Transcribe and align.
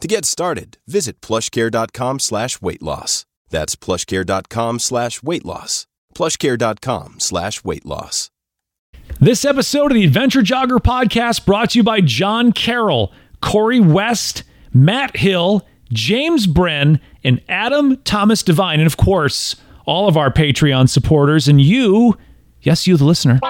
To 0.00 0.08
get 0.08 0.26
started, 0.26 0.76
visit 0.86 1.20
plushcare.com 1.22 2.20
slash 2.20 2.60
weight 2.60 2.82
loss. 2.82 3.24
That's 3.48 3.76
plushcare.com 3.76 4.78
slash 4.78 5.22
weight 5.22 5.44
loss. 5.44 5.86
Plushcare.com 6.14 7.20
slash 7.20 7.64
weight 7.64 7.86
loss. 7.86 8.30
This 9.20 9.44
episode 9.44 9.92
of 9.92 9.94
the 9.94 10.04
Adventure 10.04 10.42
Jogger 10.42 10.78
podcast 10.78 11.46
brought 11.46 11.70
to 11.70 11.78
you 11.78 11.82
by 11.82 12.02
Jon 12.02 12.52
Carroll, 12.52 13.12
Cory 13.40 13.80
West, 13.80 14.42
Matt 14.74 15.16
Hill, 15.16 15.66
James 15.90 16.46
Bren, 16.46 17.00
and 17.24 17.40
Adam 17.48 17.96
Thomas 18.02 18.42
Devine. 18.42 18.80
And 18.80 18.86
of 18.86 18.98
course, 18.98 19.56
all 19.86 20.08
of 20.08 20.16
our 20.18 20.30
Patreon 20.30 20.90
supporters 20.90 21.48
and 21.48 21.60
you, 21.60 22.18
yes, 22.60 22.86
you, 22.86 22.98
the 22.98 23.04
listener. 23.04 23.40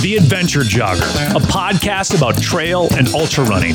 The 0.00 0.16
Adventure 0.16 0.60
Jogger, 0.60 1.02
a 1.36 1.40
podcast 1.40 2.16
about 2.16 2.40
trail 2.40 2.88
and 2.96 3.06
ultra 3.08 3.44
running. 3.44 3.74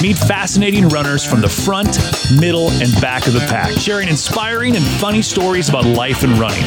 Meet 0.00 0.16
fascinating 0.16 0.88
runners 0.88 1.26
from 1.26 1.40
the 1.40 1.48
front, 1.48 1.98
middle, 2.40 2.70
and 2.70 2.92
back 3.00 3.26
of 3.26 3.32
the 3.32 3.40
pack, 3.40 3.72
sharing 3.72 4.08
inspiring 4.08 4.76
and 4.76 4.84
funny 4.84 5.22
stories 5.22 5.68
about 5.68 5.84
life 5.84 6.22
and 6.22 6.32
running. 6.38 6.62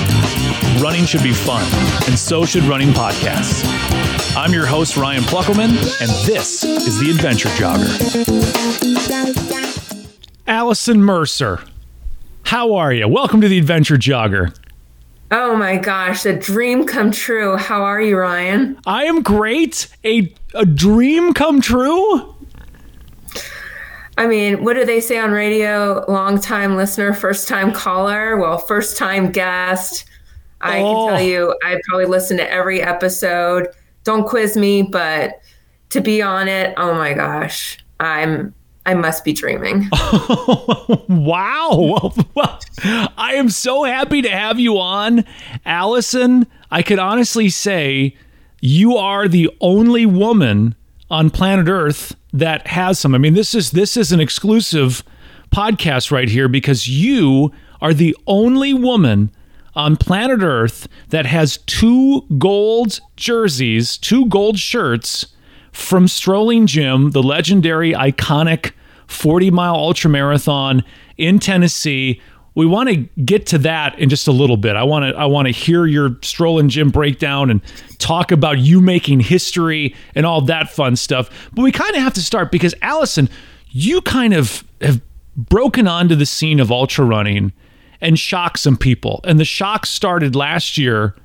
Running 0.84 1.06
should 1.06 1.24
be 1.24 1.32
fun, 1.32 1.64
and 2.10 2.20
so 2.20 2.44
should 2.44 2.64
running 2.64 2.90
podcasts. 2.90 3.64
I'm 4.36 4.52
your 4.52 4.66
host, 4.66 4.98
Ryan 4.98 5.24
Pluckelman, 5.24 5.70
and 6.02 6.28
this 6.28 6.66
is 6.66 7.00
The 7.00 7.10
Adventure 7.10 7.50
Jogger. 7.50 7.88
Allison 10.46 11.02
Mercer, 11.02 11.62
how 12.44 12.74
are 12.76 12.92
you? 12.92 13.08
Welcome 13.08 13.40
to 13.40 13.48
The 13.48 13.60
Adventure 13.60 13.96
Jogger. 13.96 14.54
Oh 15.32 15.56
my 15.56 15.78
gosh, 15.78 16.26
a 16.26 16.34
dream 16.34 16.86
come 16.86 17.12
true. 17.12 17.56
How 17.56 17.84
are 17.84 18.02
you, 18.02 18.18
Ryan? 18.18 18.80
I 18.88 19.06
am 19.06 19.22
great. 19.22 19.88
A 20.04 20.34
a 20.56 20.66
dream 20.66 21.34
come 21.34 21.62
true? 21.62 22.36
I 24.18 24.28
mean, 24.28 24.64
what 24.64 24.74
do 24.74 24.84
they 24.86 25.00
say 25.00 25.18
on 25.18 25.32
radio? 25.32 26.04
Long 26.08 26.40
time 26.42 26.76
listener, 26.76 27.14
first 27.14 27.48
time 27.48 27.72
caller. 27.72 28.38
Well, 28.38 28.58
first 28.58 28.98
time 28.98 29.32
guest. 29.32 30.06
I 30.62 30.80
Oh. 30.82 31.08
can 31.08 31.16
tell 31.18 31.22
you, 31.26 31.56
I 31.64 31.80
probably 31.88 32.06
listen 32.06 32.36
to 32.38 32.52
every 32.52 32.82
episode. 32.82 33.68
Don't 34.04 34.28
quiz 34.28 34.58
me, 34.58 34.82
but 34.82 35.40
to 35.92 36.02
be 36.02 36.22
on 36.22 36.48
it, 36.48 36.74
oh 36.78 36.94
my 36.96 37.14
gosh, 37.14 37.78
I'm 38.00 38.54
I 38.90 38.96
must 38.96 39.24
be 39.24 39.34
dreaming. 39.34 39.88
wow. 41.08 42.12
I 42.84 43.34
am 43.36 43.50
so 43.50 43.84
happy 43.84 44.24
to 44.24 44.30
have 44.32 44.60
you 44.60 44.80
on. 44.80 45.26
Allison, 45.64 46.48
I 46.72 46.82
could 46.82 46.98
honestly 46.98 47.50
say 47.50 48.16
you 48.62 48.96
are 48.98 49.28
the 49.28 49.48
only 49.62 50.08
woman 50.08 50.74
on 51.12 51.30
planet 51.30 51.68
Earth 51.68 52.16
that 52.34 52.66
has 52.66 52.98
some. 52.98 53.14
I 53.14 53.20
mean, 53.20 53.36
this 53.36 53.54
is 53.54 53.70
this 53.70 53.96
is 53.96 54.12
an 54.12 54.20
exclusive 54.20 55.04
podcast 55.52 56.10
right 56.10 56.28
here 56.28 56.48
because 56.48 56.88
you 56.88 57.52
are 57.82 57.94
the 57.94 58.18
only 58.26 58.74
woman 58.74 59.30
on 59.76 59.98
planet 59.98 60.42
Earth 60.42 60.88
that 61.10 61.28
has 61.28 61.58
two 61.68 62.26
gold 62.40 63.02
jerseys, 63.18 64.00
two 64.00 64.26
gold 64.26 64.58
shirts 64.58 65.28
from 65.72 66.08
Strolling 66.08 66.66
Jim, 66.66 67.12
the 67.12 67.22
legendary, 67.22 67.94
iconic 67.94 68.72
40 69.10 69.52
mile 69.52 69.76
ultra 69.76 70.10
marathon 70.10 70.84
in 71.18 71.40
Tennessee. 71.40 72.22
We 72.56 72.66
want 72.66 72.90
to 72.90 72.96
get 73.24 73.46
to 73.48 73.58
that 73.60 73.98
in 74.00 74.10
just 74.10 74.28
a 74.28 74.32
little 74.32 74.58
bit. 74.58 74.76
I 74.76 74.84
want 74.84 75.04
to 75.04 75.20
I 75.20 75.26
want 75.26 75.48
to 75.48 75.52
hear 75.52 75.86
your 75.86 76.18
Strolling 76.22 76.70
Jim 76.70 76.90
breakdown 76.90 77.50
and 77.50 77.62
talk 77.98 78.32
about 78.32 78.60
you 78.60 78.82
making 78.82 79.22
history 79.22 79.96
and 80.16 80.26
all 80.26 80.42
that 80.42 80.70
fun 80.70 80.96
stuff. 80.96 81.50
But 81.54 81.62
we 81.64 81.72
kind 81.72 81.96
of 81.96 82.02
have 82.02 82.14
to 82.14 82.22
start 82.22 82.52
because 82.52 82.76
Allison, 82.82 83.30
you 83.70 84.02
kind 84.02 84.34
of 84.34 84.64
have 84.82 85.02
broken 85.36 85.88
onto 85.88 86.16
the 86.16 86.26
scene 86.26 86.60
of 86.60 86.72
ultra 86.72 87.06
running 87.06 87.54
and 88.02 88.18
shocked 88.18 88.60
some 88.60 88.78
people. 88.78 89.22
And 89.24 89.40
the 89.40 89.46
shock 89.46 89.86
started 89.86 90.36
last 90.36 90.78
year 90.78 91.16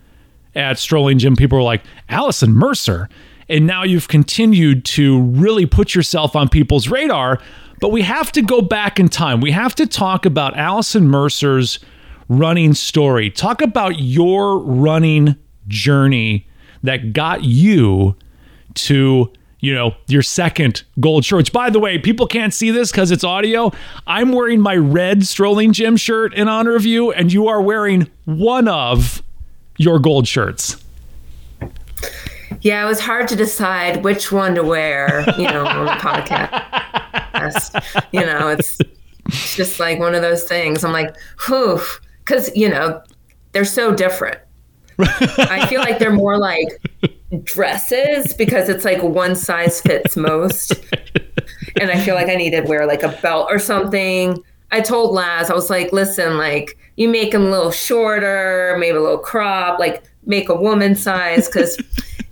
at 0.55 0.79
Strolling 0.79 1.19
Jim. 1.19 1.37
people 1.37 1.59
were 1.59 1.65
like, 1.65 1.83
Allison 2.09 2.53
Mercer. 2.53 3.09
And 3.49 3.67
now 3.67 3.83
you've 3.83 4.09
continued 4.09 4.85
to 4.87 5.21
really 5.21 5.67
put 5.67 5.95
yourself 5.95 6.35
on 6.35 6.49
people's 6.49 6.89
radar. 6.89 7.41
But 7.81 7.91
we 7.91 8.03
have 8.03 8.33
to 8.33 8.43
go 8.43 8.61
back 8.63 8.99
in 8.99 9.09
time. 9.09 9.41
We 9.41 9.51
have 9.53 9.75
to 9.77 9.87
talk 9.87 10.27
about 10.27 10.57
Allison 10.57 11.09
Mercer's 11.09 11.79
running 12.29 12.75
story. 12.75 13.31
Talk 13.31 13.61
about 13.61 13.99
your 13.99 14.59
running 14.59 15.37
journey 15.69 16.47
that 16.83 17.13
got 17.13 17.45
you 17.45 18.17
to 18.75 19.33
you 19.61 19.75
know 19.75 19.95
your 20.09 20.21
second 20.21 20.83
gold 21.01 21.25
shirt 21.25 21.39
which 21.39 21.53
by 21.53 21.71
the 21.71 21.81
way 21.81 21.97
people 21.97 22.27
can't 22.27 22.53
see 22.53 22.71
this 22.71 22.91
because 22.91 23.11
it's 23.11 23.25
audio 23.25 23.73
i'm 24.07 24.33
wearing 24.33 24.61
my 24.61 24.77
red 24.77 25.25
strolling 25.25 25.73
Jim 25.73 25.97
shirt 25.97 26.35
in 26.35 26.49
honor 26.49 26.75
of 26.75 26.85
you 26.85 27.13
and 27.13 27.33
you 27.33 27.49
are 27.49 27.63
wearing 27.63 28.11
one 28.27 28.69
of 28.69 29.23
your 29.79 29.99
gold 29.99 30.29
shirts 30.29 30.84
Yeah, 32.61 32.85
it 32.85 32.89
was 32.89 33.01
hard 33.01 33.29
to 33.29 33.37
decide 33.37 34.05
which 34.05 34.33
one 34.33 34.55
to 34.55 34.63
wear, 34.63 35.25
you 35.39 35.45
know, 35.45 35.67
on 35.67 35.87
the 35.87 35.93
podcast. 37.35 38.05
You 38.13 38.21
know, 38.21 38.49
it's, 38.49 38.79
it's 39.27 39.57
just 39.57 39.81
like 39.81 39.99
one 39.99 40.15
of 40.15 40.23
those 40.23 40.45
things. 40.45 40.85
I'm 40.85 40.93
like, 40.93 41.15
whew, 41.47 41.81
because, 42.19 42.55
you 42.57 42.69
know, 42.69 43.03
they're 43.53 43.65
so 43.65 43.95
different. 43.95 44.39
I 44.99 45.67
feel 45.67 45.81
like 45.81 45.99
they're 45.99 46.13
more 46.13 46.39
like 46.39 46.69
dresses 47.43 48.33
because 48.33 48.69
it's 48.69 48.85
like 48.85 49.03
one 49.03 49.35
size 49.35 49.81
fits 49.81 50.17
most. 50.17 50.73
And 51.81 51.91
I 51.91 52.01
feel 52.01 52.15
like 52.15 52.29
I 52.29 52.37
need 52.37 52.51
to 52.51 52.61
wear 52.63 52.87
like 52.87 53.03
a 53.03 53.09
belt 53.23 53.49
or 53.51 53.59
something. 53.59 54.43
I 54.71 54.81
told 54.81 55.13
Laz, 55.13 55.51
I 55.51 55.55
was 55.55 55.71
like, 55.71 55.93
listen, 55.93 56.37
like 56.37 56.79
you 56.97 57.09
make 57.09 57.33
them 57.33 57.47
a 57.47 57.51
little 57.51 57.71
shorter, 57.71 58.77
maybe 58.79 58.97
a 58.97 59.01
little 59.01 59.19
crop, 59.19 59.79
like 59.79 60.05
make 60.27 60.49
a 60.49 60.55
woman 60.55 60.95
size 60.95 61.47
because 61.49 61.77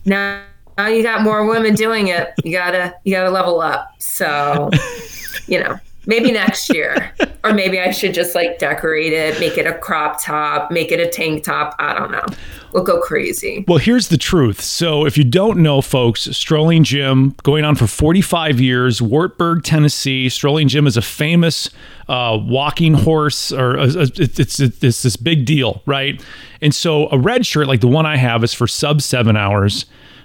now 0.04 0.42
now 0.78 0.86
you 0.86 1.02
got 1.02 1.22
more 1.22 1.46
women 1.46 1.74
doing 1.74 2.08
it. 2.08 2.32
You 2.44 2.52
gotta 2.52 2.94
you 3.04 3.14
gotta 3.14 3.30
level 3.30 3.60
up. 3.60 3.90
So, 3.98 4.70
you 5.46 5.60
know, 5.60 5.78
maybe 6.06 6.32
next 6.32 6.72
year, 6.72 7.12
or 7.44 7.52
maybe 7.52 7.78
I 7.80 7.90
should 7.90 8.14
just 8.14 8.34
like 8.34 8.58
decorate 8.58 9.12
it, 9.12 9.38
make 9.40 9.56
it 9.58 9.66
a 9.66 9.76
crop 9.78 10.22
top, 10.22 10.70
make 10.70 10.90
it 10.92 11.00
a 11.00 11.08
tank 11.08 11.44
top. 11.44 11.74
I 11.78 11.94
don't 11.94 12.10
know. 12.10 12.24
We'll 12.72 12.84
go 12.84 13.00
crazy. 13.02 13.64
Well, 13.68 13.76
here's 13.78 14.08
the 14.08 14.16
truth. 14.16 14.62
So, 14.62 15.04
if 15.04 15.18
you 15.18 15.24
don't 15.24 15.58
know, 15.58 15.82
folks, 15.82 16.22
Strolling 16.34 16.84
Jim, 16.84 17.34
going 17.42 17.64
on 17.66 17.74
for 17.74 17.86
45 17.86 18.60
years, 18.60 19.02
Wartburg, 19.02 19.62
Tennessee. 19.62 20.30
Strolling 20.30 20.68
Jim 20.68 20.86
is 20.86 20.96
a 20.96 21.02
famous 21.02 21.68
uh, 22.08 22.38
walking 22.40 22.94
horse, 22.94 23.52
or 23.52 23.76
a, 23.76 23.82
a- 23.88 24.02
it's, 24.16 24.38
it's, 24.40 24.58
it's 24.60 25.02
this 25.02 25.16
big 25.16 25.44
deal, 25.44 25.82
right? 25.84 26.24
And 26.62 26.74
so, 26.74 27.10
a 27.10 27.18
red 27.18 27.44
shirt 27.44 27.66
like 27.66 27.82
the 27.82 27.88
one 27.88 28.06
I 28.06 28.16
have 28.16 28.42
is 28.42 28.54
for 28.54 28.66
sub 28.66 29.02
seven 29.02 29.36
hours. 29.36 29.84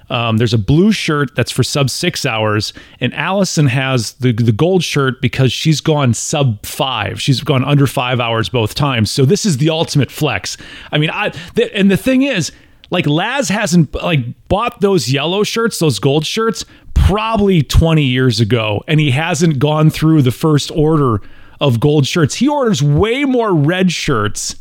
Um, 0.10 0.38
there's 0.38 0.54
a 0.54 0.58
blue 0.58 0.92
shirt 0.92 1.36
that's 1.36 1.52
for 1.52 1.64
sub 1.64 1.90
six 1.90 2.26
hours, 2.26 2.74
and 3.00 3.14
Allison 3.14 3.68
has 3.68 4.14
the 4.14 4.32
the 4.32 4.52
gold 4.52 4.84
shirt 4.84 5.22
because 5.22 5.52
she's 5.52 5.82
gone 5.82 6.14
sub 6.14 6.66
five. 6.66 7.22
She's 7.22 7.42
gone 7.42 7.64
under 7.66 7.88
five 7.88 8.20
hours 8.20 8.50
both 8.50 8.74
times. 8.76 9.12
So 9.12 9.26
this 9.26 9.46
is 9.46 9.58
the 9.58 9.70
ultimate 9.70 10.12
flex. 10.12 10.58
I 10.92 10.98
mean, 10.98 11.10
I 11.10 11.30
th- 11.30 11.72
and 11.74 11.92
the 11.92 11.98
thing 11.98 12.22
is, 12.22 12.52
like 12.90 13.06
Laz 13.06 13.50
hasn't 13.50 13.94
like 13.96 14.20
bought 14.48 14.82
those 14.82 15.12
yellow 15.12 15.44
shirts, 15.44 15.80
those 15.80 16.00
gold 16.00 16.26
shirts, 16.26 16.64
probably 16.94 17.62
20 17.62 18.04
years 18.04 18.40
ago, 18.40 18.84
and 18.88 19.00
he 19.00 19.12
hasn't 19.12 19.60
gone 19.60 19.90
through 19.90 20.22
the 20.22 20.32
first 20.32 20.72
order 20.72 21.22
of 21.60 21.80
gold 21.80 22.06
shirts. 22.06 22.36
He 22.36 22.48
orders 22.48 22.82
way 22.84 23.26
more 23.26 23.54
red 23.54 23.92
shirts 23.92 24.56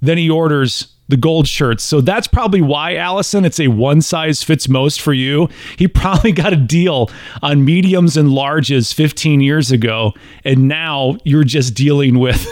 than 0.00 0.18
he 0.18 0.28
orders 0.28 0.93
the 1.08 1.16
gold 1.16 1.46
shirts. 1.46 1.84
So 1.84 2.00
that's 2.00 2.26
probably 2.26 2.62
why, 2.62 2.96
Allison, 2.96 3.44
it's 3.44 3.60
a 3.60 3.68
one 3.68 4.00
size 4.00 4.42
fits 4.42 4.68
most 4.68 5.00
for 5.00 5.12
you. 5.12 5.48
He 5.76 5.88
probably 6.04 6.32
got 6.32 6.52
a 6.52 6.56
deal 6.56 7.10
on 7.42 7.64
mediums 7.64 8.16
and 8.16 8.28
larges 8.28 8.92
15 8.94 9.40
years 9.40 9.70
ago, 9.70 10.12
and 10.44 10.68
now 10.68 11.16
you're 11.24 11.44
just 11.44 11.74
dealing 11.74 12.18
with 12.18 12.46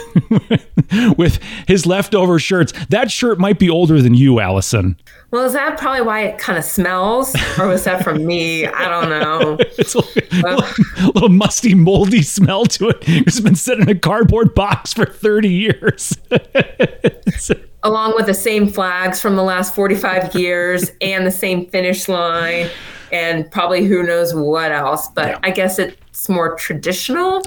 with 1.17 1.39
his 1.67 1.85
leftover 1.85 2.39
shirts. 2.39 2.73
That 2.89 3.11
shirt 3.11 3.39
might 3.39 3.59
be 3.59 3.69
older 3.69 4.01
than 4.01 4.13
you, 4.13 4.39
Allison. 4.39 4.97
Well, 5.33 5.45
is 5.45 5.53
that 5.53 5.79
probably 5.79 6.03
why 6.03 6.25
it 6.25 6.37
kind 6.37 6.59
of 6.59 6.63
smells, 6.63 7.35
or 7.57 7.67
was 7.67 7.85
that 7.85 8.03
from 8.03 8.23
me? 8.23 8.67
I 8.67 8.87
don't 8.87 9.09
know. 9.09 9.57
it's 9.79 9.95
a 9.95 10.01
little, 10.01 10.63
uh, 10.63 10.73
little, 11.15 11.29
musty, 11.29 11.73
moldy 11.73 12.21
smell 12.21 12.67
to 12.67 12.89
it. 12.89 12.97
It's 13.07 13.39
been 13.39 13.55
sitting 13.55 13.89
in 13.89 13.89
a 13.89 13.99
cardboard 13.99 14.53
box 14.53 14.93
for 14.93 15.07
30 15.07 15.49
years. 15.49 16.15
Along 17.83 18.13
with 18.13 18.27
the 18.27 18.35
same 18.35 18.67
flags 18.67 19.19
from 19.19 19.35
the 19.35 19.41
last 19.41 19.73
45 19.73 20.35
years 20.35 20.91
and 21.01 21.25
the 21.25 21.31
same 21.31 21.65
finish 21.65 22.07
line, 22.07 22.69
and 23.11 23.49
probably 23.49 23.85
who 23.85 24.03
knows 24.03 24.35
what 24.35 24.71
else. 24.71 25.07
But 25.15 25.29
yeah. 25.29 25.39
I 25.41 25.49
guess 25.49 25.79
it's 25.79 26.29
more 26.29 26.55
traditional. 26.57 27.41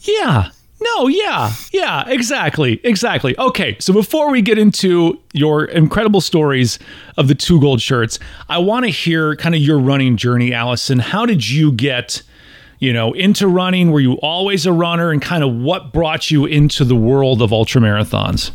Yeah, 0.00 0.48
no, 0.80 1.08
yeah, 1.08 1.52
yeah, 1.72 2.08
exactly, 2.08 2.80
exactly. 2.84 3.36
Okay, 3.38 3.76
so 3.80 3.92
before 3.92 4.30
we 4.30 4.42
get 4.42 4.58
into 4.58 5.20
your 5.32 5.64
incredible 5.64 6.20
stories 6.20 6.78
of 7.16 7.26
the 7.28 7.34
two 7.34 7.60
gold 7.60 7.80
shirts, 7.80 8.18
I 8.48 8.58
want 8.58 8.84
to 8.84 8.90
hear 8.90 9.34
kind 9.36 9.54
of 9.54 9.60
your 9.60 9.78
running 9.78 10.16
journey, 10.16 10.54
Allison. 10.54 11.00
How 11.00 11.26
did 11.26 11.48
you 11.48 11.72
get, 11.72 12.22
you 12.78 12.92
know, 12.92 13.12
into 13.12 13.48
running? 13.48 13.90
Were 13.90 14.00
you 14.00 14.14
always 14.14 14.66
a 14.66 14.72
runner, 14.72 15.10
and 15.10 15.20
kind 15.20 15.42
of 15.42 15.52
what 15.52 15.92
brought 15.92 16.30
you 16.30 16.46
into 16.46 16.84
the 16.84 16.96
world 16.96 17.42
of 17.42 17.52
ultra 17.52 17.80
marathons? 17.80 18.52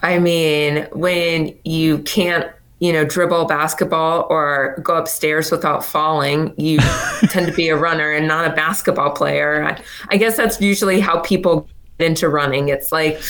I 0.00 0.20
mean, 0.20 0.86
when 0.92 1.56
you 1.64 1.98
can't 1.98 2.46
you 2.80 2.92
know, 2.92 3.04
dribble 3.04 3.46
basketball 3.46 4.26
or 4.30 4.78
go 4.82 4.96
upstairs 4.96 5.50
without 5.50 5.84
falling, 5.84 6.54
you 6.56 6.78
tend 7.30 7.46
to 7.46 7.52
be 7.52 7.68
a 7.68 7.76
runner 7.76 8.12
and 8.12 8.28
not 8.28 8.50
a 8.50 8.54
basketball 8.54 9.10
player. 9.10 9.64
I, 9.64 9.82
I, 10.10 10.16
guess 10.16 10.36
that's 10.36 10.60
usually 10.60 11.00
how 11.00 11.20
people 11.20 11.68
get 11.98 12.06
into 12.06 12.28
running. 12.28 12.68
It's 12.68 12.92
like, 12.92 13.20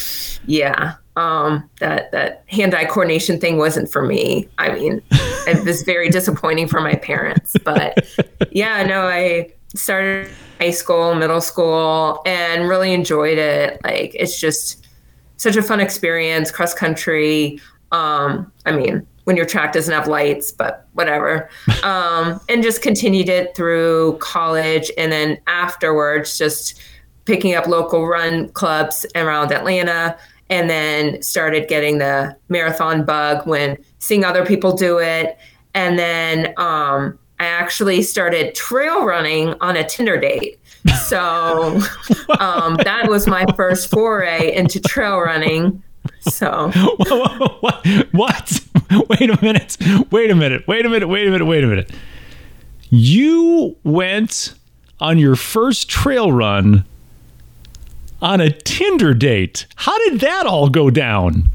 yeah, 0.46 0.94
um, 1.16 1.68
that 1.80 2.12
that 2.12 2.44
hand-eye 2.46 2.86
coordination 2.86 3.40
thing 3.40 3.56
wasn't 3.56 3.90
for 3.90 4.02
me. 4.02 4.48
I 4.58 4.72
mean, 4.72 5.02
it 5.10 5.64
was 5.64 5.82
very 5.82 6.10
disappointing 6.10 6.68
for 6.68 6.80
my 6.80 6.94
parents. 6.94 7.56
But 7.64 8.06
yeah, 8.52 8.84
no, 8.84 9.08
I 9.08 9.52
started 9.74 10.30
high 10.60 10.70
school, 10.70 11.14
middle 11.14 11.40
school, 11.40 12.22
and 12.26 12.68
really 12.68 12.92
enjoyed 12.92 13.38
it. 13.38 13.80
Like, 13.82 14.14
it's 14.14 14.38
just 14.38 14.86
such 15.38 15.56
a 15.56 15.62
fun 15.62 15.80
experience, 15.80 16.50
cross 16.50 16.74
country. 16.74 17.60
Um, 17.92 18.52
I 18.66 18.72
mean, 18.72 19.06
when 19.24 19.36
your 19.36 19.46
track 19.46 19.74
doesn't 19.74 19.92
have 19.92 20.08
lights, 20.08 20.50
but 20.50 20.86
whatever. 20.94 21.50
Um, 21.84 22.40
and 22.48 22.62
just 22.62 22.82
continued 22.82 23.28
it 23.28 23.54
through 23.54 24.18
college. 24.18 24.90
And 24.98 25.12
then 25.12 25.38
afterwards, 25.46 26.36
just 26.36 26.80
picking 27.24 27.54
up 27.54 27.66
local 27.66 28.06
run 28.06 28.48
clubs 28.50 29.06
around 29.14 29.52
Atlanta. 29.52 30.18
And 30.50 30.68
then 30.68 31.22
started 31.22 31.68
getting 31.68 31.98
the 31.98 32.36
marathon 32.48 33.04
bug 33.04 33.46
when 33.46 33.78
seeing 33.98 34.24
other 34.24 34.44
people 34.44 34.74
do 34.76 34.98
it. 34.98 35.38
And 35.74 35.98
then 35.98 36.48
um, 36.56 37.18
I 37.38 37.46
actually 37.46 38.02
started 38.02 38.54
trail 38.54 39.04
running 39.04 39.54
on 39.60 39.76
a 39.76 39.84
Tinder 39.86 40.18
date. 40.18 40.58
So 41.06 41.80
um, 42.40 42.76
that 42.84 43.04
was 43.08 43.26
my 43.26 43.44
first 43.56 43.90
foray 43.90 44.54
into 44.54 44.80
trail 44.80 45.20
running. 45.20 45.82
So 46.20 46.70
what? 47.60 47.86
what? 48.12 48.60
Wait 49.08 49.30
a 49.30 49.38
minute. 49.42 49.76
Wait 50.10 50.30
a 50.30 50.34
minute. 50.34 50.66
Wait 50.66 50.84
a 50.84 50.88
minute. 50.88 51.08
Wait 51.08 51.26
a 51.26 51.30
minute. 51.30 51.46
Wait 51.46 51.64
a 51.64 51.66
minute. 51.66 51.90
You 52.90 53.76
went 53.84 54.54
on 55.00 55.18
your 55.18 55.36
first 55.36 55.88
trail 55.88 56.32
run 56.32 56.84
on 58.20 58.40
a 58.40 58.50
Tinder 58.50 59.14
date. 59.14 59.66
How 59.76 59.96
did 60.08 60.20
that 60.20 60.46
all 60.46 60.68
go 60.68 60.90
down? 60.90 61.50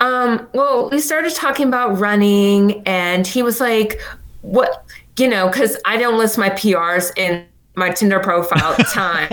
Um, 0.00 0.48
well, 0.54 0.88
we 0.90 0.98
started 0.98 1.34
talking 1.34 1.68
about 1.68 1.98
running 1.98 2.82
and 2.86 3.26
he 3.26 3.42
was 3.42 3.60
like, 3.60 4.00
what, 4.40 4.84
you 5.18 5.28
know, 5.28 5.50
cause 5.50 5.76
I 5.84 5.98
don't 5.98 6.16
list 6.16 6.38
my 6.38 6.48
PRs 6.50 7.16
in 7.18 7.44
my 7.76 7.90
Tinder 7.90 8.20
profile 8.20 8.72
at 8.72 8.76
the 8.78 8.84
time. 8.84 9.28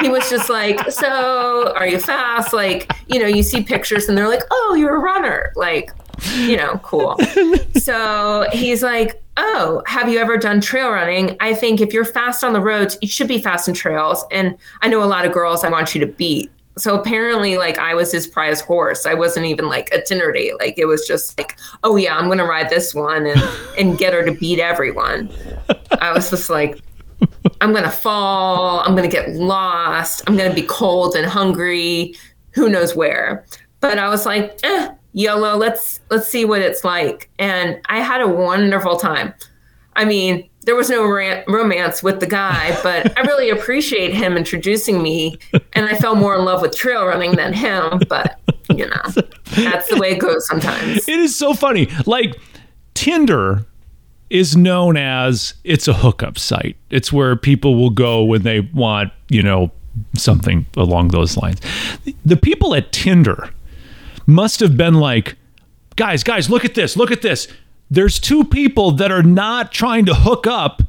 he 0.00 0.08
was 0.08 0.28
just 0.30 0.48
like, 0.48 0.90
So, 0.90 1.72
are 1.74 1.86
you 1.86 1.98
fast? 1.98 2.52
Like, 2.52 2.90
you 3.06 3.20
know, 3.20 3.26
you 3.26 3.42
see 3.42 3.62
pictures 3.62 4.08
and 4.08 4.16
they're 4.16 4.28
like, 4.28 4.42
Oh, 4.50 4.74
you're 4.74 4.96
a 4.96 5.00
runner. 5.00 5.52
Like, 5.56 5.90
you 6.34 6.56
know, 6.56 6.78
cool. 6.82 7.16
so 7.74 8.46
he's 8.52 8.82
like, 8.82 9.22
Oh, 9.36 9.82
have 9.86 10.08
you 10.10 10.18
ever 10.18 10.36
done 10.36 10.60
trail 10.60 10.90
running? 10.90 11.36
I 11.40 11.54
think 11.54 11.80
if 11.80 11.92
you're 11.92 12.04
fast 12.04 12.44
on 12.44 12.52
the 12.52 12.60
roads, 12.60 12.98
you 13.00 13.08
should 13.08 13.28
be 13.28 13.40
fast 13.40 13.68
in 13.68 13.74
trails. 13.74 14.24
And 14.30 14.56
I 14.82 14.88
know 14.88 15.02
a 15.02 15.06
lot 15.06 15.24
of 15.24 15.32
girls 15.32 15.64
I 15.64 15.70
want 15.70 15.94
you 15.94 16.00
to 16.00 16.06
beat. 16.06 16.50
So 16.78 16.98
apparently, 16.98 17.58
like 17.58 17.78
I 17.78 17.94
was 17.94 18.10
his 18.12 18.26
prize 18.26 18.62
horse. 18.62 19.04
I 19.04 19.12
wasn't 19.12 19.44
even 19.46 19.68
like 19.68 19.92
a 19.92 20.00
Tinder 20.00 20.32
date. 20.32 20.58
Like 20.58 20.78
it 20.78 20.86
was 20.86 21.06
just 21.06 21.36
like, 21.38 21.58
oh 21.84 21.96
yeah, 21.96 22.16
I'm 22.16 22.28
gonna 22.28 22.46
ride 22.46 22.70
this 22.70 22.94
one 22.94 23.26
and 23.26 23.42
and 23.78 23.98
get 23.98 24.14
her 24.14 24.24
to 24.24 24.32
beat 24.32 24.58
everyone. 24.58 25.30
I 26.00 26.12
was 26.12 26.30
just 26.30 26.48
like, 26.48 26.80
I'm 27.60 27.72
going 27.72 27.84
to 27.84 27.90
fall. 27.90 28.80
I'm 28.80 28.94
going 28.96 29.08
to 29.08 29.14
get 29.14 29.30
lost. 29.30 30.22
I'm 30.26 30.36
going 30.36 30.50
to 30.50 30.54
be 30.54 30.66
cold 30.66 31.14
and 31.14 31.26
hungry. 31.26 32.14
Who 32.52 32.68
knows 32.68 32.94
where? 32.94 33.44
But 33.80 33.98
I 33.98 34.08
was 34.08 34.26
like, 34.26 34.58
eh, 34.62 34.90
YOLO, 35.12 35.56
let's 35.56 36.00
let's 36.10 36.28
see 36.28 36.44
what 36.44 36.62
it's 36.62 36.84
like. 36.84 37.30
And 37.38 37.80
I 37.86 38.00
had 38.00 38.20
a 38.20 38.28
wonderful 38.28 38.96
time. 38.96 39.34
I 39.94 40.04
mean, 40.04 40.48
there 40.64 40.74
was 40.74 40.88
no 40.88 41.04
romance 41.04 42.02
with 42.02 42.20
the 42.20 42.26
guy, 42.26 42.78
but 42.82 43.18
I 43.18 43.22
really 43.22 43.50
appreciate 43.50 44.14
him 44.14 44.36
introducing 44.36 45.02
me. 45.02 45.38
And 45.72 45.86
I 45.86 45.96
fell 45.96 46.14
more 46.14 46.36
in 46.36 46.44
love 46.44 46.62
with 46.62 46.74
trail 46.76 47.04
running 47.04 47.32
than 47.36 47.52
him. 47.52 48.00
But, 48.08 48.38
you 48.70 48.86
know, 48.86 49.02
that's 49.56 49.88
the 49.88 49.98
way 49.98 50.12
it 50.12 50.18
goes 50.18 50.46
sometimes. 50.46 51.08
It 51.08 51.18
is 51.18 51.36
so 51.36 51.52
funny. 51.52 51.88
Like, 52.06 52.36
Tinder 52.94 53.66
is 54.32 54.56
known 54.56 54.96
as 54.96 55.52
it's 55.62 55.86
a 55.86 55.92
hookup 55.92 56.38
site. 56.38 56.78
It's 56.88 57.12
where 57.12 57.36
people 57.36 57.74
will 57.74 57.90
go 57.90 58.24
when 58.24 58.42
they 58.42 58.60
want, 58.60 59.12
you 59.28 59.42
know, 59.42 59.70
something 60.16 60.64
along 60.74 61.08
those 61.08 61.36
lines. 61.36 61.60
The 62.24 62.38
people 62.38 62.74
at 62.74 62.92
Tinder 62.92 63.50
must 64.26 64.60
have 64.60 64.74
been 64.74 64.94
like, 64.94 65.36
guys, 65.96 66.24
guys, 66.24 66.48
look 66.48 66.64
at 66.64 66.74
this, 66.74 66.96
look 66.96 67.10
at 67.10 67.20
this. 67.20 67.46
There's 67.90 68.18
two 68.18 68.42
people 68.42 68.92
that 68.92 69.12
are 69.12 69.22
not 69.22 69.70
trying 69.70 70.06
to 70.06 70.14
hook 70.14 70.46
up. 70.46 70.82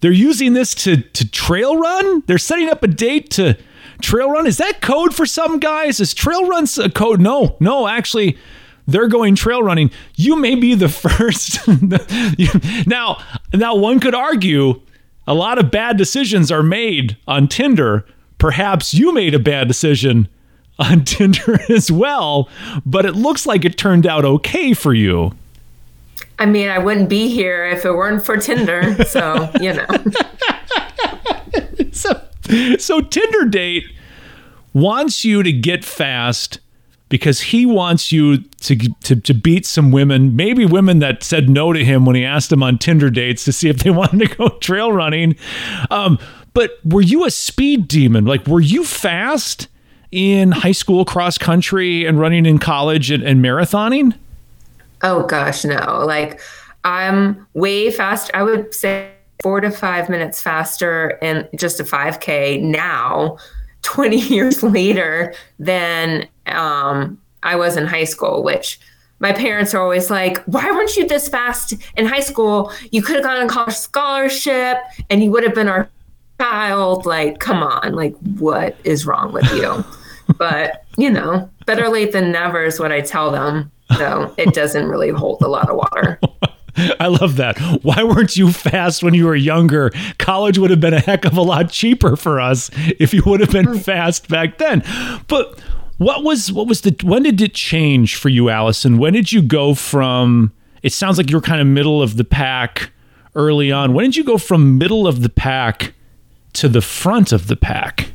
They're 0.00 0.10
using 0.10 0.54
this 0.54 0.74
to 0.76 0.96
to 0.96 1.30
trail 1.30 1.76
run. 1.76 2.24
They're 2.26 2.36
setting 2.36 2.68
up 2.68 2.82
a 2.82 2.88
date 2.88 3.30
to 3.30 3.56
trail 4.02 4.28
run. 4.28 4.44
Is 4.44 4.56
that 4.56 4.80
code 4.80 5.14
for 5.14 5.24
some 5.24 5.60
guys? 5.60 6.00
Is 6.00 6.14
trail 6.14 6.48
run 6.48 6.66
a 6.82 6.90
code? 6.90 7.20
No, 7.20 7.56
no, 7.60 7.86
actually 7.86 8.36
they're 8.88 9.06
going 9.06 9.36
trail 9.36 9.62
running. 9.62 9.90
You 10.16 10.34
may 10.34 10.56
be 10.56 10.74
the 10.74 10.88
first. 10.88 11.60
now, 12.88 13.22
now 13.52 13.76
one 13.76 14.00
could 14.00 14.14
argue 14.14 14.80
a 15.26 15.34
lot 15.34 15.58
of 15.58 15.70
bad 15.70 15.96
decisions 15.96 16.50
are 16.50 16.62
made 16.62 17.16
on 17.28 17.46
Tinder. 17.46 18.06
Perhaps 18.38 18.94
you 18.94 19.12
made 19.12 19.34
a 19.34 19.38
bad 19.38 19.68
decision 19.68 20.26
on 20.78 21.04
Tinder 21.04 21.60
as 21.68 21.92
well, 21.92 22.48
but 22.84 23.04
it 23.04 23.14
looks 23.14 23.46
like 23.46 23.64
it 23.64 23.76
turned 23.76 24.06
out 24.06 24.24
okay 24.24 24.72
for 24.72 24.94
you. 24.94 25.32
I 26.38 26.46
mean, 26.46 26.68
I 26.68 26.78
wouldn't 26.78 27.08
be 27.08 27.28
here 27.28 27.66
if 27.66 27.84
it 27.84 27.92
weren't 27.92 28.24
for 28.24 28.36
Tinder. 28.36 29.04
So, 29.04 29.50
you 29.60 29.74
know. 29.74 29.86
so, 31.92 32.22
so 32.78 33.00
Tinder 33.00 33.44
date 33.44 33.84
wants 34.72 35.24
you 35.24 35.42
to 35.42 35.52
get 35.52 35.84
fast 35.84 36.60
because 37.08 37.40
he 37.40 37.64
wants 37.64 38.12
you 38.12 38.38
to, 38.38 38.76
to 38.76 39.16
to 39.16 39.34
beat 39.34 39.66
some 39.66 39.90
women, 39.90 40.36
maybe 40.36 40.66
women 40.66 40.98
that 40.98 41.22
said 41.22 41.48
no 41.48 41.72
to 41.72 41.84
him 41.84 42.04
when 42.04 42.16
he 42.16 42.24
asked 42.24 42.50
them 42.50 42.62
on 42.62 42.78
Tinder 42.78 43.10
dates 43.10 43.44
to 43.44 43.52
see 43.52 43.68
if 43.68 43.78
they 43.78 43.90
wanted 43.90 44.28
to 44.28 44.36
go 44.36 44.48
trail 44.58 44.92
running. 44.92 45.36
Um, 45.90 46.18
but 46.54 46.72
were 46.84 47.02
you 47.02 47.24
a 47.24 47.30
speed 47.30 47.88
demon? 47.88 48.24
Like, 48.24 48.46
were 48.46 48.60
you 48.60 48.84
fast 48.84 49.68
in 50.10 50.52
high 50.52 50.72
school 50.72 51.04
cross 51.04 51.38
country 51.38 52.06
and 52.06 52.18
running 52.18 52.46
in 52.46 52.58
college 52.58 53.10
and, 53.10 53.22
and 53.22 53.44
marathoning? 53.44 54.14
Oh 55.02 55.24
gosh, 55.24 55.64
no. 55.64 56.04
Like, 56.04 56.40
I'm 56.84 57.46
way 57.54 57.90
fast. 57.90 58.30
I 58.34 58.42
would 58.42 58.74
say 58.74 59.10
four 59.42 59.60
to 59.60 59.70
five 59.70 60.08
minutes 60.08 60.42
faster 60.42 61.18
in 61.22 61.48
just 61.56 61.78
a 61.78 61.84
5K 61.84 62.60
now 62.60 63.38
20 63.82 64.16
years 64.28 64.62
later 64.62 65.34
than 65.58 66.26
um, 66.50 67.20
I 67.42 67.56
was 67.56 67.76
in 67.76 67.86
high 67.86 68.04
school, 68.04 68.42
which 68.42 68.80
my 69.20 69.32
parents 69.32 69.74
are 69.74 69.82
always 69.82 70.10
like, 70.10 70.42
why 70.44 70.70
weren't 70.70 70.96
you 70.96 71.06
this 71.06 71.28
fast 71.28 71.74
in 71.96 72.06
high 72.06 72.20
school? 72.20 72.72
You 72.92 73.02
could 73.02 73.16
have 73.16 73.24
gotten 73.24 73.46
a 73.46 73.48
college 73.48 73.74
scholarship 73.74 74.78
and 75.10 75.22
you 75.22 75.30
would 75.30 75.42
have 75.42 75.54
been 75.54 75.68
our 75.68 75.88
child. 76.40 77.04
Like, 77.04 77.40
come 77.40 77.62
on, 77.62 77.94
like, 77.94 78.14
what 78.38 78.76
is 78.84 79.06
wrong 79.06 79.32
with 79.32 79.50
you? 79.52 79.84
but, 80.38 80.84
you 80.96 81.10
know, 81.10 81.50
better 81.66 81.88
late 81.88 82.12
than 82.12 82.30
never 82.30 82.64
is 82.64 82.78
what 82.78 82.92
I 82.92 83.00
tell 83.00 83.30
them. 83.30 83.70
So 83.96 84.32
it 84.36 84.54
doesn't 84.54 84.86
really 84.88 85.10
hold 85.10 85.42
a 85.42 85.48
lot 85.48 85.68
of 85.68 85.76
water. 85.76 86.20
I 87.00 87.08
love 87.08 87.36
that. 87.36 87.58
Why 87.82 88.04
weren't 88.04 88.36
you 88.36 88.52
fast 88.52 89.02
when 89.02 89.14
you 89.14 89.26
were 89.26 89.34
younger? 89.34 89.90
College 90.18 90.58
would 90.58 90.70
have 90.70 90.78
been 90.78 90.94
a 90.94 91.00
heck 91.00 91.24
of 91.24 91.36
a 91.36 91.42
lot 91.42 91.70
cheaper 91.70 92.14
for 92.14 92.40
us 92.40 92.70
if 93.00 93.12
you 93.12 93.22
would 93.26 93.40
have 93.40 93.50
been 93.50 93.66
hmm. 93.66 93.78
fast 93.78 94.28
back 94.28 94.58
then. 94.58 94.84
But 95.26 95.58
what 95.98 96.24
was 96.24 96.50
what 96.50 96.66
was 96.66 96.80
the 96.82 96.96
when 97.02 97.24
did 97.24 97.40
it 97.40 97.54
change 97.54 98.16
for 98.16 98.28
you, 98.28 98.48
Allison? 98.48 98.98
When 98.98 99.12
did 99.12 99.32
you 99.32 99.42
go 99.42 99.74
from 99.74 100.52
it 100.82 100.92
sounds 100.92 101.18
like 101.18 101.30
you 101.30 101.36
were 101.36 101.42
kind 101.42 101.60
of 101.60 101.66
middle 101.66 102.00
of 102.02 102.16
the 102.16 102.24
pack 102.24 102.92
early 103.34 103.70
on. 103.70 103.94
When 103.94 104.04
did 104.04 104.16
you 104.16 104.24
go 104.24 104.38
from 104.38 104.78
middle 104.78 105.06
of 105.06 105.22
the 105.22 105.28
pack 105.28 105.92
to 106.54 106.68
the 106.68 106.80
front 106.80 107.32
of 107.32 107.48
the 107.48 107.56
pack? 107.56 108.10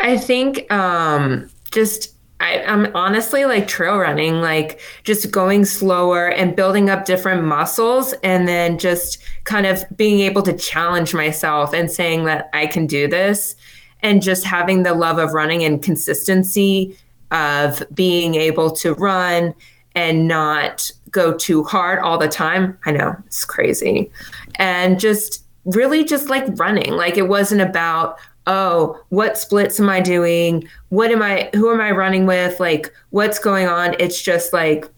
I 0.00 0.16
think 0.16 0.70
um 0.72 1.50
just 1.70 2.14
I, 2.40 2.58
am 2.58 2.90
honestly 2.94 3.46
like 3.46 3.66
trail 3.66 3.98
running, 3.98 4.40
like 4.40 4.80
just 5.02 5.30
going 5.32 5.64
slower 5.64 6.28
and 6.28 6.54
building 6.54 6.88
up 6.88 7.04
different 7.04 7.42
muscles, 7.44 8.14
and 8.22 8.46
then 8.46 8.78
just 8.78 9.18
kind 9.44 9.66
of 9.66 9.84
being 9.96 10.20
able 10.20 10.42
to 10.42 10.52
challenge 10.52 11.14
myself 11.14 11.72
and 11.74 11.90
saying 11.90 12.26
that 12.26 12.48
I 12.52 12.66
can 12.66 12.86
do 12.86 13.08
this, 13.08 13.56
and 14.00 14.22
just 14.22 14.44
having 14.44 14.82
the 14.82 14.94
love 14.94 15.18
of 15.18 15.32
running 15.32 15.64
and 15.64 15.82
consistency 15.82 16.96
of 17.30 17.82
being 17.92 18.34
able 18.34 18.70
to 18.70 18.94
run 18.94 19.54
and 19.94 20.28
not 20.28 20.90
go 21.10 21.34
too 21.36 21.64
hard 21.64 21.98
all 21.98 22.18
the 22.18 22.28
time. 22.28 22.78
I 22.84 22.92
know 22.92 23.16
it's 23.26 23.44
crazy. 23.44 24.10
And 24.56 25.00
just 25.00 25.44
really 25.64 26.04
just 26.04 26.28
like 26.28 26.44
running. 26.58 26.92
Like 26.92 27.16
it 27.16 27.28
wasn't 27.28 27.60
about, 27.60 28.18
oh, 28.46 28.98
what 29.08 29.36
splits 29.36 29.78
am 29.80 29.88
I 29.88 30.00
doing? 30.00 30.68
What 30.88 31.10
am 31.10 31.22
I, 31.22 31.50
who 31.54 31.72
am 31.72 31.80
I 31.80 31.90
running 31.90 32.26
with? 32.26 32.60
Like, 32.60 32.92
what's 33.10 33.38
going 33.38 33.66
on? 33.66 33.94
It's 33.98 34.22
just 34.22 34.52
like, 34.52 34.88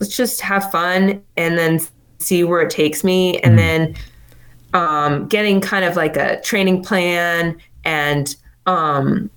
let's 0.00 0.14
just 0.14 0.40
have 0.40 0.70
fun 0.70 1.22
and 1.36 1.56
then 1.56 1.80
see 2.18 2.44
where 2.44 2.60
it 2.60 2.70
takes 2.70 3.04
me. 3.04 3.38
And 3.40 3.58
mm-hmm. 3.58 3.92
then 3.94 3.96
um, 4.74 5.28
getting 5.28 5.60
kind 5.60 5.84
of 5.84 5.96
like 5.96 6.16
a 6.16 6.40
training 6.42 6.82
plan 6.82 7.58
and 7.84 8.36
um, 8.68 9.30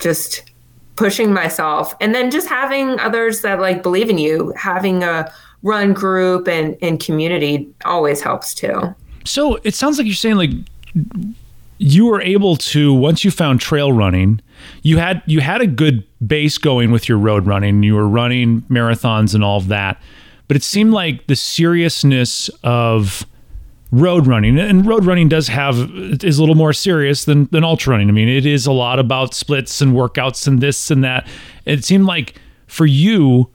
just 0.00 0.50
pushing 0.96 1.32
myself. 1.32 1.94
And 2.00 2.14
then 2.14 2.30
just 2.30 2.48
having 2.48 2.98
others 3.00 3.40
that 3.40 3.60
like 3.60 3.82
believe 3.82 4.10
in 4.10 4.18
you, 4.18 4.52
having 4.56 5.02
a 5.02 5.32
run 5.62 5.92
group 5.92 6.46
and, 6.46 6.76
and 6.82 7.00
community 7.00 7.68
always 7.84 8.20
helps 8.20 8.54
too. 8.54 8.94
So 9.24 9.58
it 9.64 9.74
sounds 9.74 9.96
like 9.98 10.06
you're 10.06 10.14
saying 10.14 10.36
like 10.36 10.50
you 11.78 12.06
were 12.06 12.20
able 12.20 12.56
to 12.56 12.92
once 12.92 13.24
you 13.24 13.30
found 13.30 13.60
trail 13.60 13.92
running 13.92 14.40
you 14.82 14.96
had 14.96 15.20
you 15.26 15.40
had 15.40 15.60
a 15.60 15.66
good 15.66 16.04
base 16.24 16.56
going 16.56 16.92
with 16.92 17.08
your 17.08 17.18
road 17.18 17.46
running 17.48 17.82
you 17.82 17.94
were 17.94 18.08
running 18.08 18.62
marathons 18.62 19.34
and 19.34 19.42
all 19.42 19.56
of 19.56 19.66
that 19.66 20.00
but 20.46 20.56
it 20.56 20.62
seemed 20.62 20.92
like 20.92 21.26
the 21.26 21.34
seriousness 21.34 22.48
of 22.62 23.26
road 24.00 24.26
running 24.26 24.58
and 24.58 24.86
road 24.86 25.04
running 25.04 25.28
does 25.28 25.48
have 25.48 25.76
is 26.24 26.38
a 26.38 26.40
little 26.40 26.54
more 26.54 26.72
serious 26.72 27.24
than 27.24 27.46
than 27.52 27.62
ultra 27.62 27.92
running 27.92 28.08
i 28.08 28.12
mean 28.12 28.28
it 28.28 28.46
is 28.46 28.66
a 28.66 28.72
lot 28.72 28.98
about 28.98 29.34
splits 29.34 29.80
and 29.80 29.92
workouts 29.92 30.46
and 30.46 30.60
this 30.60 30.90
and 30.90 31.04
that 31.04 31.26
it 31.64 31.84
seemed 31.84 32.04
like 32.04 32.34
for 32.66 32.86
you 32.86 33.48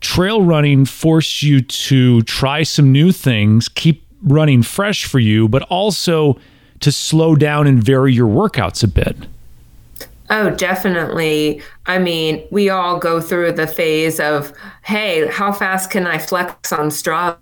trail 0.00 0.42
running 0.42 0.84
forced 0.84 1.42
you 1.42 1.60
to 1.60 2.22
try 2.22 2.62
some 2.62 2.90
new 2.90 3.12
things 3.12 3.68
keep 3.68 4.06
running 4.22 4.62
fresh 4.62 5.04
for 5.04 5.18
you 5.18 5.48
but 5.48 5.62
also 5.64 6.38
to 6.80 6.92
slow 6.92 7.34
down 7.34 7.66
and 7.66 7.82
vary 7.82 8.12
your 8.12 8.28
workouts 8.28 8.82
a 8.82 8.88
bit. 8.88 9.16
Oh, 10.28 10.50
definitely. 10.50 11.62
I 11.86 11.98
mean, 11.98 12.46
we 12.50 12.68
all 12.68 12.98
go 12.98 13.20
through 13.20 13.52
the 13.52 13.66
phase 13.66 14.18
of, 14.18 14.52
hey, 14.82 15.28
how 15.28 15.52
fast 15.52 15.90
can 15.90 16.06
I 16.06 16.18
flex 16.18 16.72
on 16.72 16.88
Strava? 16.88 17.38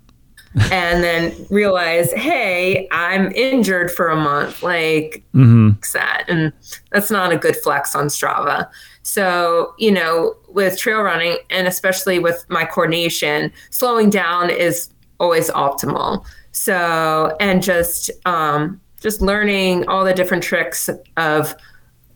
And 0.71 1.03
then 1.03 1.33
realize, 1.49 2.11
hey, 2.13 2.87
I'm 2.91 3.31
injured 3.33 3.91
for 3.91 4.09
a 4.09 4.15
month. 4.15 4.63
Like 4.63 5.23
mm-hmm. 5.33 5.71
that. 5.93 6.25
And 6.27 6.53
that's 6.91 7.11
not 7.11 7.31
a 7.31 7.37
good 7.37 7.55
flex 7.57 7.95
on 7.95 8.07
Strava. 8.07 8.69
So, 9.03 9.73
you 9.77 9.91
know, 9.91 10.35
with 10.47 10.77
trail 10.77 11.01
running 11.01 11.37
and 11.49 11.67
especially 11.67 12.19
with 12.19 12.45
my 12.49 12.65
coordination, 12.65 13.51
slowing 13.69 14.09
down 14.09 14.49
is 14.49 14.89
always 15.19 15.49
optimal. 15.51 16.25
So, 16.51 17.35
and 17.39 17.61
just 17.61 18.09
um, 18.25 18.81
just 19.01 19.21
learning 19.21 19.87
all 19.87 20.05
the 20.05 20.13
different 20.13 20.41
tricks 20.41 20.89
of, 21.17 21.55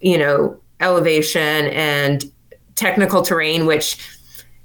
you 0.02 0.18
know, 0.18 0.60
elevation 0.80 1.68
and 1.68 2.32
technical 2.76 3.22
terrain, 3.22 3.66
which 3.66 3.98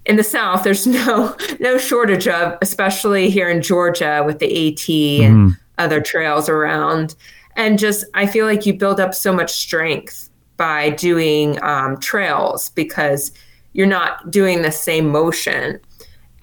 in 0.06 0.16
the 0.16 0.24
South 0.24 0.64
there's 0.64 0.86
no 0.86 1.36
no 1.60 1.78
shortage 1.78 2.28
of, 2.28 2.58
especially 2.62 3.30
here 3.30 3.48
in 3.48 3.62
Georgia 3.62 4.22
with 4.24 4.38
the 4.38 4.68
AT 4.68 4.88
and 5.28 5.56
other 5.78 6.00
trails 6.00 6.48
around. 6.48 7.14
And 7.56 7.78
just 7.78 8.04
I 8.14 8.26
feel 8.26 8.46
like 8.46 8.66
you 8.66 8.74
build 8.74 9.00
up 9.00 9.14
so 9.14 9.32
much 9.32 9.52
strength 9.52 10.28
by 10.56 10.90
doing 10.90 11.62
um, 11.62 11.98
trails 11.98 12.70
because 12.70 13.32
you're 13.72 13.86
not 13.86 14.30
doing 14.30 14.62
the 14.62 14.70
same 14.70 15.08
motion 15.08 15.80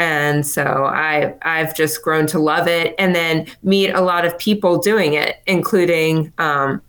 and 0.01 0.47
so 0.47 0.85
I 0.85 1.35
I've 1.43 1.75
just 1.75 2.01
grown 2.01 2.25
to 2.27 2.39
love 2.39 2.67
it, 2.67 2.95
and 2.97 3.13
then 3.15 3.45
meet 3.61 3.91
a 3.91 4.01
lot 4.01 4.25
of 4.25 4.35
people 4.39 4.79
doing 4.79 5.13
it, 5.13 5.37
including 5.45 6.33
um, 6.39 6.81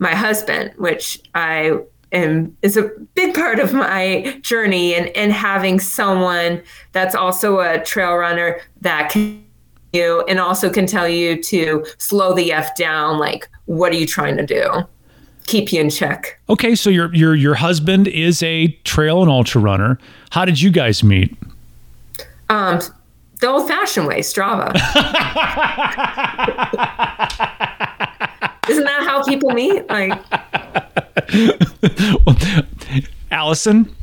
my 0.00 0.12
husband, 0.12 0.72
which 0.76 1.20
I 1.36 1.78
am 2.12 2.56
is 2.62 2.76
a 2.76 2.90
big 3.14 3.34
part 3.34 3.58
of 3.58 3.72
my 3.72 4.38
journey, 4.42 4.94
and 4.94 5.08
and 5.08 5.32
having 5.32 5.80
someone 5.80 6.62
that's 6.92 7.14
also 7.14 7.60
a 7.60 7.82
trail 7.82 8.14
runner 8.16 8.60
that 8.80 9.10
can 9.10 9.44
you 9.92 10.24
and 10.28 10.38
also 10.38 10.70
can 10.70 10.86
tell 10.86 11.08
you 11.08 11.42
to 11.42 11.84
slow 11.98 12.34
the 12.34 12.52
f 12.52 12.76
down. 12.76 13.18
Like, 13.18 13.48
what 13.66 13.92
are 13.92 13.96
you 13.96 14.06
trying 14.06 14.36
to 14.36 14.46
do? 14.46 14.86
Keep 15.46 15.72
you 15.72 15.80
in 15.80 15.90
check. 15.90 16.38
Okay, 16.48 16.74
so 16.74 16.90
your 16.90 17.14
your 17.14 17.34
your 17.34 17.54
husband 17.54 18.08
is 18.08 18.42
a 18.42 18.68
trail 18.84 19.22
and 19.22 19.30
ultra 19.30 19.60
runner. 19.60 19.98
How 20.30 20.44
did 20.44 20.60
you 20.60 20.70
guys 20.70 21.02
meet? 21.02 21.36
Um, 22.50 22.80
the 23.40 23.48
old 23.48 23.68
fashioned 23.68 24.06
way, 24.06 24.20
Strava. 24.20 24.72
Isn't 28.68 28.84
that 28.84 29.02
how 29.02 29.22
people 29.24 29.50
meet? 29.50 29.88
Like, 29.88 30.20
Allison, 33.30 33.94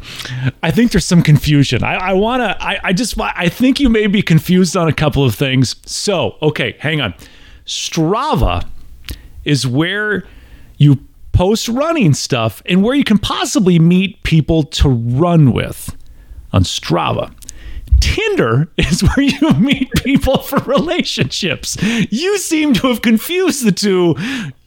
I 0.61 0.71
think 0.71 0.91
there's 0.91 1.05
some 1.05 1.23
confusion. 1.23 1.83
I, 1.83 1.95
I 1.95 2.13
want 2.13 2.41
to, 2.41 2.63
I, 2.63 2.79
I 2.83 2.93
just, 2.93 3.19
I 3.19 3.49
think 3.49 3.79
you 3.79 3.89
may 3.89 4.07
be 4.07 4.21
confused 4.21 4.77
on 4.77 4.87
a 4.87 4.93
couple 4.93 5.23
of 5.23 5.35
things. 5.35 5.75
So, 5.85 6.37
okay, 6.41 6.75
hang 6.79 7.01
on. 7.01 7.13
Strava 7.65 8.67
is 9.43 9.65
where 9.65 10.25
you 10.77 10.99
post 11.31 11.67
running 11.67 12.13
stuff 12.13 12.61
and 12.65 12.83
where 12.83 12.95
you 12.95 13.03
can 13.03 13.17
possibly 13.17 13.79
meet 13.79 14.21
people 14.23 14.63
to 14.63 14.87
run 14.89 15.51
with 15.51 15.95
on 16.53 16.63
Strava. 16.63 17.33
Tinder 18.05 18.67
is 18.77 19.01
where 19.15 19.25
you 19.25 19.49
meet 19.53 19.91
people 20.03 20.37
for 20.37 20.59
relationships. 20.59 21.75
You 21.81 22.37
seem 22.37 22.73
to 22.75 22.87
have 22.89 23.01
confused 23.01 23.65
the 23.65 23.71
two. 23.71 24.15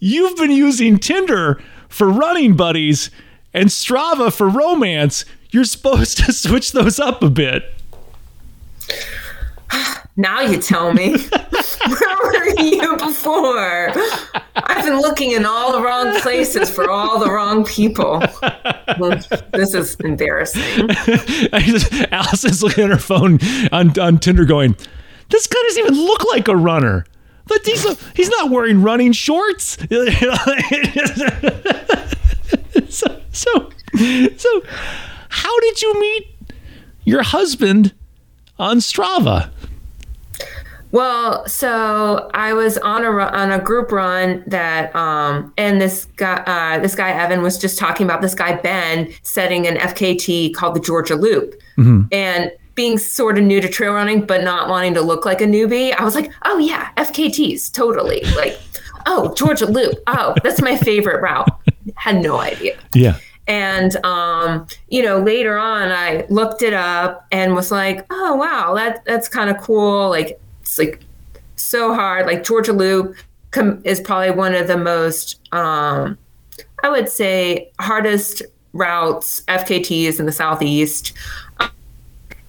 You've 0.00 0.36
been 0.36 0.50
using 0.50 0.98
Tinder 0.98 1.62
for 1.88 2.08
running 2.08 2.56
buddies 2.56 3.10
and 3.54 3.68
Strava 3.68 4.32
for 4.32 4.48
romance. 4.48 5.24
You're 5.50 5.64
supposed 5.64 6.18
to 6.18 6.32
switch 6.32 6.72
those 6.72 6.98
up 6.98 7.22
a 7.22 7.30
bit. 7.30 7.72
Now 10.20 10.40
you 10.40 10.60
tell 10.60 10.92
me. 10.92 11.14
Where 11.86 12.16
were 12.24 12.60
you 12.60 12.96
before? 12.98 13.92
I've 14.56 14.84
been 14.84 15.00
looking 15.00 15.32
in 15.32 15.44
all 15.44 15.72
the 15.72 15.80
wrong 15.80 16.20
places 16.20 16.70
for 16.70 16.90
all 16.90 17.18
the 17.18 17.30
wrong 17.30 17.64
people. 17.64 18.22
Well, 18.98 19.20
this 19.52 19.74
is 19.74 19.94
embarrassing. 19.96 20.90
Alice 22.12 22.44
is 22.44 22.62
looking 22.62 22.84
at 22.84 22.90
her 22.90 22.98
phone 22.98 23.38
on, 23.72 23.98
on 23.98 24.18
Tinder 24.18 24.44
going, 24.44 24.76
This 25.30 25.46
guy 25.46 25.58
doesn't 25.68 25.84
even 25.84 25.94
look 25.94 26.24
like 26.24 26.48
a 26.48 26.56
runner. 26.56 27.04
But 27.46 27.64
he's, 27.64 27.84
a, 27.86 27.96
he's 28.14 28.28
not 28.28 28.50
wearing 28.50 28.82
running 28.82 29.12
shorts. 29.12 29.78
so, 32.88 33.22
so, 33.32 33.70
so, 34.36 34.62
how 35.30 35.60
did 35.60 35.80
you 35.80 35.98
meet 35.98 36.26
your 37.04 37.22
husband 37.22 37.94
on 38.58 38.78
Strava? 38.78 39.50
Well, 40.90 41.46
so 41.46 42.30
I 42.32 42.52
was 42.54 42.78
on 42.78 43.04
a 43.04 43.10
on 43.10 43.52
a 43.52 43.58
group 43.58 43.92
run 43.92 44.42
that, 44.46 44.94
um, 44.96 45.52
and 45.58 45.80
this 45.80 46.06
guy, 46.16 46.42
uh, 46.46 46.78
this 46.80 46.94
guy 46.94 47.10
Evan 47.10 47.42
was 47.42 47.58
just 47.58 47.78
talking 47.78 48.06
about 48.06 48.22
this 48.22 48.34
guy 48.34 48.56
Ben 48.56 49.12
setting 49.22 49.66
an 49.66 49.76
FKT 49.76 50.54
called 50.54 50.76
the 50.76 50.80
Georgia 50.80 51.14
Loop, 51.14 51.60
mm-hmm. 51.76 52.04
and 52.10 52.50
being 52.78 52.96
sort 52.96 53.36
of 53.36 53.44
new 53.44 53.60
to 53.60 53.68
trail 53.68 53.92
running, 53.92 54.24
but 54.24 54.44
not 54.44 54.68
wanting 54.68 54.94
to 54.94 55.02
look 55.02 55.26
like 55.26 55.40
a 55.40 55.44
newbie, 55.44 55.92
I 55.98 56.04
was 56.04 56.14
like, 56.14 56.32
oh 56.44 56.58
yeah, 56.58 56.90
FKTs, 56.96 57.72
totally. 57.72 58.20
Like, 58.36 58.56
oh, 59.04 59.34
Georgia 59.34 59.66
Loop. 59.66 59.96
Oh, 60.06 60.32
that's 60.44 60.62
my 60.62 60.76
favorite 60.76 61.20
route. 61.20 61.48
Had 61.96 62.22
no 62.22 62.38
idea. 62.38 62.78
Yeah. 62.94 63.18
And 63.48 63.96
um, 64.04 64.68
you 64.88 65.02
know, 65.02 65.18
later 65.18 65.58
on, 65.58 65.90
I 65.90 66.24
looked 66.28 66.62
it 66.62 66.72
up 66.72 67.26
and 67.32 67.54
was 67.54 67.72
like, 67.72 68.06
"Oh 68.10 68.36
wow, 68.36 68.74
that 68.74 69.04
that's 69.06 69.26
kind 69.26 69.48
of 69.48 69.56
cool." 69.58 70.10
Like 70.10 70.38
it's 70.68 70.78
like 70.78 71.00
so 71.56 71.94
hard. 71.94 72.26
Like 72.26 72.44
Georgia 72.44 72.72
Loop 72.72 73.16
com- 73.50 73.80
is 73.84 74.00
probably 74.00 74.30
one 74.30 74.54
of 74.54 74.66
the 74.66 74.76
most, 74.76 75.40
um, 75.52 76.18
I 76.84 76.90
would 76.90 77.08
say, 77.08 77.70
hardest 77.80 78.42
routes 78.74 79.42
FKTs 79.48 80.20
in 80.20 80.26
the 80.26 80.32
southeast. 80.32 81.14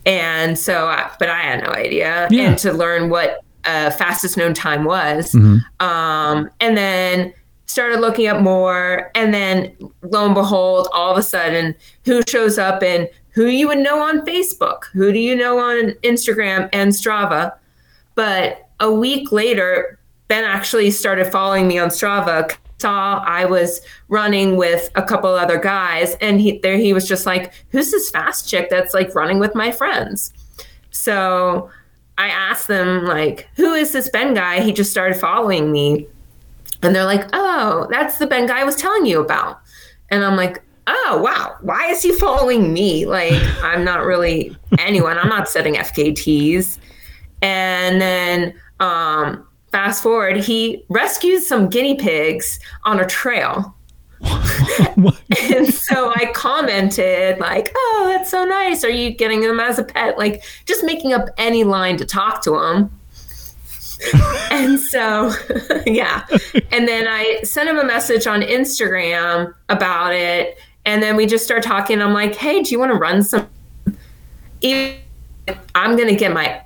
And 0.06 0.58
so, 0.58 0.88
I, 0.88 1.12
but 1.20 1.30
I 1.30 1.42
had 1.42 1.64
no 1.64 1.70
idea. 1.72 2.28
Yeah. 2.32 2.50
And 2.50 2.58
to 2.60 2.74
learn 2.74 3.10
what 3.10 3.44
uh, 3.66 3.92
fastest 3.92 4.38
known 4.38 4.54
time 4.54 4.84
was, 4.86 5.34
Mhm. 5.34 5.60
um, 5.80 6.50
and 6.60 6.78
then 6.78 7.34
started 7.66 8.00
looking 8.00 8.26
up 8.28 8.42
more 8.42 9.12
and 9.14 9.32
then 9.34 9.72
lo 10.02 10.26
and 10.26 10.34
behold 10.34 10.88
all 10.92 11.12
of 11.12 11.18
a 11.18 11.22
sudden 11.22 11.76
who 12.06 12.22
shows 12.28 12.58
up 12.58 12.82
and 12.82 13.08
who 13.32 13.46
you 13.46 13.68
would 13.68 13.78
know 13.78 14.02
on 14.02 14.26
facebook 14.26 14.86
who 14.94 15.12
do 15.14 15.20
you 15.20 15.36
know 15.36 15.60
on 15.60 15.92
instagram 16.02 16.68
and 16.74 16.94
strava 16.94 17.54
but 18.20 18.70
a 18.80 18.92
week 18.92 19.32
later 19.32 19.98
ben 20.28 20.44
actually 20.44 20.92
started 20.92 21.32
following 21.32 21.68
me 21.68 21.78
on 21.78 21.90
strava 21.90 22.54
saw 22.80 23.24
i 23.26 23.46
was 23.46 23.82
running 24.08 24.58
with 24.58 24.90
a 24.96 25.04
couple 25.04 25.30
other 25.30 25.58
guys 25.58 26.16
and 26.22 26.42
he 26.42 26.60
there 26.60 26.78
he 26.78 26.92
was 26.92 27.08
just 27.08 27.26
like 27.26 27.54
who's 27.70 27.92
this 27.92 28.10
fast 28.10 28.50
chick 28.50 28.70
that's 28.70 28.94
like 28.94 29.14
running 29.16 29.40
with 29.40 29.56
my 29.56 29.72
friends 29.72 30.34
so 30.92 31.70
i 32.18 32.28
asked 32.28 32.68
them 32.68 33.06
like 33.06 33.48
who 33.56 33.74
is 33.74 33.92
this 33.92 34.10
ben 34.10 34.34
guy 34.34 34.62
he 34.62 34.74
just 34.74 34.92
started 34.92 35.18
following 35.18 35.72
me 35.72 36.08
and 36.82 36.96
they're 36.96 37.06
like, 37.06 37.28
oh, 37.34 37.88
that's 37.90 38.18
the 38.18 38.28
Ben 38.28 38.46
guy 38.48 38.62
I 38.62 38.64
was 38.64 38.76
telling 38.76 39.06
you 39.06 39.20
about. 39.20 39.62
And 40.10 40.24
I'm 40.24 40.36
like, 40.36 40.62
oh, 40.88 41.22
wow, 41.22 41.58
why 41.62 41.88
is 41.88 42.02
he 42.02 42.14
following 42.14 42.74
me? 42.74 43.06
Like, 43.06 43.42
I'm 43.64 43.84
not 43.84 44.06
really 44.06 44.56
anyone. 44.80 45.18
I'm 45.18 45.30
not 45.30 45.50
setting 45.50 45.76
FKTs. 45.76 46.80
And 47.42 48.02
then 48.02 48.54
um, 48.80 49.48
fast 49.72 50.04
forward, 50.04 50.38
he 50.38 50.84
rescues 50.90 51.48
some 51.48 51.70
guinea 51.70 51.96
pigs 51.96 52.60
on 52.84 53.00
a 53.00 53.06
trail. 53.06 53.76
and 54.22 55.74
so 55.74 56.12
I 56.16 56.30
commented, 56.34 57.40
like, 57.40 57.72
oh, 57.76 58.06
that's 58.10 58.30
so 58.30 58.46
nice. 58.46 58.84
Are 58.84 58.90
you 58.90 59.12
getting 59.12 59.42
them 59.42 59.60
as 59.60 59.80
a 59.80 59.84
pet? 59.84 60.18
Like, 60.18 60.44
just 60.66 60.84
making 60.84 61.14
up 61.14 61.30
any 61.38 61.64
line 61.64 61.98
to 61.98 62.06
talk 62.06 62.44
to 62.44 62.58
him 62.58 62.92
and 64.52 64.80
so 64.80 65.34
yeah 65.86 66.26
and 66.72 66.88
then 66.88 67.06
i 67.06 67.42
sent 67.44 67.68
him 67.68 67.78
a 67.78 67.84
message 67.84 68.28
on 68.28 68.42
instagram 68.42 69.54
about 69.68 70.14
it 70.14 70.58
and 70.86 71.04
then 71.04 71.18
we 71.18 71.26
just 71.26 71.44
start 71.44 71.62
talking 71.62 72.02
i'm 72.02 72.14
like 72.14 72.34
hey 72.36 72.62
do 72.62 72.72
you 72.72 72.80
want 72.80 72.92
to 72.92 72.98
run 72.98 73.22
some 73.22 73.48
i'm 74.64 75.98
gonna 75.98 76.16
get 76.16 76.32
my 76.32 76.62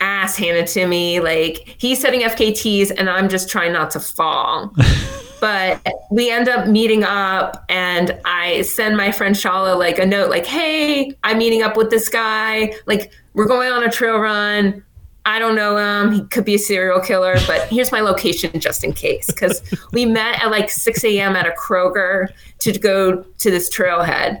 ass 0.00 0.36
handed 0.36 0.66
to 0.66 0.86
me 0.86 1.20
like 1.20 1.76
he's 1.78 2.00
setting 2.00 2.20
fkts 2.20 2.92
and 2.96 3.08
i'm 3.08 3.28
just 3.28 3.48
trying 3.48 3.72
not 3.72 3.90
to 3.90 4.00
fall 4.00 4.74
but 5.40 5.80
we 6.10 6.30
end 6.30 6.48
up 6.48 6.66
meeting 6.68 7.04
up 7.04 7.64
and 7.68 8.18
i 8.24 8.62
send 8.62 8.96
my 8.96 9.10
friend 9.10 9.34
shala 9.34 9.76
like 9.78 9.98
a 9.98 10.06
note 10.06 10.30
like 10.30 10.46
hey 10.46 11.12
i'm 11.24 11.38
meeting 11.38 11.62
up 11.62 11.76
with 11.76 11.90
this 11.90 12.08
guy 12.08 12.72
like 12.86 13.12
we're 13.34 13.46
going 13.46 13.70
on 13.70 13.82
a 13.84 13.90
trail 13.90 14.18
run 14.18 14.82
I 15.28 15.38
don't 15.38 15.54
know 15.54 15.76
him. 15.76 16.12
He 16.12 16.22
could 16.28 16.46
be 16.46 16.54
a 16.54 16.58
serial 16.58 17.00
killer, 17.00 17.34
but 17.46 17.68
here's 17.68 17.92
my 17.92 18.00
location 18.00 18.58
just 18.58 18.82
in 18.82 18.94
case. 18.94 19.26
Because 19.26 19.60
we 19.92 20.06
met 20.06 20.42
at 20.42 20.50
like 20.50 20.70
6 20.70 21.04
a.m. 21.04 21.36
at 21.36 21.46
a 21.46 21.50
Kroger 21.50 22.28
to 22.60 22.72
go 22.78 23.22
to 23.22 23.50
this 23.50 23.68
trailhead. 23.68 24.40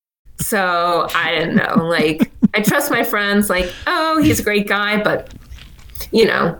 So 0.41 1.07
I 1.13 1.31
didn't 1.31 1.55
know. 1.55 1.85
Like, 1.87 2.31
I 2.53 2.61
trust 2.61 2.91
my 2.91 3.03
friends, 3.03 3.49
like, 3.49 3.71
oh, 3.87 4.21
he's 4.21 4.39
a 4.39 4.43
great 4.43 4.67
guy, 4.67 5.01
but, 5.01 5.33
you 6.11 6.25
know, 6.25 6.59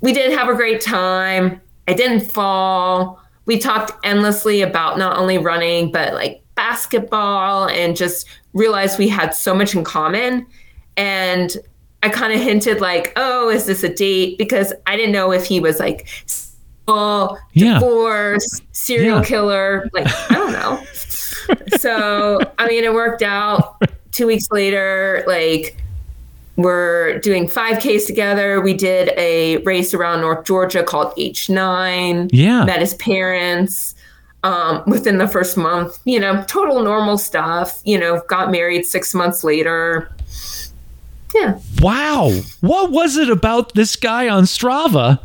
we 0.00 0.12
did 0.12 0.32
have 0.32 0.48
a 0.48 0.54
great 0.54 0.80
time. 0.80 1.60
I 1.88 1.94
didn't 1.94 2.30
fall. 2.30 3.20
We 3.46 3.58
talked 3.58 3.92
endlessly 4.04 4.62
about 4.62 4.98
not 4.98 5.16
only 5.18 5.38
running, 5.38 5.90
but 5.92 6.14
like 6.14 6.42
basketball 6.54 7.68
and 7.68 7.96
just 7.96 8.26
realized 8.52 8.98
we 8.98 9.08
had 9.08 9.34
so 9.34 9.54
much 9.54 9.74
in 9.74 9.84
common. 9.84 10.46
And 10.96 11.56
I 12.02 12.08
kind 12.08 12.32
of 12.32 12.40
hinted, 12.40 12.80
like, 12.80 13.12
oh, 13.16 13.48
is 13.48 13.66
this 13.66 13.82
a 13.82 13.88
date? 13.94 14.38
Because 14.38 14.72
I 14.86 14.96
didn't 14.96 15.12
know 15.12 15.32
if 15.32 15.44
he 15.46 15.60
was 15.60 15.78
like, 15.78 16.06
single, 16.26 17.38
Yeah. 17.52 17.74
divorce, 17.74 18.60
serial 18.72 19.18
Yeah. 19.18 19.24
killer. 19.24 19.88
Like, 19.92 20.06
I 20.30 20.34
don't 20.34 20.52
know. 20.52 20.82
So, 21.78 22.40
I 22.58 22.66
mean, 22.68 22.84
it 22.84 22.92
worked 22.92 23.22
out. 23.22 23.80
Two 24.12 24.26
weeks 24.26 24.50
later, 24.50 25.24
like, 25.26 25.76
we're 26.56 27.18
doing 27.20 27.46
5Ks 27.46 28.06
together. 28.06 28.60
We 28.60 28.74
did 28.74 29.10
a 29.16 29.58
race 29.58 29.94
around 29.94 30.20
North 30.20 30.44
Georgia 30.44 30.82
called 30.82 31.14
H9. 31.16 32.30
Yeah. 32.32 32.64
Met 32.64 32.80
his 32.80 32.94
parents 32.94 33.94
um, 34.42 34.82
within 34.86 35.18
the 35.18 35.28
first 35.28 35.56
month. 35.56 35.98
You 36.04 36.20
know, 36.20 36.44
total 36.48 36.82
normal 36.82 37.18
stuff. 37.18 37.80
You 37.84 37.98
know, 37.98 38.22
got 38.28 38.50
married 38.50 38.84
six 38.84 39.14
months 39.14 39.42
later. 39.42 40.10
Yeah. 41.34 41.58
Wow. 41.80 42.32
What 42.60 42.90
was 42.90 43.16
it 43.16 43.30
about 43.30 43.74
this 43.74 43.96
guy 43.96 44.28
on 44.28 44.44
Strava? 44.44 45.20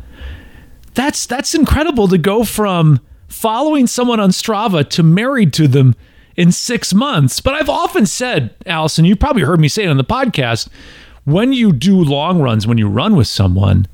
That's 0.94 1.26
that's 1.26 1.54
incredible 1.54 2.08
to 2.08 2.16
go 2.16 2.44
from 2.44 3.00
following 3.36 3.86
someone 3.86 4.18
on 4.18 4.30
Strava 4.30 4.88
to 4.88 5.02
married 5.02 5.52
to 5.52 5.68
them 5.68 5.94
in 6.36 6.50
6 6.50 6.94
months. 6.94 7.40
But 7.40 7.54
I've 7.54 7.68
often 7.68 8.06
said, 8.06 8.54
Allison, 8.64 9.04
you 9.04 9.14
probably 9.14 9.42
heard 9.42 9.60
me 9.60 9.68
say 9.68 9.84
it 9.84 9.88
on 9.88 9.98
the 9.98 10.04
podcast, 10.04 10.68
when 11.24 11.52
you 11.52 11.72
do 11.72 11.96
long 11.96 12.40
runs, 12.40 12.66
when 12.66 12.78
you 12.78 12.88
run 12.88 13.14
with 13.14 13.26
someone, 13.26 13.86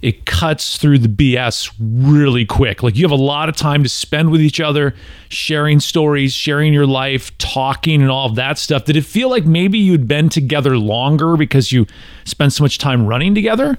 it 0.00 0.26
cuts 0.26 0.76
through 0.76 0.98
the 0.98 1.08
BS 1.08 1.72
really 1.80 2.44
quick. 2.44 2.82
Like 2.82 2.94
you 2.94 3.02
have 3.04 3.10
a 3.10 3.22
lot 3.22 3.48
of 3.48 3.56
time 3.56 3.82
to 3.82 3.88
spend 3.88 4.30
with 4.30 4.40
each 4.40 4.60
other, 4.60 4.94
sharing 5.28 5.80
stories, 5.80 6.32
sharing 6.32 6.74
your 6.74 6.86
life, 6.86 7.36
talking, 7.38 8.02
and 8.02 8.10
all 8.10 8.28
of 8.28 8.36
that 8.36 8.58
stuff. 8.58 8.84
Did 8.84 8.96
it 8.96 9.04
feel 9.04 9.30
like 9.30 9.46
maybe 9.46 9.78
you'd 9.78 10.06
been 10.06 10.28
together 10.28 10.76
longer 10.76 11.36
because 11.36 11.72
you 11.72 11.86
spent 12.24 12.52
so 12.52 12.62
much 12.62 12.78
time 12.78 13.06
running 13.06 13.34
together? 13.34 13.78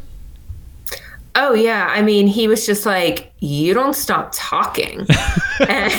Oh 1.36 1.54
yeah, 1.54 1.88
I 1.90 2.02
mean, 2.02 2.28
he 2.28 2.48
was 2.48 2.66
just 2.66 2.86
like, 2.86 3.34
"You 3.40 3.74
don't 3.74 3.94
stop 3.94 4.30
talking," 4.34 5.00
and, 5.68 5.94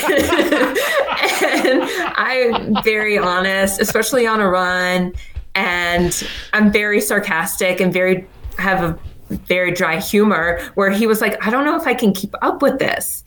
and 1.43 1.83
I'm 2.17 2.83
very 2.83 3.19
honest, 3.19 3.79
especially 3.81 4.27
on 4.27 4.41
a 4.41 4.49
run, 4.49 5.13
and 5.55 6.27
I'm 6.55 6.73
very 6.73 7.03
sarcastic 7.03 7.81
and 7.81 7.93
very 7.93 8.27
have 8.59 8.83
a 8.83 8.99
very 9.29 9.73
dry 9.73 10.01
humor. 10.01 10.59
Where 10.75 10.91
he 10.91 11.07
was 11.07 11.21
like, 11.21 11.45
"I 11.47 11.51
don't 11.51 11.67
know 11.67 11.77
if 11.77 11.87
I 11.87 11.93
can 11.93 12.15
keep 12.15 12.35
up 12.41 12.63
with 12.63 12.79
this." 12.79 13.23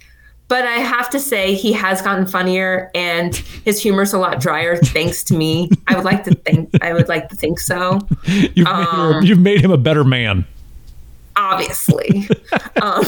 But 0.48 0.66
I 0.66 0.78
have 0.78 1.12
to 1.12 1.20
say, 1.20 1.54
he 1.54 1.74
has 1.74 2.02
gotten 2.02 2.26
funnier, 2.26 2.90
and 2.96 3.36
his 3.36 3.80
humor's 3.80 4.14
a 4.14 4.18
lot 4.18 4.42
drier, 4.42 4.78
thanks 4.78 5.24
to 5.26 5.36
me. 5.36 5.70
I 5.88 5.96
would 5.96 6.06
like 6.06 6.24
to 6.24 6.34
think. 6.34 6.72
I 6.82 6.92
would 6.92 7.08
like 7.08 7.30
to 7.30 7.36
think 7.36 7.60
so. 7.60 8.00
You've, 8.26 8.56
made, 8.56 8.66
him, 8.66 8.68
um, 8.68 9.24
you've 9.24 9.40
made 9.40 9.62
him 9.62 9.70
a 9.70 9.78
better 9.78 10.04
man. 10.04 10.48
Obviously. 11.40 12.28
Um, 12.82 13.04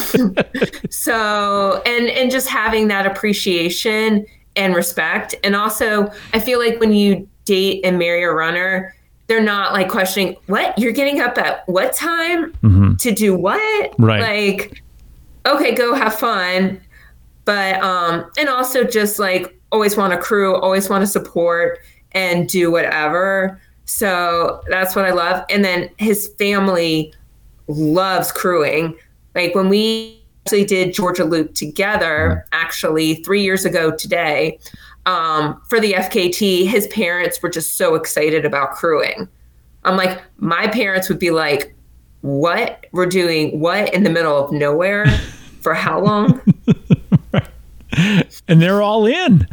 so 0.90 1.82
and 1.86 2.10
and 2.10 2.30
just 2.30 2.50
having 2.50 2.90
that 2.90 3.06
appreciation 3.06 4.26
and 4.58 4.76
respect. 4.76 5.34
And 5.46 5.56
also 5.56 6.12
i 6.34 6.40
feel 6.40 6.60
like 6.60 6.78
when 6.82 6.92
you 6.92 7.26
date 7.46 7.80
and 7.86 7.98
marry 7.98 8.24
a 8.24 8.32
runner 8.32 8.94
they're 9.28 9.42
not 9.42 9.72
like 9.72 9.88
questioning 9.88 10.36
what? 10.48 10.78
You're 10.78 10.92
getting 10.92 11.22
up 11.22 11.38
at 11.38 11.66
what 11.70 11.94
time 11.94 12.52
to 12.98 13.12
do 13.14 13.34
what? 13.34 13.96
Right. 13.98 14.20
like 14.20 14.84
okay 15.46 15.74
go 15.74 15.94
have 15.94 16.14
fun. 16.14 16.82
But 17.46 17.82
um 17.82 18.30
and 18.38 18.50
also 18.50 18.84
just 18.84 19.20
like 19.20 19.58
always 19.72 19.96
want 19.96 20.12
a 20.12 20.18
crew 20.18 20.58
always 20.58 20.90
want 20.90 21.02
to 21.02 21.08
support 21.08 21.80
and 22.12 22.50
do 22.50 22.72
whatever. 22.72 23.62
So 23.86 24.62
that's 24.68 24.98
what 24.98 25.06
I 25.06 25.12
love. 25.12 25.46
And 25.50 25.64
then 25.64 25.90
his 25.98 26.28
family 26.38 27.14
loves 27.72 28.32
crewing. 28.32 28.96
Like 29.36 29.56
when 29.56 29.70
we 29.70 30.22
actually 30.46 30.66
did 30.66 30.94
Georgia 30.94 31.24
Loop 31.24 31.54
together, 31.54 32.46
actually 32.52 33.16
three 33.16 33.44
years 33.44 33.66
ago 33.66 33.92
today, 33.92 34.60
um, 35.06 35.62
for 35.68 35.80
the 35.80 35.94
FKT, 35.94 36.68
his 36.68 36.88
parents 36.88 37.42
were 37.42 37.50
just 37.50 37.78
so 37.78 37.96
excited 37.96 38.46
about 38.46 38.72
crewing. 38.72 39.28
I'm 39.84 39.98
like, 39.98 40.22
my 40.38 40.68
parents 40.68 41.10
would 41.10 41.20
be 41.20 41.32
like, 41.32 41.76
what? 42.22 42.86
We're 42.92 43.08
doing 43.08 43.60
what 43.60 43.94
in 43.94 44.04
the 44.04 44.10
middle 44.10 44.38
of 44.38 44.52
nowhere? 44.52 45.06
For 45.62 45.74
how 45.76 46.00
long? 46.00 46.42
and 48.48 48.62
they're 48.62 48.82
all 48.82 49.06
in. 49.06 49.48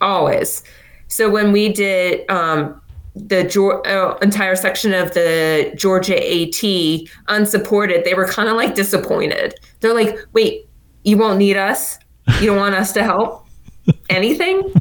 Always. 0.00 0.62
So 1.08 1.30
when 1.30 1.52
we 1.52 1.72
did 1.72 2.28
um, 2.30 2.80
the 3.14 3.82
uh, 3.86 4.18
entire 4.22 4.56
section 4.56 4.92
of 4.92 5.14
the 5.14 5.72
Georgia 5.76 6.16
AT 6.16 7.08
unsupported, 7.28 8.04
they 8.04 8.14
were 8.14 8.26
kind 8.26 8.48
of 8.48 8.56
like 8.56 8.74
disappointed. 8.74 9.54
They're 9.80 9.94
like, 9.94 10.18
wait, 10.32 10.68
you 11.04 11.16
won't 11.16 11.38
need 11.38 11.56
us? 11.56 11.98
You 12.40 12.46
don't 12.46 12.56
want 12.56 12.74
us 12.74 12.92
to 12.92 13.04
help? 13.04 13.46
Anything? 14.10 14.72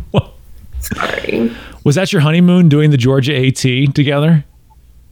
Sorry. 0.80 1.52
Was 1.84 1.96
that 1.96 2.12
your 2.12 2.22
honeymoon 2.22 2.70
doing 2.70 2.92
the 2.92 2.98
Georgia 2.98 3.36
AT 3.36 3.94
together? 3.94 4.44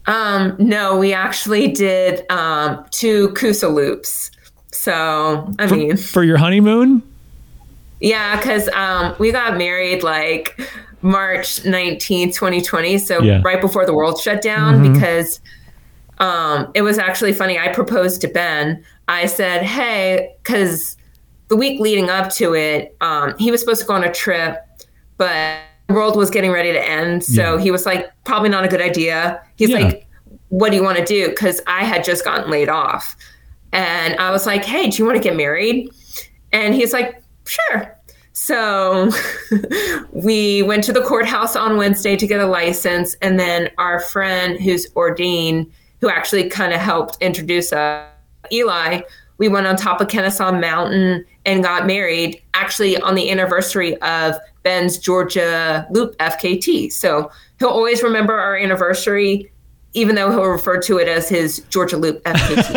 Um, 0.08 0.56
no, 0.58 0.98
we 0.98 1.14
actually 1.14 1.68
did 1.68 2.30
um, 2.32 2.86
two 2.92 3.30
Coosa 3.34 3.68
loops. 3.68 4.32
So, 4.72 5.54
I 5.60 5.68
for, 5.68 5.76
mean, 5.76 5.98
for 5.98 6.24
your 6.24 6.38
honeymoon? 6.38 7.04
Yeah, 8.02 8.36
because 8.36 8.68
um, 8.70 9.16
we 9.20 9.32
got 9.32 9.58
married 9.58 10.04
like 10.04 10.60
March 11.02 11.64
19th, 11.64 12.34
2020. 12.34 12.98
So, 12.98 13.22
yeah. 13.22 13.42
right 13.44 13.62
before 13.62 13.86
the 13.86 13.94
world 13.94 14.20
shut 14.20 14.42
down, 14.42 14.82
mm-hmm. 14.82 14.94
because 14.94 15.40
um, 16.18 16.72
it 16.74 16.82
was 16.82 16.98
actually 16.98 17.34
funny. 17.34 17.58
I 17.58 17.70
proposed 17.70 18.22
to 18.22 18.28
Ben. 18.28 18.84
I 19.08 19.26
said, 19.28 19.64
hey, 19.64 20.36
because 20.42 20.98
the 21.48 21.56
week 21.56 21.80
leading 21.80 22.10
up 22.10 22.32
to 22.34 22.54
it, 22.56 22.96
um, 23.02 23.38
he 23.38 23.52
was 23.52 23.60
supposed 23.60 23.82
to 23.82 23.88
go 23.88 23.94
on 23.94 24.04
a 24.04 24.12
trip, 24.12 24.58
but 25.18 25.60
the 25.88 25.94
world 25.94 26.16
was 26.16 26.30
getting 26.30 26.52
ready 26.52 26.72
to 26.72 26.82
end. 26.82 27.24
So 27.24 27.56
yeah. 27.56 27.62
he 27.62 27.72
was 27.72 27.86
like, 27.86 28.12
probably 28.24 28.50
not 28.50 28.64
a 28.64 28.68
good 28.68 28.82
idea. 28.82 29.44
He's 29.58 29.70
yeah. 29.70 29.80
like, 29.80 30.08
what 30.50 30.70
do 30.70 30.78
you 30.78 30.84
want 30.84 30.98
to 30.98 31.06
do? 31.06 31.30
Because 31.30 31.62
I 31.68 31.84
had 31.84 32.04
just 32.04 32.24
gotten 32.24 32.50
laid 32.50 32.70
off. 32.70 33.16
And 33.74 34.16
I 34.16 34.32
was 34.32 34.46
like, 34.46 34.66
hey, 34.66 34.90
do 34.90 34.98
you 34.98 35.06
want 35.06 35.18
to 35.18 35.24
get 35.24 35.36
married? 35.36 35.90
And 36.52 36.74
he's 36.74 36.94
like, 36.94 37.22
sure. 37.46 37.98
So 38.34 39.12
we 40.12 40.64
went 40.64 40.84
to 40.86 40.94
the 40.94 41.02
courthouse 41.02 41.56
on 41.56 41.78
Wednesday 41.78 42.16
to 42.16 42.28
get 42.28 42.40
a 42.40 42.48
license. 42.48 43.16
And 43.22 43.40
then 43.40 43.70
our 43.78 44.00
friend 44.00 44.60
who's 44.60 44.88
ordained, 44.96 45.72
who 46.00 46.10
actually 46.10 46.50
kind 46.50 46.74
of 46.74 46.80
helped 46.80 47.18
introduce 47.22 47.74
us, 47.74 48.08
Eli, 48.52 49.02
we 49.38 49.48
went 49.48 49.68
on 49.68 49.76
top 49.76 50.02
of 50.02 50.08
Kennesaw 50.08 50.52
Mountain 50.52 51.26
and 51.46 51.64
got 51.64 51.88
married 51.88 52.42
actually 52.54 52.98
on 52.98 53.16
the 53.16 53.30
anniversary 53.32 54.00
of 54.02 54.36
Ben's 54.64 54.98
Georgia 54.98 55.88
Loop 55.90 56.16
FKT. 56.18 56.92
So 56.92 57.32
he'll 57.60 57.70
always 57.70 58.04
remember 58.04 58.34
our 58.34 58.56
anniversary 58.56 59.52
even 59.94 60.16
though 60.16 60.32
he'll 60.32 60.46
refer 60.46 60.80
to 60.82 60.98
it 60.98 61.08
as 61.08 61.30
his 61.30 61.60
Georgia 61.70 61.98
Loop 61.98 62.24
FKT. 62.24 62.72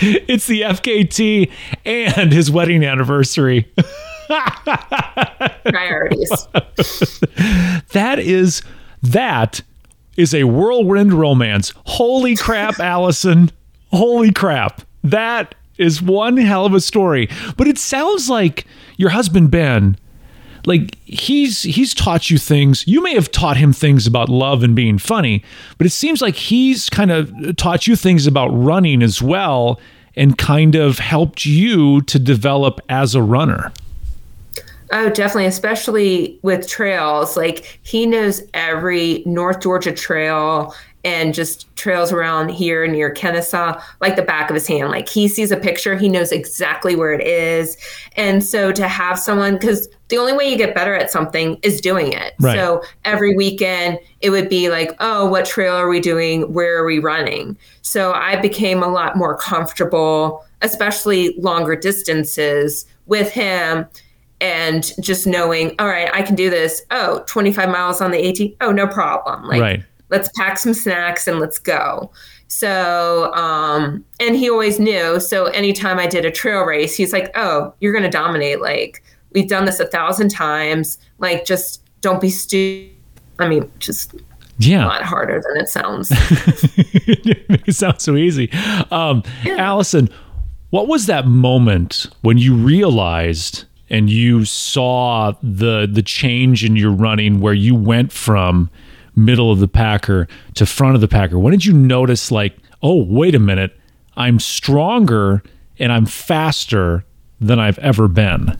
it's 0.28 0.46
the 0.46 0.62
FKT 0.62 1.50
and 1.84 2.32
his 2.32 2.50
wedding 2.50 2.84
anniversary. 2.84 3.70
Priorities. 5.64 6.30
that 7.92 8.18
is 8.18 8.62
that 9.02 9.62
is 10.16 10.34
a 10.34 10.44
whirlwind 10.44 11.12
romance. 11.12 11.72
Holy 11.86 12.36
crap, 12.36 12.78
Allison. 12.80 13.50
Holy 13.90 14.32
crap. 14.32 14.82
That 15.02 15.54
is 15.78 16.02
one 16.02 16.36
hell 16.36 16.66
of 16.66 16.74
a 16.74 16.80
story. 16.80 17.28
But 17.56 17.66
it 17.66 17.78
sounds 17.78 18.28
like 18.28 18.66
your 18.96 19.10
husband 19.10 19.50
Ben 19.50 19.96
like 20.66 20.96
he's 21.04 21.62
he's 21.62 21.94
taught 21.94 22.30
you 22.30 22.38
things 22.38 22.86
you 22.86 23.02
may 23.02 23.14
have 23.14 23.30
taught 23.30 23.56
him 23.56 23.72
things 23.72 24.06
about 24.06 24.28
love 24.28 24.62
and 24.62 24.74
being 24.74 24.98
funny 24.98 25.42
but 25.78 25.86
it 25.86 25.90
seems 25.90 26.20
like 26.20 26.34
he's 26.34 26.88
kind 26.88 27.10
of 27.10 27.56
taught 27.56 27.86
you 27.86 27.96
things 27.96 28.26
about 28.26 28.48
running 28.48 29.02
as 29.02 29.22
well 29.22 29.80
and 30.16 30.36
kind 30.38 30.74
of 30.74 30.98
helped 30.98 31.46
you 31.46 32.00
to 32.02 32.18
develop 32.18 32.80
as 32.88 33.14
a 33.14 33.22
runner 33.22 33.72
Oh, 34.92 35.08
definitely, 35.08 35.46
especially 35.46 36.38
with 36.42 36.66
trails. 36.66 37.36
Like 37.36 37.78
he 37.84 38.06
knows 38.06 38.42
every 38.54 39.22
North 39.24 39.60
Georgia 39.60 39.92
trail 39.92 40.74
and 41.04 41.32
just 41.32 41.74
trails 41.76 42.12
around 42.12 42.50
here 42.50 42.86
near 42.86 43.10
Kennesaw 43.10 43.80
like 44.00 44.16
the 44.16 44.22
back 44.22 44.50
of 44.50 44.54
his 44.54 44.66
hand. 44.66 44.90
Like 44.90 45.08
he 45.08 45.28
sees 45.28 45.50
a 45.50 45.56
picture, 45.56 45.96
he 45.96 46.08
knows 46.08 46.30
exactly 46.30 46.94
where 46.94 47.12
it 47.12 47.26
is. 47.26 47.76
And 48.16 48.44
so 48.44 48.70
to 48.72 48.86
have 48.86 49.18
someone, 49.18 49.54
because 49.54 49.88
the 50.08 50.18
only 50.18 50.32
way 50.32 50.48
you 50.48 50.58
get 50.58 50.74
better 50.74 50.94
at 50.94 51.10
something 51.10 51.58
is 51.62 51.80
doing 51.80 52.12
it. 52.12 52.34
Right. 52.40 52.54
So 52.54 52.82
every 53.04 53.34
weekend 53.34 53.98
it 54.20 54.30
would 54.30 54.48
be 54.48 54.68
like, 54.68 54.94
oh, 55.00 55.26
what 55.26 55.46
trail 55.46 55.74
are 55.74 55.88
we 55.88 56.00
doing? 56.00 56.52
Where 56.52 56.78
are 56.78 56.84
we 56.84 56.98
running? 56.98 57.56
So 57.82 58.12
I 58.12 58.36
became 58.36 58.82
a 58.82 58.88
lot 58.88 59.16
more 59.16 59.36
comfortable, 59.36 60.44
especially 60.60 61.34
longer 61.38 61.76
distances 61.76 62.84
with 63.06 63.30
him 63.30 63.86
and 64.42 64.92
just 65.00 65.26
knowing, 65.26 65.74
all 65.78 65.86
right, 65.86 66.10
I 66.12 66.22
can 66.22 66.34
do 66.34 66.50
this. 66.50 66.82
Oh, 66.90 67.24
25 67.26 67.68
miles 67.68 68.00
on 68.00 68.10
the 68.10 68.28
AT. 68.28 68.52
Oh, 68.60 68.72
no 68.72 68.86
problem. 68.86 69.46
Like, 69.46 69.60
right 69.60 69.84
let's 70.10 70.28
pack 70.36 70.58
some 70.58 70.74
snacks 70.74 71.26
and 71.26 71.40
let's 71.40 71.58
go. 71.58 72.10
So, 72.48 73.32
um, 73.34 74.04
and 74.18 74.34
he 74.34 74.50
always 74.50 74.80
knew. 74.80 75.20
So 75.20 75.46
anytime 75.46 75.98
I 75.98 76.06
did 76.06 76.24
a 76.24 76.30
trail 76.30 76.62
race, 76.62 76.96
he's 76.96 77.12
like, 77.12 77.30
oh, 77.36 77.72
you're 77.80 77.92
going 77.92 78.04
to 78.04 78.10
dominate. 78.10 78.60
Like, 78.60 79.02
we've 79.32 79.48
done 79.48 79.64
this 79.64 79.78
a 79.78 79.86
thousand 79.86 80.30
times. 80.30 80.98
Like, 81.18 81.44
just 81.44 81.82
don't 82.00 82.20
be 82.20 82.30
stupid. 82.30 82.96
I 83.38 83.48
mean, 83.48 83.70
just 83.78 84.14
yeah. 84.58 84.84
a 84.84 84.88
lot 84.88 85.02
harder 85.02 85.40
than 85.48 85.62
it 85.62 85.68
sounds. 85.68 86.08
it 86.12 87.74
sounds 87.74 88.02
so 88.02 88.16
easy. 88.16 88.50
Um, 88.90 89.22
yeah. 89.44 89.56
Allison, 89.56 90.10
what 90.70 90.88
was 90.88 91.06
that 91.06 91.26
moment 91.26 92.06
when 92.22 92.36
you 92.36 92.54
realized 92.54 93.64
and 93.88 94.08
you 94.08 94.44
saw 94.44 95.32
the 95.42 95.88
the 95.90 96.02
change 96.02 96.64
in 96.64 96.76
your 96.76 96.92
running 96.92 97.40
where 97.40 97.54
you 97.54 97.74
went 97.74 98.12
from 98.12 98.70
middle 99.20 99.52
of 99.52 99.60
the 99.60 99.68
packer 99.68 100.26
to 100.54 100.66
front 100.66 100.94
of 100.94 101.00
the 101.00 101.08
packer? 101.08 101.38
When 101.38 101.52
did 101.52 101.64
you 101.64 101.72
notice, 101.72 102.30
like, 102.30 102.56
oh, 102.82 103.04
wait 103.04 103.34
a 103.34 103.38
minute, 103.38 103.78
I'm 104.16 104.40
stronger 104.40 105.42
and 105.78 105.92
I'm 105.92 106.06
faster 106.06 107.04
than 107.40 107.58
I've 107.58 107.78
ever 107.78 108.08
been? 108.08 108.58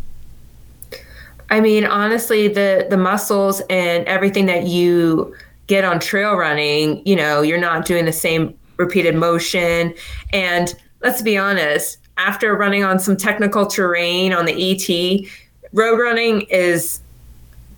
I 1.51 1.61
mean, 1.61 1.85
honestly, 1.85 2.47
the 2.47 2.87
the 2.89 2.97
muscles 2.97 3.61
and 3.69 4.07
everything 4.07 4.47
that 4.47 4.69
you 4.69 5.35
get 5.67 5.85
on 5.85 5.99
trail 5.99 6.35
running, 6.35 7.03
you 7.05 7.17
know, 7.17 7.43
you're 7.43 7.59
not 7.59 7.85
doing 7.87 8.05
the 8.05 8.13
same 8.13 8.57
repeated 8.77 9.15
motion. 9.15 9.95
And 10.33 10.75
let's 11.03 11.23
be 11.23 11.37
honest, 11.37 11.99
after 12.17 12.57
running 12.57 12.85
on 12.85 12.99
some 12.99 13.17
technical 13.17 13.67
terrain 13.67 14.33
on 14.33 14.47
the 14.47 14.73
AT, 14.73 15.29
road 15.73 15.99
running 15.99 16.43
is 16.43 17.01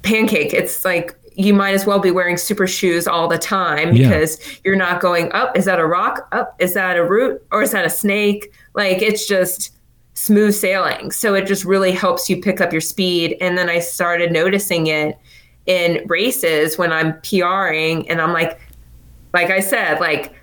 pancake. 0.02 0.52
It's 0.52 0.84
like 0.84 1.16
you 1.36 1.54
might 1.54 1.74
as 1.74 1.86
well 1.86 1.98
be 1.98 2.10
wearing 2.10 2.36
super 2.36 2.66
shoes 2.66 3.06
all 3.06 3.28
the 3.28 3.38
time 3.38 3.92
because 3.92 4.38
yeah. 4.40 4.54
you're 4.64 4.76
not 4.76 5.00
going 5.00 5.30
up. 5.32 5.50
Oh, 5.54 5.58
is 5.58 5.64
that 5.64 5.78
a 5.78 5.86
rock? 5.86 6.28
Up? 6.32 6.54
Is 6.58 6.74
that 6.74 6.96
a 6.96 7.04
root? 7.04 7.44
Or 7.50 7.62
is 7.62 7.72
that 7.72 7.84
a 7.84 7.90
snake? 7.90 8.52
Like 8.74 9.02
it's 9.02 9.26
just 9.26 9.74
smooth 10.14 10.54
sailing. 10.54 11.10
So 11.10 11.34
it 11.34 11.46
just 11.46 11.64
really 11.64 11.92
helps 11.92 12.28
you 12.28 12.40
pick 12.40 12.60
up 12.60 12.72
your 12.72 12.80
speed. 12.80 13.36
And 13.40 13.56
then 13.56 13.68
I 13.68 13.78
started 13.78 14.32
noticing 14.32 14.86
it 14.86 15.18
in 15.66 16.06
races 16.06 16.76
when 16.76 16.92
I'm 16.92 17.14
PRing 17.20 18.08
and 18.08 18.20
I'm 18.20 18.32
like, 18.32 18.60
like 19.32 19.50
I 19.50 19.60
said, 19.60 20.00
like 20.00 20.34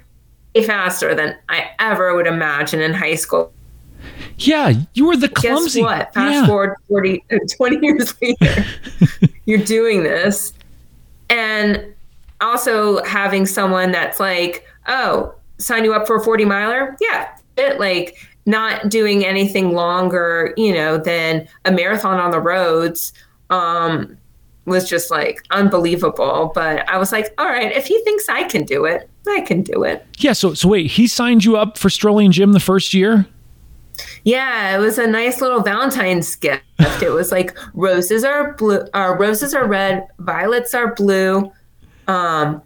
faster 0.65 1.13
than 1.13 1.36
I 1.47 1.69
ever 1.80 2.15
would 2.15 2.28
imagine 2.28 2.82
in 2.82 2.93
high 2.93 3.15
school. 3.15 3.54
Yeah, 4.38 4.73
you 4.93 5.06
were 5.06 5.17
the 5.17 5.30
clumsy. 5.30 5.82
Guess 5.82 5.86
what? 5.86 6.13
Fast 6.13 6.34
yeah. 6.34 6.47
forward 6.47 6.75
40, 6.88 7.23
20 7.58 7.86
years 7.86 8.13
later, 8.21 8.65
you're 9.45 9.60
doing 9.60 10.04
this 10.04 10.54
and 11.30 11.94
also 12.42 13.04
having 13.04 13.46
someone 13.46 13.92
that's 13.92 14.20
like, 14.20 14.65
oh, 14.88 15.34
sign 15.58 15.84
you 15.84 15.94
up 15.94 16.08
for 16.08 16.18
a 16.18 16.24
40 16.24 16.46
miler? 16.46 16.98
Yeah. 17.02 17.36
It 17.58 17.80
like 17.80 18.18
not 18.46 18.89
doing 18.89 19.26
anything 19.26 19.74
longer, 19.74 20.54
you 20.58 20.74
know, 20.74 20.98
than 20.98 21.48
a 21.65 21.72
marathon 21.72 22.20
on 22.20 22.32
the 22.32 22.39
roads. 22.39 23.13
Um, 23.50 24.18
was 24.65 24.88
just 24.88 25.12
like 25.12 25.44
unbelievable. 25.52 26.52
But 26.54 26.88
I 26.88 26.98
was 26.98 27.12
like, 27.12 27.34
all 27.38 27.48
right, 27.48 27.72
if 27.72 27.88
he 27.88 28.02
thinks 28.04 28.30
I 28.30 28.44
can 28.44 28.63
do 28.63 28.86
it, 28.86 29.10
I 29.28 29.42
can 29.42 29.63
do 29.63 29.84
it. 29.84 30.06
Yeah. 30.20 30.34
So, 30.34 30.54
so 30.54 30.70
wait, 30.70 30.92
he 30.92 31.08
signed 31.08 31.44
you 31.44 31.58
up 31.58 31.78
for 31.78 31.89
Strolling 31.89 32.32
Jim 32.32 32.54
the 32.54 32.60
first 32.60 32.94
year? 32.94 33.26
Yeah, 34.30 34.76
it 34.76 34.80
was 34.80 35.00
a 35.00 35.08
nice 35.08 35.42
little 35.42 35.62
Valentine's 35.62 36.36
gift. 36.36 36.63
It 37.02 37.12
was 37.12 37.32
like 37.32 37.58
roses 37.74 38.24
are 38.24 38.54
blue, 38.54 38.86
uh, 38.94 39.15
roses 39.18 39.56
are 39.56 39.68
red, 39.68 40.08
violets 40.20 40.76
are 40.76 40.94
blue. 40.94 41.52
Um, 42.08 42.62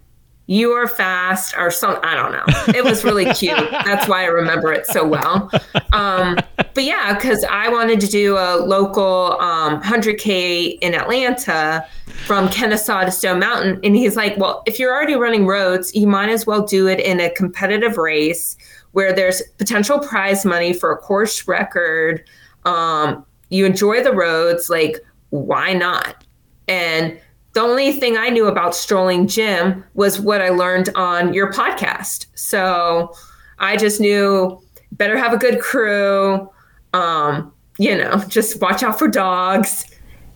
you 0.45 0.71
are 0.71 0.89
fast 0.89 1.55
or 1.57 1.71
some 1.71 1.97
i 2.03 2.13
don't 2.13 2.33
know 2.33 2.43
it 2.75 2.83
was 2.83 3.05
really 3.05 3.23
cute 3.33 3.55
that's 3.71 4.09
why 4.09 4.23
i 4.23 4.25
remember 4.25 4.73
it 4.73 4.85
so 4.85 5.07
well 5.07 5.49
um, 5.93 6.37
but 6.73 6.83
yeah 6.83 7.13
because 7.13 7.45
i 7.45 7.69
wanted 7.69 7.97
to 7.97 8.07
do 8.07 8.35
a 8.35 8.57
local 8.57 9.39
um, 9.39 9.81
100k 9.81 10.77
in 10.81 10.93
atlanta 10.93 11.87
from 12.25 12.49
kennesaw 12.49 13.05
to 13.05 13.11
stone 13.11 13.39
mountain 13.39 13.79
and 13.85 13.95
he's 13.95 14.17
like 14.17 14.35
well 14.37 14.63
if 14.65 14.79
you're 14.79 14.93
already 14.93 15.15
running 15.15 15.47
roads 15.47 15.95
you 15.95 16.05
might 16.07 16.27
as 16.27 16.45
well 16.45 16.65
do 16.65 16.87
it 16.87 16.99
in 16.99 17.21
a 17.21 17.29
competitive 17.29 17.97
race 17.97 18.57
where 18.93 19.13
there's 19.13 19.41
potential 19.57 19.99
prize 19.99 20.45
money 20.45 20.73
for 20.73 20.91
a 20.91 20.97
course 20.97 21.47
record 21.47 22.23
um, 22.65 23.25
you 23.49 23.65
enjoy 23.65 24.03
the 24.03 24.13
roads 24.13 24.69
like 24.69 24.97
why 25.29 25.73
not 25.73 26.23
and 26.67 27.19
the 27.53 27.61
only 27.61 27.91
thing 27.91 28.17
I 28.17 28.29
knew 28.29 28.47
about 28.47 28.75
strolling 28.75 29.27
Jim 29.27 29.83
was 29.93 30.19
what 30.19 30.41
I 30.41 30.49
learned 30.49 30.89
on 30.95 31.33
your 31.33 31.53
podcast. 31.53 32.25
So 32.33 33.13
I 33.59 33.77
just 33.77 33.99
knew 33.99 34.59
better 34.93 35.17
have 35.17 35.33
a 35.33 35.37
good 35.37 35.61
crew. 35.61 36.49
Um, 36.93 37.53
you 37.77 37.95
know, 37.95 38.17
just 38.27 38.59
watch 38.59 38.81
out 38.83 38.97
for 38.97 39.07
dogs. 39.07 39.85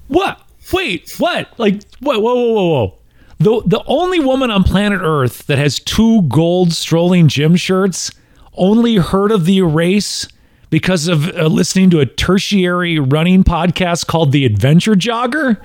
What? 0.07 0.41
Wait, 0.71 1.13
what? 1.17 1.51
Like, 1.57 1.81
what? 1.99 2.21
Whoa, 2.21 2.35
whoa, 2.35 2.53
whoa, 2.53 2.67
whoa. 2.67 2.97
The, 3.39 3.61
the 3.67 3.83
only 3.85 4.19
woman 4.19 4.49
on 4.49 4.63
planet 4.63 5.01
Earth 5.01 5.45
that 5.47 5.57
has 5.57 5.79
two 5.79 6.23
gold 6.23 6.73
strolling 6.73 7.27
Jim 7.27 7.55
shirts 7.55 8.11
only 8.57 8.95
heard 8.95 9.31
of 9.31 9.45
the 9.45 9.61
race 9.61 10.27
because 10.69 11.07
of 11.07 11.29
uh, 11.35 11.45
listening 11.47 11.89
to 11.91 11.99
a 11.99 12.05
tertiary 12.05 12.99
running 12.99 13.43
podcast 13.43 14.07
called 14.07 14.31
The 14.31 14.45
Adventure 14.45 14.95
Jogger? 14.95 15.63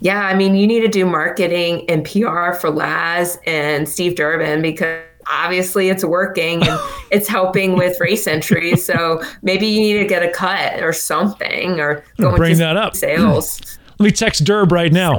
Yeah, 0.00 0.22
I 0.22 0.34
mean, 0.34 0.56
you 0.56 0.66
need 0.66 0.80
to 0.80 0.88
do 0.88 1.06
marketing 1.06 1.88
and 1.88 2.04
PR 2.04 2.52
for 2.54 2.70
Laz 2.70 3.38
and 3.46 3.88
Steve 3.88 4.16
Durbin 4.16 4.60
because 4.62 5.04
obviously 5.30 5.88
it's 5.88 6.04
working 6.04 6.66
and 6.66 6.80
it's 7.10 7.28
helping 7.28 7.76
with 7.76 8.00
race 8.00 8.26
entries. 8.26 8.84
So 8.84 9.22
maybe 9.42 9.66
you 9.66 9.80
need 9.80 9.98
to 9.98 10.06
get 10.06 10.22
a 10.22 10.30
cut 10.30 10.82
or 10.82 10.92
something 10.92 11.78
or 11.78 12.04
go 12.18 12.34
bring 12.36 12.58
that 12.58 12.76
up 12.76 12.96
sales. 12.96 13.78
Let 14.02 14.06
me 14.06 14.12
text 14.16 14.42
Derb 14.42 14.72
right 14.72 14.92
now. 14.92 15.16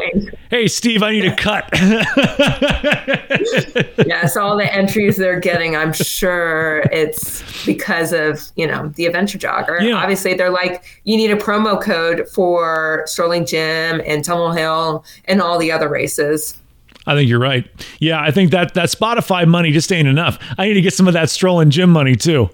Hey, 0.50 0.68
Steve, 0.68 1.04
I 1.04 1.12
need 1.12 1.24
a 1.24 1.34
cut. 1.38 1.70
yes, 4.06 4.36
all 4.36 4.58
the 4.58 4.70
entries 4.70 5.16
they're 5.16 5.40
getting, 5.40 5.78
I'm 5.78 5.94
sure 5.94 6.80
it's 6.92 7.66
because 7.66 8.12
of, 8.12 8.42
you 8.58 8.68
know, 8.68 8.90
the 8.90 9.06
adventure 9.06 9.38
jogger. 9.38 9.80
Yeah. 9.80 9.94
Obviously, 9.94 10.34
they're 10.34 10.52
like, 10.52 10.84
you 11.06 11.16
need 11.16 11.32
a 11.32 11.38
promo 11.38 11.82
code 11.82 12.28
for 12.28 13.04
Strolling 13.06 13.46
Jim 13.46 14.02
and 14.06 14.22
Tunnel 14.22 14.52
Hill 14.52 15.06
and 15.30 15.42
all 15.42 15.58
the 15.58 15.72
other 15.72 15.88
races. 15.88 16.60
I 17.06 17.16
think 17.16 17.30
you're 17.30 17.40
right. 17.40 17.70
Yeah, 18.00 18.22
I 18.22 18.32
think 18.32 18.52
that 18.52 18.74
that 18.76 18.90
Spotify 18.90 19.46
money 19.46 19.72
just 19.72 19.92
ain't 19.92 20.08
enough. 20.08 20.40
I 20.58 20.68
need 20.68 20.76
to 20.76 20.82
get 20.82 20.94
some 20.94 21.08
of 21.08 21.14
that 21.14 21.30
strolling 21.30 21.70
Jim 21.70 21.90
money 21.90 22.16
too. 22.16 22.50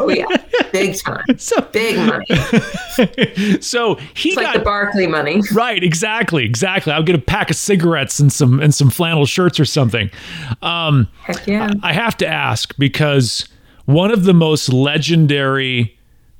oh 0.00 0.08
yeah, 0.08 0.24
big 0.72 0.96
time. 1.04 1.38
So, 1.38 1.60
big 1.72 1.96
money. 1.98 2.26
so 3.60 3.96
he 4.14 4.30
it's 4.30 4.36
got 4.36 4.44
like 4.44 4.54
the 4.54 4.60
Barkley 4.64 5.06
money. 5.06 5.42
Right, 5.52 5.84
exactly, 5.84 6.44
exactly. 6.44 6.92
I'll 6.92 7.02
get 7.02 7.14
a 7.14 7.20
pack 7.20 7.50
of 7.50 7.56
cigarettes 7.56 8.18
and 8.18 8.32
some 8.32 8.58
and 8.58 8.74
some 8.74 8.90
flannel 8.90 9.26
shirts 9.26 9.60
or 9.60 9.64
something. 9.64 10.10
Um, 10.62 11.08
Heck 11.24 11.46
yeah. 11.46 11.70
I 11.82 11.92
have 11.92 12.16
to 12.18 12.26
ask 12.26 12.74
because 12.78 13.48
one 13.84 14.10
of 14.10 14.24
the 14.24 14.32
most 14.34 14.72
legendary 14.72 15.98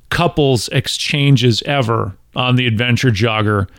couples 0.09 0.67
exchanges 0.69 1.61
ever 1.63 2.15
on 2.35 2.55
the 2.55 2.65
Adventure 2.65 3.09
Jogger 3.09 3.69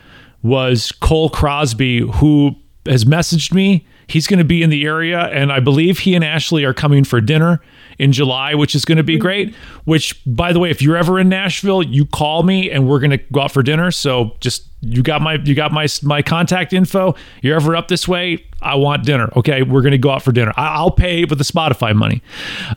was 0.42 0.92
Cole 0.92 1.30
Crosby, 1.30 2.00
who 2.00 2.54
has 2.86 3.04
messaged 3.04 3.52
me. 3.52 3.86
He's 4.06 4.26
going 4.26 4.38
to 4.38 4.44
be 4.44 4.62
in 4.62 4.68
the 4.68 4.84
area, 4.84 5.20
and 5.28 5.50
I 5.50 5.60
believe 5.60 6.00
he 6.00 6.14
and 6.14 6.22
Ashley 6.22 6.64
are 6.64 6.74
coming 6.74 7.04
for 7.04 7.22
dinner 7.22 7.62
in 7.98 8.12
July, 8.12 8.54
which 8.54 8.74
is 8.74 8.84
going 8.84 8.98
to 8.98 9.04
be 9.04 9.16
great. 9.16 9.54
Which, 9.84 10.20
by 10.26 10.52
the 10.52 10.60
way, 10.60 10.70
if 10.70 10.82
you're 10.82 10.96
ever 10.96 11.18
in 11.18 11.28
Nashville, 11.30 11.82
you 11.82 12.04
call 12.04 12.42
me 12.42 12.70
and 12.70 12.86
we're 12.86 12.98
going 12.98 13.12
to 13.12 13.18
go 13.32 13.40
out 13.40 13.52
for 13.52 13.62
dinner. 13.62 13.90
So 13.90 14.36
just 14.40 14.66
you 14.82 15.02
got 15.02 15.22
my 15.22 15.34
you 15.44 15.54
got 15.54 15.72
my 15.72 15.86
my 16.02 16.20
contact 16.20 16.74
info. 16.74 17.14
You're 17.40 17.56
ever 17.56 17.74
up 17.74 17.88
this 17.88 18.06
way? 18.06 18.44
I 18.60 18.74
want 18.74 19.04
dinner. 19.04 19.30
Okay, 19.36 19.62
we're 19.62 19.82
going 19.82 19.92
to 19.92 19.98
go 19.98 20.10
out 20.10 20.22
for 20.22 20.32
dinner. 20.32 20.52
I'll 20.56 20.90
pay 20.90 21.24
with 21.24 21.38
the 21.38 21.44
Spotify 21.44 21.94
money. 21.94 22.22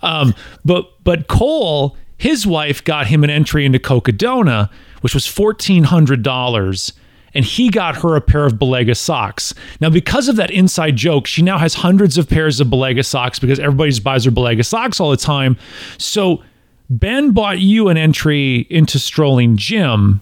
Um, 0.01 0.33
but 0.63 1.03
but 1.03 1.27
Cole, 1.27 1.97
his 2.17 2.47
wife 2.47 2.83
got 2.83 3.07
him 3.07 3.23
an 3.25 3.29
entry 3.29 3.65
into 3.65 3.79
Cocodona, 3.79 4.69
which 5.01 5.13
was 5.13 5.27
fourteen 5.27 5.83
hundred 5.83 6.23
dollars 6.23 6.93
and 7.37 7.45
he 7.45 7.69
got 7.69 7.95
her 7.97 8.15
a 8.15 8.21
pair 8.21 8.47
of 8.47 8.53
Balega 8.53 8.97
socks. 8.97 9.53
Now, 9.79 9.91
because 9.91 10.27
of 10.27 10.37
that 10.37 10.49
inside 10.49 10.95
joke, 10.95 11.27
she 11.27 11.43
now 11.43 11.59
has 11.59 11.75
hundreds 11.75 12.17
of 12.17 12.27
pairs 12.27 12.59
of 12.59 12.67
Balega 12.67 13.05
socks 13.05 13.37
because 13.37 13.59
everybody 13.59 13.97
buys 13.99 14.25
her 14.25 14.31
Balega 14.31 14.65
socks 14.65 14.99
all 14.99 15.11
the 15.11 15.17
time. 15.17 15.55
So, 15.99 16.41
Ben 16.89 17.31
bought 17.31 17.59
you 17.59 17.89
an 17.89 17.97
entry 17.97 18.65
into 18.71 18.97
Strolling 18.97 19.55
Jim. 19.55 20.19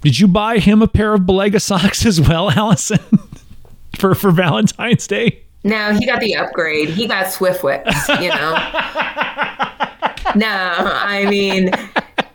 Did 0.00 0.18
you 0.18 0.26
buy 0.26 0.56
him 0.56 0.80
a 0.80 0.88
pair 0.88 1.12
of 1.12 1.22
Balega 1.22 1.60
socks 1.60 2.06
as 2.06 2.18
well, 2.18 2.50
Allison, 2.56 3.00
for 3.98 4.14
for 4.14 4.30
Valentine's 4.30 5.06
Day? 5.06 5.42
No, 5.64 5.92
he 5.92 6.06
got 6.06 6.20
the 6.20 6.34
upgrade. 6.34 6.88
He 6.88 7.06
got 7.06 7.26
Swiftwicks, 7.26 8.22
you 8.22 8.30
know. 8.30 8.54
no, 10.34 10.46
I 10.48 11.26
mean, 11.28 11.72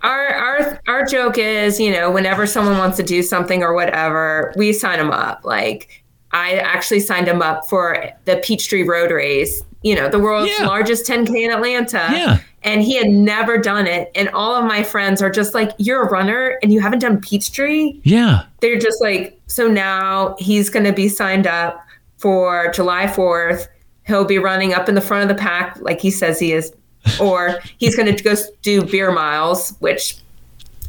our 0.04 0.28
our 0.28 0.82
our 0.88 1.06
joke 1.06 1.38
is, 1.38 1.80
you 1.80 1.92
know, 1.92 2.12
whenever 2.12 2.46
someone 2.46 2.78
wants 2.78 2.98
to 2.98 3.04
do 3.04 3.22
something 3.24 3.64
or 3.64 3.74
whatever, 3.74 4.54
we 4.56 4.74
sign 4.74 5.00
them 5.00 5.12
up. 5.12 5.42
Like 5.44 6.04
I 6.32 6.56
actually 6.56 7.02
signed 7.02 7.28
him 7.28 7.42
up 7.42 7.68
for 7.70 8.10
the 8.26 8.38
Peachtree 8.38 8.84
Road 8.84 9.12
Race, 9.12 9.64
you 9.84 9.96
know, 9.96 10.10
the 10.10 10.20
world's 10.20 10.52
yeah. 10.58 10.66
largest 10.66 11.06
10K 11.10 11.46
in 11.46 11.52
Atlanta. 11.52 12.08
Yeah. 12.12 12.40
And 12.64 12.84
he 12.84 12.96
had 12.96 13.10
never 13.10 13.58
done 13.58 13.88
it. 13.88 14.12
And 14.14 14.30
all 14.30 14.56
of 14.56 14.66
my 14.66 14.84
friends 14.84 15.22
are 15.22 15.32
just 15.32 15.54
like, 15.54 15.72
You're 15.78 16.04
a 16.04 16.10
runner 16.10 16.60
and 16.62 16.72
you 16.72 16.80
haven't 16.80 17.00
done 17.00 17.20
Peachtree? 17.20 18.00
Yeah. 18.04 18.44
They're 18.60 18.78
just 18.78 19.02
like, 19.02 19.40
So 19.48 19.68
now 19.68 20.36
he's 20.38 20.70
going 20.70 20.86
to 20.86 20.94
be 20.94 21.10
signed 21.10 21.48
up 21.48 21.84
for 22.18 22.72
July 22.72 23.08
4th. 23.08 23.68
He'll 24.06 24.26
be 24.26 24.38
running 24.38 24.74
up 24.74 24.88
in 24.88 24.96
the 24.96 25.02
front 25.02 25.30
of 25.30 25.36
the 25.36 25.42
pack 25.42 25.78
like 25.82 26.00
he 26.00 26.12
says 26.12 26.40
he 26.40 26.54
is 26.54 26.72
or 27.20 27.60
he's 27.78 27.96
going 27.96 28.14
to 28.16 28.24
go 28.24 28.36
do 28.62 28.84
beer 28.84 29.12
miles, 29.12 29.76
which 29.80 30.18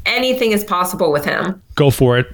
anything 0.06 0.52
is 0.52 0.64
possible 0.64 1.12
with 1.12 1.24
him. 1.24 1.62
Go 1.74 1.90
for 1.90 2.18
it. 2.18 2.26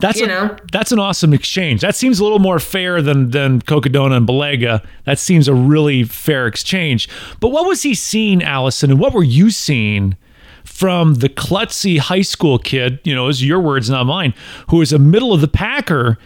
That's 0.00 0.20
you 0.20 0.26
a, 0.26 0.28
know 0.28 0.56
that's 0.70 0.92
an 0.92 1.00
awesome 1.00 1.32
exchange. 1.32 1.80
That 1.80 1.96
seems 1.96 2.20
a 2.20 2.22
little 2.22 2.38
more 2.38 2.60
fair 2.60 3.02
than 3.02 3.30
than 3.30 3.60
Cocodona 3.62 4.16
and 4.18 4.28
Balega. 4.28 4.84
That 5.04 5.18
seems 5.18 5.48
a 5.48 5.54
really 5.54 6.04
fair 6.04 6.46
exchange. 6.46 7.08
But 7.40 7.48
what 7.48 7.66
was 7.66 7.82
he 7.82 7.94
seeing, 7.94 8.42
Allison, 8.42 8.92
and 8.92 9.00
what 9.00 9.12
were 9.12 9.24
you 9.24 9.50
seeing 9.50 10.16
from 10.64 11.14
the 11.14 11.28
klutzy 11.28 11.98
high 11.98 12.22
school 12.22 12.58
kid? 12.58 13.00
You 13.02 13.14
know, 13.14 13.26
is 13.26 13.44
your 13.44 13.60
words, 13.60 13.90
not 13.90 14.04
mine. 14.04 14.34
Who 14.70 14.80
is 14.82 14.92
a 14.92 15.00
middle 15.00 15.32
of 15.32 15.40
the 15.40 15.48
packer, 15.48 16.16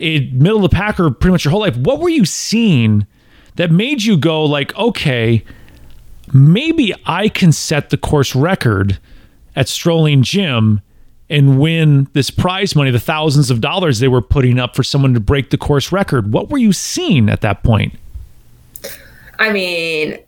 a 0.00 0.28
middle 0.30 0.62
of 0.62 0.70
the 0.70 0.76
packer, 0.76 1.10
pretty 1.10 1.32
much 1.32 1.46
your 1.46 1.52
whole 1.52 1.60
life. 1.60 1.76
What 1.78 2.00
were 2.00 2.10
you 2.10 2.26
seeing 2.26 3.06
that 3.56 3.70
made 3.70 4.02
you 4.02 4.16
go 4.16 4.44
like, 4.44 4.74
okay, 4.76 5.44
maybe 6.32 6.92
I 7.06 7.28
can 7.28 7.52
set 7.52 7.90
the 7.90 7.96
course 7.96 8.34
record 8.34 8.98
at 9.56 9.68
Strolling 9.68 10.22
Jim 10.22 10.80
and 11.30 11.58
win 11.58 12.08
this 12.12 12.30
prize 12.30 12.76
money, 12.76 12.90
the 12.90 13.00
thousands 13.00 13.50
of 13.50 13.60
dollars 13.60 13.98
they 13.98 14.08
were 14.08 14.22
putting 14.22 14.58
up 14.58 14.76
for 14.76 14.82
someone 14.82 15.14
to 15.14 15.20
break 15.20 15.50
the 15.50 15.58
course 15.58 15.90
record. 15.90 16.32
What 16.32 16.50
were 16.50 16.58
you 16.58 16.72
seeing 16.72 17.28
at 17.28 17.40
that 17.40 17.62
point? 17.62 17.94
I 19.38 19.50
mean, 19.50 20.18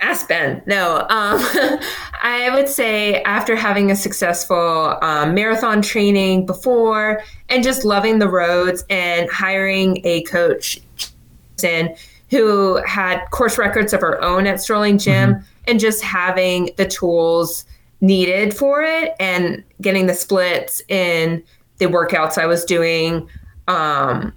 ask 0.00 0.28
Ben. 0.28 0.62
No, 0.66 1.00
um, 1.00 1.06
I 2.22 2.50
would 2.54 2.68
say 2.68 3.22
after 3.22 3.54
having 3.54 3.90
a 3.90 3.96
successful 3.96 4.98
um, 5.02 5.34
marathon 5.34 5.82
training 5.82 6.46
before 6.46 7.22
and 7.48 7.62
just 7.62 7.84
loving 7.84 8.18
the 8.18 8.28
roads 8.28 8.84
and 8.88 9.30
hiring 9.30 10.00
a 10.04 10.22
coach 10.22 10.80
and 11.62 11.96
who 12.30 12.82
had 12.84 13.24
course 13.30 13.58
records 13.58 13.92
of 13.92 14.00
her 14.00 14.22
own 14.22 14.46
at 14.46 14.60
Strolling 14.60 14.98
Jim 14.98 15.34
mm-hmm. 15.34 15.44
and 15.68 15.80
just 15.80 16.02
having 16.02 16.70
the 16.76 16.86
tools 16.86 17.64
needed 18.00 18.54
for 18.54 18.82
it 18.82 19.14
and 19.20 19.62
getting 19.80 20.06
the 20.06 20.14
splits 20.14 20.82
in 20.88 21.42
the 21.78 21.86
workouts 21.86 22.38
I 22.38 22.46
was 22.46 22.64
doing. 22.64 23.28
Um, 23.68 24.32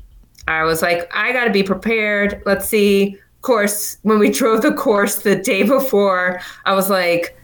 I 0.48 0.64
was 0.64 0.82
like, 0.82 1.10
I 1.14 1.32
got 1.32 1.46
to 1.46 1.52
be 1.52 1.64
prepared. 1.64 2.42
Let's 2.46 2.68
see. 2.68 3.14
Of 3.14 3.42
course, 3.42 3.98
when 4.04 4.20
we 4.20 4.30
drove 4.32 4.62
the 4.62 4.74
course 4.74 5.20
the 5.20 5.36
day 5.36 5.64
before, 5.64 6.42
I 6.66 6.74
was 6.74 6.90
like, 6.90 7.40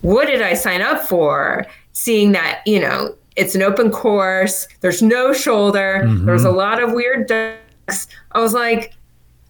what 0.00 0.26
did 0.26 0.42
I 0.42 0.54
sign 0.54 0.80
up 0.80 1.02
for? 1.02 1.66
Seeing 1.92 2.32
that, 2.32 2.62
you 2.64 2.78
know, 2.78 3.14
it's 3.36 3.54
an 3.54 3.62
open 3.62 3.90
course, 3.90 4.66
there's 4.80 5.00
no 5.00 5.32
shoulder, 5.32 6.02
mm-hmm. 6.04 6.26
there's 6.26 6.44
a 6.44 6.50
lot 6.50 6.82
of 6.82 6.92
weird 6.92 7.28
ducks. 7.28 8.08
I 8.32 8.40
was 8.40 8.52
like, 8.52 8.94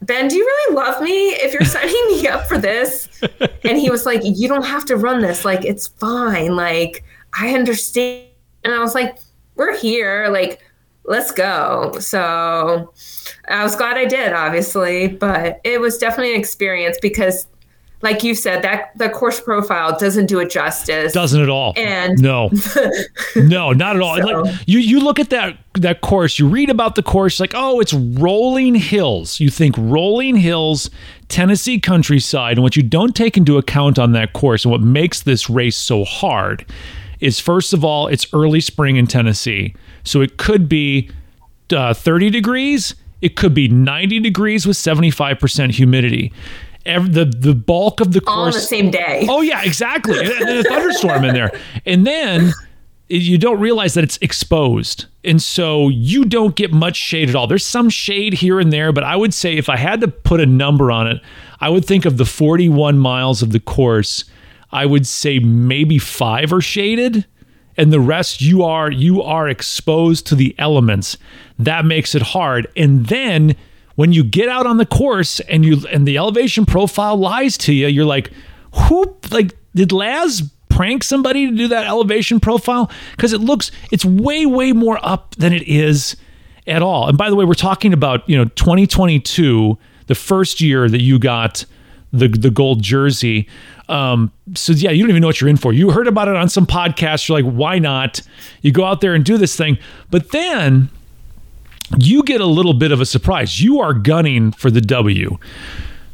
Ben, 0.02 0.28
do 0.28 0.36
you 0.36 0.44
really 0.44 0.76
love 0.76 1.02
me 1.02 1.30
if 1.30 1.52
you're 1.52 1.64
signing 1.64 2.06
me 2.08 2.26
up 2.28 2.46
for 2.46 2.58
this? 2.58 3.08
And 3.64 3.78
he 3.78 3.90
was 3.90 4.06
like, 4.06 4.20
You 4.24 4.48
don't 4.48 4.64
have 4.64 4.84
to 4.86 4.96
run 4.96 5.20
this. 5.20 5.44
Like, 5.44 5.64
it's 5.64 5.88
fine. 5.88 6.56
Like, 6.56 7.04
I 7.38 7.54
understand. 7.54 8.26
And 8.64 8.72
I 8.72 8.78
was 8.78 8.94
like, 8.94 9.18
We're 9.56 9.76
here. 9.76 10.28
Like, 10.30 10.62
let's 11.04 11.32
go. 11.32 11.96
So 11.98 12.92
I 13.48 13.62
was 13.64 13.74
glad 13.74 13.96
I 13.96 14.04
did, 14.04 14.32
obviously, 14.32 15.08
but 15.08 15.60
it 15.64 15.80
was 15.80 15.98
definitely 15.98 16.34
an 16.34 16.40
experience 16.40 16.98
because 17.00 17.46
like 18.00 18.22
you 18.22 18.34
said, 18.34 18.62
that 18.62 18.96
the 18.96 19.08
course 19.08 19.40
profile 19.40 19.98
doesn't 19.98 20.26
do 20.26 20.38
it 20.38 20.50
justice. 20.50 21.12
Doesn't 21.12 21.42
at 21.42 21.48
all. 21.48 21.72
And 21.76 22.20
no, 22.22 22.48
no, 23.36 23.72
not 23.72 23.96
at 23.96 24.02
all. 24.02 24.16
So- 24.18 24.42
Like 24.42 24.54
you, 24.66 24.78
you 24.78 25.00
look 25.00 25.18
at 25.18 25.30
that 25.30 25.58
that 25.74 26.00
course. 26.00 26.38
You 26.38 26.48
read 26.48 26.70
about 26.70 26.94
the 26.94 27.02
course, 27.02 27.40
like 27.40 27.52
oh, 27.54 27.80
it's 27.80 27.92
rolling 27.92 28.74
hills. 28.76 29.40
You 29.40 29.50
think 29.50 29.74
rolling 29.78 30.36
hills, 30.36 30.90
Tennessee 31.28 31.80
countryside, 31.80 32.52
and 32.56 32.62
what 32.62 32.76
you 32.76 32.82
don't 32.82 33.16
take 33.16 33.36
into 33.36 33.58
account 33.58 33.98
on 33.98 34.12
that 34.12 34.32
course, 34.32 34.64
and 34.64 34.72
what 34.72 34.80
makes 34.80 35.22
this 35.22 35.50
race 35.50 35.76
so 35.76 36.04
hard, 36.04 36.64
is 37.20 37.40
first 37.40 37.72
of 37.72 37.84
all, 37.84 38.06
it's 38.06 38.26
early 38.32 38.60
spring 38.60 38.96
in 38.96 39.06
Tennessee, 39.08 39.74
so 40.04 40.20
it 40.20 40.36
could 40.36 40.68
be 40.68 41.10
uh, 41.72 41.92
30 41.94 42.30
degrees. 42.30 42.94
It 43.20 43.34
could 43.34 43.52
be 43.52 43.66
90 43.66 44.20
degrees 44.20 44.64
with 44.64 44.76
75% 44.76 45.72
humidity. 45.72 46.32
Ev- 46.88 47.12
the 47.12 47.24
the 47.26 47.54
bulk 47.54 48.00
of 48.00 48.12
the 48.12 48.20
course 48.20 48.36
all 48.36 48.44
on 48.46 48.52
the 48.52 48.60
same 48.60 48.90
day. 48.90 49.26
Oh 49.30 49.42
yeah, 49.42 49.62
exactly. 49.62 50.18
And 50.18 50.28
then 50.48 50.58
a 50.58 50.62
thunderstorm 50.64 51.24
in 51.24 51.34
there, 51.34 51.52
and 51.86 52.06
then 52.06 52.52
you 53.08 53.38
don't 53.38 53.60
realize 53.60 53.94
that 53.94 54.04
it's 54.04 54.18
exposed, 54.20 55.06
and 55.24 55.40
so 55.40 55.88
you 55.88 56.24
don't 56.24 56.54
get 56.56 56.72
much 56.72 56.96
shade 56.96 57.28
at 57.28 57.34
all. 57.34 57.46
There's 57.46 57.64
some 57.64 57.88
shade 57.88 58.34
here 58.34 58.58
and 58.60 58.72
there, 58.72 58.92
but 58.92 59.04
I 59.04 59.16
would 59.16 59.32
say 59.32 59.56
if 59.56 59.68
I 59.68 59.76
had 59.76 60.00
to 60.00 60.08
put 60.08 60.40
a 60.40 60.46
number 60.46 60.90
on 60.90 61.06
it, 61.06 61.20
I 61.60 61.68
would 61.70 61.84
think 61.84 62.04
of 62.04 62.16
the 62.18 62.24
41 62.26 62.98
miles 62.98 63.40
of 63.42 63.52
the 63.52 63.60
course. 63.60 64.24
I 64.70 64.84
would 64.84 65.06
say 65.06 65.38
maybe 65.38 65.98
five 65.98 66.52
are 66.52 66.60
shaded, 66.60 67.24
and 67.78 67.92
the 67.92 68.00
rest 68.00 68.42
you 68.42 68.62
are 68.62 68.90
you 68.90 69.22
are 69.22 69.48
exposed 69.48 70.26
to 70.26 70.34
the 70.34 70.54
elements. 70.58 71.16
That 71.58 71.84
makes 71.86 72.14
it 72.14 72.22
hard, 72.22 72.66
and 72.76 73.06
then 73.06 73.56
when 73.98 74.12
you 74.12 74.22
get 74.22 74.48
out 74.48 74.64
on 74.64 74.76
the 74.76 74.86
course 74.86 75.40
and 75.40 75.64
you 75.64 75.84
and 75.90 76.06
the 76.06 76.18
elevation 76.18 76.64
profile 76.64 77.16
lies 77.16 77.58
to 77.58 77.72
you, 77.72 77.88
you're 77.88 78.04
like, 78.04 78.30
who 78.72 79.16
like 79.32 79.56
did 79.74 79.90
Laz 79.90 80.48
prank 80.68 81.02
somebody 81.02 81.50
to 81.50 81.56
do 81.56 81.66
that 81.66 81.84
elevation 81.84 82.38
profile? 82.38 82.92
Because 83.16 83.32
it 83.32 83.40
looks 83.40 83.72
it's 83.90 84.04
way, 84.04 84.46
way 84.46 84.70
more 84.70 85.04
up 85.04 85.34
than 85.34 85.52
it 85.52 85.66
is 85.66 86.14
at 86.68 86.80
all. 86.80 87.08
And 87.08 87.18
by 87.18 87.28
the 87.28 87.34
way, 87.34 87.44
we're 87.44 87.54
talking 87.54 87.92
about, 87.92 88.22
you 88.28 88.36
know, 88.36 88.44
2022, 88.44 89.76
the 90.06 90.14
first 90.14 90.60
year 90.60 90.88
that 90.88 91.02
you 91.02 91.18
got 91.18 91.64
the 92.12 92.28
the 92.28 92.50
gold 92.50 92.84
jersey. 92.84 93.48
Um, 93.88 94.30
so 94.54 94.74
yeah, 94.74 94.92
you 94.92 95.02
don't 95.02 95.10
even 95.10 95.22
know 95.22 95.26
what 95.26 95.40
you're 95.40 95.50
in 95.50 95.56
for. 95.56 95.72
You 95.72 95.90
heard 95.90 96.06
about 96.06 96.28
it 96.28 96.36
on 96.36 96.48
some 96.48 96.68
podcast. 96.68 97.28
You're 97.28 97.42
like, 97.42 97.52
why 97.52 97.80
not? 97.80 98.22
You 98.62 98.70
go 98.70 98.84
out 98.84 99.00
there 99.00 99.14
and 99.14 99.24
do 99.24 99.38
this 99.38 99.56
thing. 99.56 99.76
But 100.08 100.30
then 100.30 100.88
you 101.96 102.22
get 102.22 102.40
a 102.40 102.46
little 102.46 102.74
bit 102.74 102.92
of 102.92 103.00
a 103.00 103.06
surprise. 103.06 103.62
You 103.62 103.80
are 103.80 103.94
gunning 103.94 104.52
for 104.52 104.70
the 104.70 104.80
W. 104.80 105.38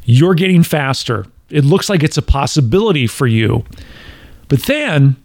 You're 0.05 0.35
getting 0.35 0.63
faster. 0.63 1.25
It 1.49 1.65
looks 1.65 1.89
like 1.89 2.03
it's 2.03 2.17
a 2.17 2.21
possibility 2.21 3.07
for 3.07 3.27
you. 3.27 3.65
But 4.47 4.63
then 4.63 5.15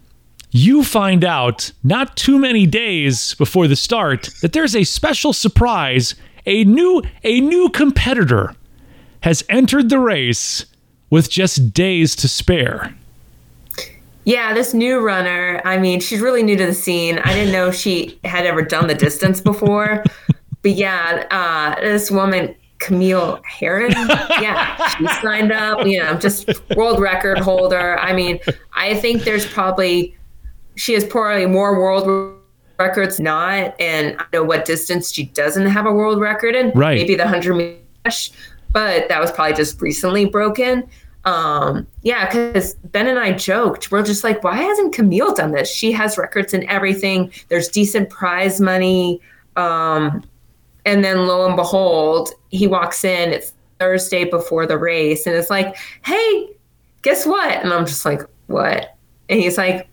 you 0.51 0.83
find 0.83 1.23
out 1.23 1.71
not 1.83 2.17
too 2.17 2.37
many 2.37 2.65
days 2.65 3.35
before 3.35 3.67
the 3.67 3.75
start 3.75 4.29
that 4.41 4.53
there's 4.53 4.75
a 4.75 4.83
special 4.83 5.33
surprise. 5.33 6.15
A 6.45 6.63
new 6.65 7.03
a 7.23 7.39
new 7.39 7.69
competitor 7.69 8.55
has 9.21 9.43
entered 9.49 9.89
the 9.89 9.99
race 9.99 10.65
with 11.09 11.29
just 11.29 11.73
days 11.73 12.15
to 12.17 12.27
spare. 12.27 12.95
Yeah, 14.23 14.53
this 14.53 14.73
new 14.73 14.99
runner, 14.99 15.61
I 15.65 15.77
mean, 15.77 15.99
she's 15.99 16.19
really 16.19 16.43
new 16.43 16.55
to 16.55 16.65
the 16.65 16.73
scene. 16.73 17.19
I 17.19 17.33
didn't 17.33 17.51
know 17.51 17.71
she 17.71 18.19
had 18.23 18.45
ever 18.45 18.61
done 18.61 18.87
the 18.87 18.93
distance 18.93 19.41
before. 19.41 20.03
But 20.61 20.71
yeah, 20.71 21.25
uh, 21.31 21.79
this 21.81 22.11
woman, 22.11 22.55
Camille 22.79 23.41
Herron, 23.45 23.91
yeah, 24.39 24.87
she 24.89 25.07
signed 25.07 25.51
up, 25.51 25.85
you 25.85 25.99
know, 25.99 26.15
just 26.15 26.49
world 26.75 26.99
record 26.99 27.39
holder. 27.39 27.97
I 27.99 28.13
mean, 28.13 28.39
I 28.73 28.95
think 28.95 29.23
there's 29.23 29.45
probably, 29.45 30.17
she 30.75 30.93
has 30.93 31.05
probably 31.05 31.45
more 31.45 31.79
world 31.79 32.37
records 32.79 33.19
not, 33.19 33.79
and 33.79 34.15
I 34.19 34.25
know 34.33 34.43
what 34.43 34.65
distance 34.65 35.11
she 35.11 35.25
doesn't 35.25 35.67
have 35.67 35.85
a 35.85 35.91
world 35.91 36.19
record 36.19 36.55
in. 36.55 36.71
Right. 36.71 36.97
Maybe 36.97 37.15
the 37.15 37.23
100 37.23 37.53
meters, 37.55 38.31
but 38.71 39.07
that 39.09 39.19
was 39.19 39.31
probably 39.31 39.55
just 39.55 39.81
recently 39.81 40.25
broken 40.25 40.87
um 41.25 41.85
yeah 42.01 42.25
because 42.25 42.73
ben 42.75 43.05
and 43.05 43.19
i 43.19 43.31
joked 43.31 43.91
we're 43.91 44.01
just 44.01 44.23
like 44.23 44.43
why 44.43 44.55
hasn't 44.55 44.91
camille 44.91 45.35
done 45.35 45.51
this 45.51 45.69
she 45.69 45.91
has 45.91 46.17
records 46.17 46.51
and 46.51 46.63
everything 46.63 47.31
there's 47.49 47.67
decent 47.67 48.09
prize 48.09 48.59
money 48.59 49.21
um 49.55 50.23
and 50.85 51.03
then 51.03 51.27
lo 51.27 51.45
and 51.45 51.55
behold 51.55 52.29
he 52.49 52.67
walks 52.67 53.03
in 53.03 53.31
it's 53.31 53.53
thursday 53.79 54.23
before 54.23 54.65
the 54.65 54.77
race 54.77 55.25
and 55.25 55.35
it's 55.35 55.49
like 55.49 55.75
hey 56.03 56.49
guess 57.01 57.25
what? 57.25 57.51
And 57.63 57.73
i'm 57.73 57.85
just 57.85 58.05
like 58.05 58.21
what? 58.47 58.95
And 59.29 59.39
he's 59.39 59.57
like 59.57 59.87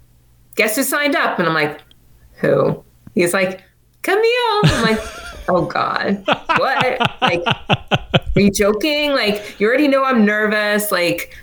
guess 0.55 0.77
who 0.77 0.83
signed 0.83 1.17
up? 1.17 1.39
And 1.39 1.49
i'm 1.49 1.55
like 1.55 1.81
who? 2.37 2.83
He's 3.15 3.35
like 3.35 3.63
camille. 4.03 4.61
I'm 4.65 4.83
like 4.83 5.01
oh 5.49 5.65
god. 5.67 6.25
What? 6.27 7.01
Like 7.21 7.43
are 7.47 8.41
you 8.41 8.51
joking? 8.51 9.13
Like 9.13 9.59
you 9.59 9.67
already 9.67 9.89
know 9.89 10.05
i'm 10.05 10.25
nervous. 10.25 10.93
Like 10.93 11.37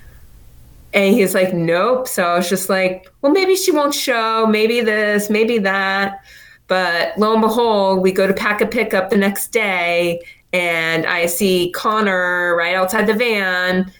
and 0.93 1.13
he's 1.13 1.33
like 1.33 1.53
nope. 1.53 2.07
So 2.07 2.23
i 2.23 2.37
was 2.37 2.49
just 2.49 2.69
like 2.69 3.07
well 3.21 3.31
maybe 3.31 3.55
she 3.55 3.71
won't 3.71 3.93
show. 3.93 4.45
Maybe 4.47 4.81
this 4.81 5.29
maybe 5.29 5.57
that 5.59 6.23
but 6.67 7.17
lo 7.17 7.33
and 7.33 7.41
behold 7.41 8.01
we 8.01 8.11
go 8.11 8.27
to 8.27 8.33
pack 8.33 8.61
a 8.61 8.65
pickup 8.65 9.09
the 9.09 9.17
next 9.17 9.49
day 9.49 10.19
and 10.53 11.05
i 11.05 11.25
see 11.25 11.71
Conor 11.71 12.55
right 12.55 12.75
outside 12.75 13.07
the 13.07 13.13
van 13.13 13.91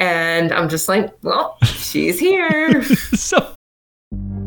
and 0.00 0.52
i'm 0.52 0.68
just 0.68 0.88
like 0.88 1.12
well 1.22 1.58
she's 1.88 2.18
here. 2.18 2.82
So 3.18 3.54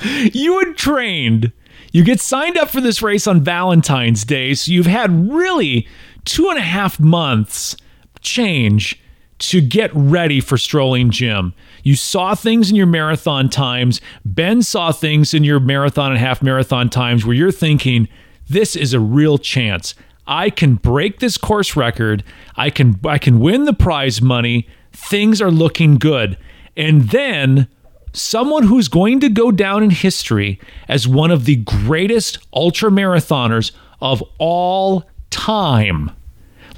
You 0.00 0.58
had 0.60 0.76
trained. 0.76 1.52
You 1.92 2.04
get 2.04 2.20
signed 2.20 2.56
up 2.56 2.70
for 2.70 2.80
this 2.80 3.02
race 3.02 3.26
on 3.26 3.42
Valentine's 3.42 4.24
Day, 4.24 4.54
so 4.54 4.72
you've 4.72 4.86
had 4.86 5.30
really 5.30 5.86
two 6.24 6.48
and 6.48 6.58
a 6.58 6.62
half 6.62 6.98
months 6.98 7.76
change 8.20 9.00
to 9.38 9.60
get 9.60 9.90
ready 9.94 10.40
for 10.40 10.56
strolling 10.56 11.10
Jim. 11.10 11.52
You 11.82 11.96
saw 11.96 12.34
things 12.34 12.70
in 12.70 12.76
your 12.76 12.86
marathon 12.86 13.48
times. 13.48 14.00
Ben 14.24 14.62
saw 14.62 14.92
things 14.92 15.34
in 15.34 15.42
your 15.42 15.58
marathon 15.58 16.12
and 16.12 16.20
half 16.20 16.42
marathon 16.42 16.88
times 16.88 17.26
where 17.26 17.34
you're 17.34 17.50
thinking, 17.50 18.08
this 18.48 18.76
is 18.76 18.94
a 18.94 19.00
real 19.00 19.38
chance. 19.38 19.94
I 20.26 20.50
can 20.50 20.76
break 20.76 21.18
this 21.18 21.36
course 21.36 21.74
record. 21.74 22.22
I 22.56 22.70
can 22.70 23.00
I 23.04 23.18
can 23.18 23.40
win 23.40 23.64
the 23.64 23.72
prize 23.72 24.22
money. 24.22 24.68
Things 24.92 25.42
are 25.42 25.50
looking 25.50 25.96
good. 25.96 26.38
And 26.76 27.10
then 27.10 27.68
someone 28.12 28.64
who's 28.64 28.88
going 28.88 29.20
to 29.20 29.28
go 29.28 29.50
down 29.50 29.82
in 29.82 29.90
history 29.90 30.60
as 30.88 31.08
one 31.08 31.30
of 31.30 31.44
the 31.44 31.56
greatest 31.56 32.38
ultra 32.52 32.90
marathoners 32.90 33.72
of 34.00 34.22
all 34.38 35.04
time. 35.30 36.10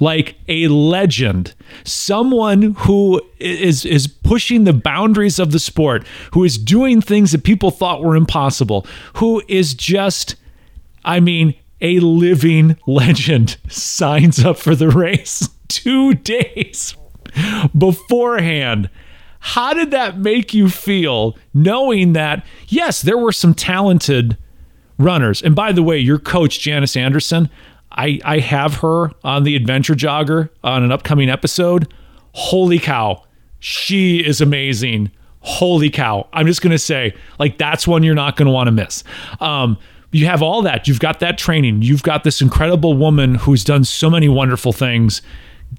Like 0.01 0.35
a 0.49 0.67
legend. 0.67 1.55
Someone 1.85 2.73
who 2.79 3.21
is 3.39 3.85
is 3.85 4.07
pushing 4.07 4.65
the 4.65 4.73
boundaries 4.73 5.39
of 5.39 5.53
the 5.53 5.59
sport 5.59 6.05
who 6.33 6.43
is 6.43 6.57
doing 6.57 6.99
things 6.99 7.31
that 7.31 7.45
people 7.45 7.71
thought 7.71 8.03
were 8.03 8.17
impossible 8.17 8.85
who 9.15 9.41
is 9.47 9.73
just 9.73 10.35
i 11.05 11.21
mean 11.21 11.55
a 11.79 11.99
living 12.01 12.77
legend. 12.85 13.55
Signs 13.69 14.43
up 14.43 14.57
for 14.57 14.75
the 14.75 14.89
race. 14.89 15.47
2 15.69 16.13
days 16.15 16.95
beforehand 17.77 18.89
how 19.47 19.75
did 19.75 19.91
that 19.91 20.17
make 20.17 20.55
you 20.55 20.69
feel 20.69 21.37
knowing 21.53 22.13
that, 22.13 22.43
yes, 22.67 23.03
there 23.03 23.17
were 23.17 23.31
some 23.31 23.53
talented 23.53 24.39
runners? 24.97 25.39
And 25.43 25.55
by 25.55 25.71
the 25.71 25.83
way, 25.83 25.99
your 25.99 26.17
coach, 26.17 26.59
Janice 26.59 26.97
Anderson, 26.97 27.51
I, 27.91 28.19
I 28.25 28.39
have 28.39 28.77
her 28.77 29.11
on 29.23 29.43
the 29.43 29.55
Adventure 29.55 29.93
Jogger 29.93 30.49
on 30.63 30.83
an 30.83 30.91
upcoming 30.91 31.29
episode. 31.29 31.93
holy 32.33 32.79
cow, 32.79 33.23
she 33.59 34.17
is 34.17 34.41
amazing. 34.41 35.11
Holy 35.41 35.91
cow. 35.91 36.27
I'm 36.33 36.47
just 36.47 36.63
going 36.63 36.71
to 36.71 36.79
say, 36.79 37.13
like, 37.37 37.59
that's 37.59 37.87
one 37.87 38.01
you're 38.01 38.15
not 38.15 38.37
going 38.37 38.47
to 38.47 38.51
want 38.51 38.65
to 38.65 38.71
miss. 38.71 39.03
Um, 39.39 39.77
you 40.11 40.25
have 40.25 40.41
all 40.41 40.63
that. 40.63 40.87
You've 40.87 40.99
got 40.99 41.19
that 41.19 41.37
training. 41.37 41.83
You've 41.83 42.01
got 42.01 42.23
this 42.23 42.41
incredible 42.41 42.97
woman 42.97 43.35
who's 43.35 43.63
done 43.63 43.83
so 43.83 44.09
many 44.09 44.27
wonderful 44.27 44.73
things 44.73 45.21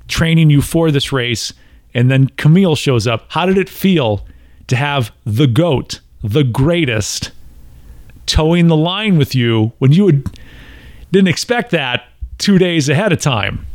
training 0.06 0.50
you 0.50 0.62
for 0.62 0.92
this 0.92 1.10
race. 1.10 1.52
And 1.96 2.10
then 2.10 2.28
Camille 2.36 2.76
shows 2.76 3.06
up. 3.06 3.24
How 3.30 3.46
did 3.46 3.56
it 3.56 3.70
feel 3.70 4.26
to 4.66 4.76
have 4.76 5.12
the 5.24 5.46
GOAT, 5.46 6.00
the 6.22 6.44
greatest, 6.44 7.32
towing 8.26 8.66
the 8.66 8.76
line 8.76 9.16
with 9.16 9.34
you 9.34 9.72
when 9.78 9.92
you 9.92 10.04
would, 10.04 10.38
didn't 11.10 11.28
expect 11.28 11.70
that 11.70 12.04
two 12.36 12.58
days 12.58 12.90
ahead 12.90 13.12
of 13.12 13.20
time? 13.20 13.66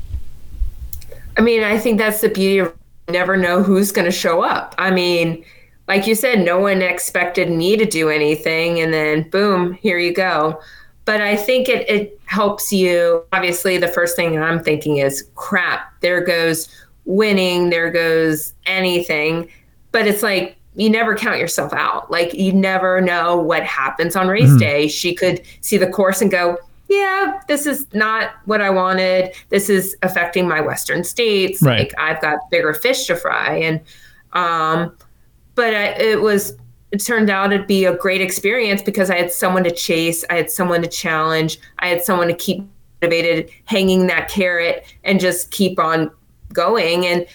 I 1.35 1.41
mean, 1.41 1.63
I 1.63 1.79
think 1.79 1.97
that's 1.97 2.21
the 2.21 2.29
beauty 2.29 2.59
of 2.59 2.77
never 3.09 3.35
know 3.35 3.63
who's 3.63 3.91
going 3.91 4.05
to 4.05 4.11
show 4.11 4.43
up. 4.43 4.75
I 4.77 4.91
mean, 4.91 5.43
like 5.87 6.05
you 6.05 6.13
said, 6.13 6.45
no 6.45 6.59
one 6.59 6.83
expected 6.83 7.49
me 7.49 7.75
to 7.75 7.85
do 7.85 8.09
anything, 8.09 8.79
and 8.79 8.93
then 8.93 9.27
boom, 9.31 9.73
here 9.73 9.97
you 9.97 10.13
go. 10.13 10.61
But 11.05 11.21
I 11.21 11.35
think 11.35 11.67
it, 11.67 11.89
it 11.89 12.19
helps 12.25 12.71
you. 12.71 13.23
Obviously, 13.33 13.79
the 13.79 13.87
first 13.87 14.15
thing 14.15 14.37
I'm 14.37 14.63
thinking 14.63 14.97
is 14.97 15.27
crap, 15.33 15.99
there 16.01 16.23
goes 16.23 16.69
winning, 17.05 17.69
there 17.69 17.91
goes 17.91 18.53
anything. 18.65 19.49
But 19.91 20.07
it's 20.07 20.23
like, 20.23 20.57
you 20.75 20.89
never 20.89 21.15
count 21.15 21.39
yourself 21.39 21.73
out. 21.73 22.09
Like, 22.09 22.33
you 22.33 22.53
never 22.53 23.01
know 23.01 23.35
what 23.35 23.63
happens 23.63 24.15
on 24.15 24.27
race 24.29 24.47
mm-hmm. 24.49 24.57
day. 24.57 24.87
She 24.87 25.13
could 25.13 25.41
see 25.59 25.77
the 25.77 25.87
course 25.87 26.21
and 26.21 26.31
go, 26.31 26.57
yeah, 26.87 27.41
this 27.47 27.65
is 27.65 27.85
not 27.93 28.31
what 28.45 28.61
I 28.61 28.69
wanted. 28.69 29.33
This 29.49 29.69
is 29.69 29.95
affecting 30.01 30.47
my 30.47 30.61
Western 30.61 31.03
states. 31.03 31.61
Right. 31.61 31.79
Like 31.79 31.93
I've 31.97 32.21
got 32.21 32.39
bigger 32.49 32.73
fish 32.73 33.05
to 33.07 33.15
fry. 33.15 33.55
And, 33.55 33.81
um, 34.33 34.95
but 35.55 35.73
I, 35.73 35.87
it 35.93 36.21
was, 36.21 36.57
it 36.91 36.97
turned 36.97 37.29
out 37.29 37.47
to 37.47 37.63
be 37.63 37.85
a 37.85 37.95
great 37.95 38.21
experience 38.21 38.81
because 38.81 39.09
I 39.09 39.17
had 39.17 39.31
someone 39.31 39.63
to 39.63 39.71
chase. 39.71 40.25
I 40.29 40.35
had 40.35 40.51
someone 40.51 40.81
to 40.81 40.87
challenge. 40.89 41.59
I 41.79 41.87
had 41.87 42.01
someone 42.01 42.27
to 42.27 42.33
keep 42.33 42.65
motivated, 43.01 43.49
hanging 43.65 44.07
that 44.07 44.29
carrot 44.29 44.85
and 45.03 45.19
just 45.19 45.51
keep 45.51 45.79
on 45.79 46.11
going. 46.53 47.05
And 47.05 47.25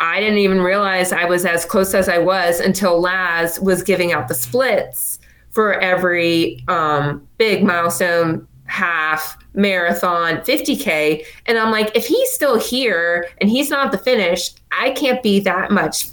I 0.00 0.20
didn't 0.20 0.38
even 0.38 0.60
realize 0.60 1.12
I 1.12 1.24
was 1.24 1.44
as 1.44 1.64
close 1.64 1.94
as 1.94 2.08
I 2.08 2.18
was 2.18 2.60
until 2.60 3.00
Laz 3.00 3.58
was 3.60 3.82
giving 3.82 4.12
out 4.12 4.28
the 4.28 4.34
splits 4.34 5.18
for 5.50 5.80
every 5.80 6.62
um, 6.68 7.26
big 7.38 7.64
milestone 7.64 8.46
half 8.68 9.38
marathon 9.54 10.38
50k 10.38 11.24
and 11.46 11.56
i'm 11.56 11.70
like 11.70 11.94
if 11.94 12.04
he's 12.04 12.32
still 12.32 12.58
here 12.58 13.28
and 13.40 13.48
he's 13.48 13.70
not 13.70 13.92
the 13.92 13.96
finish 13.96 14.50
i 14.72 14.90
can't 14.90 15.22
be 15.22 15.38
that 15.38 15.70
much 15.70 16.08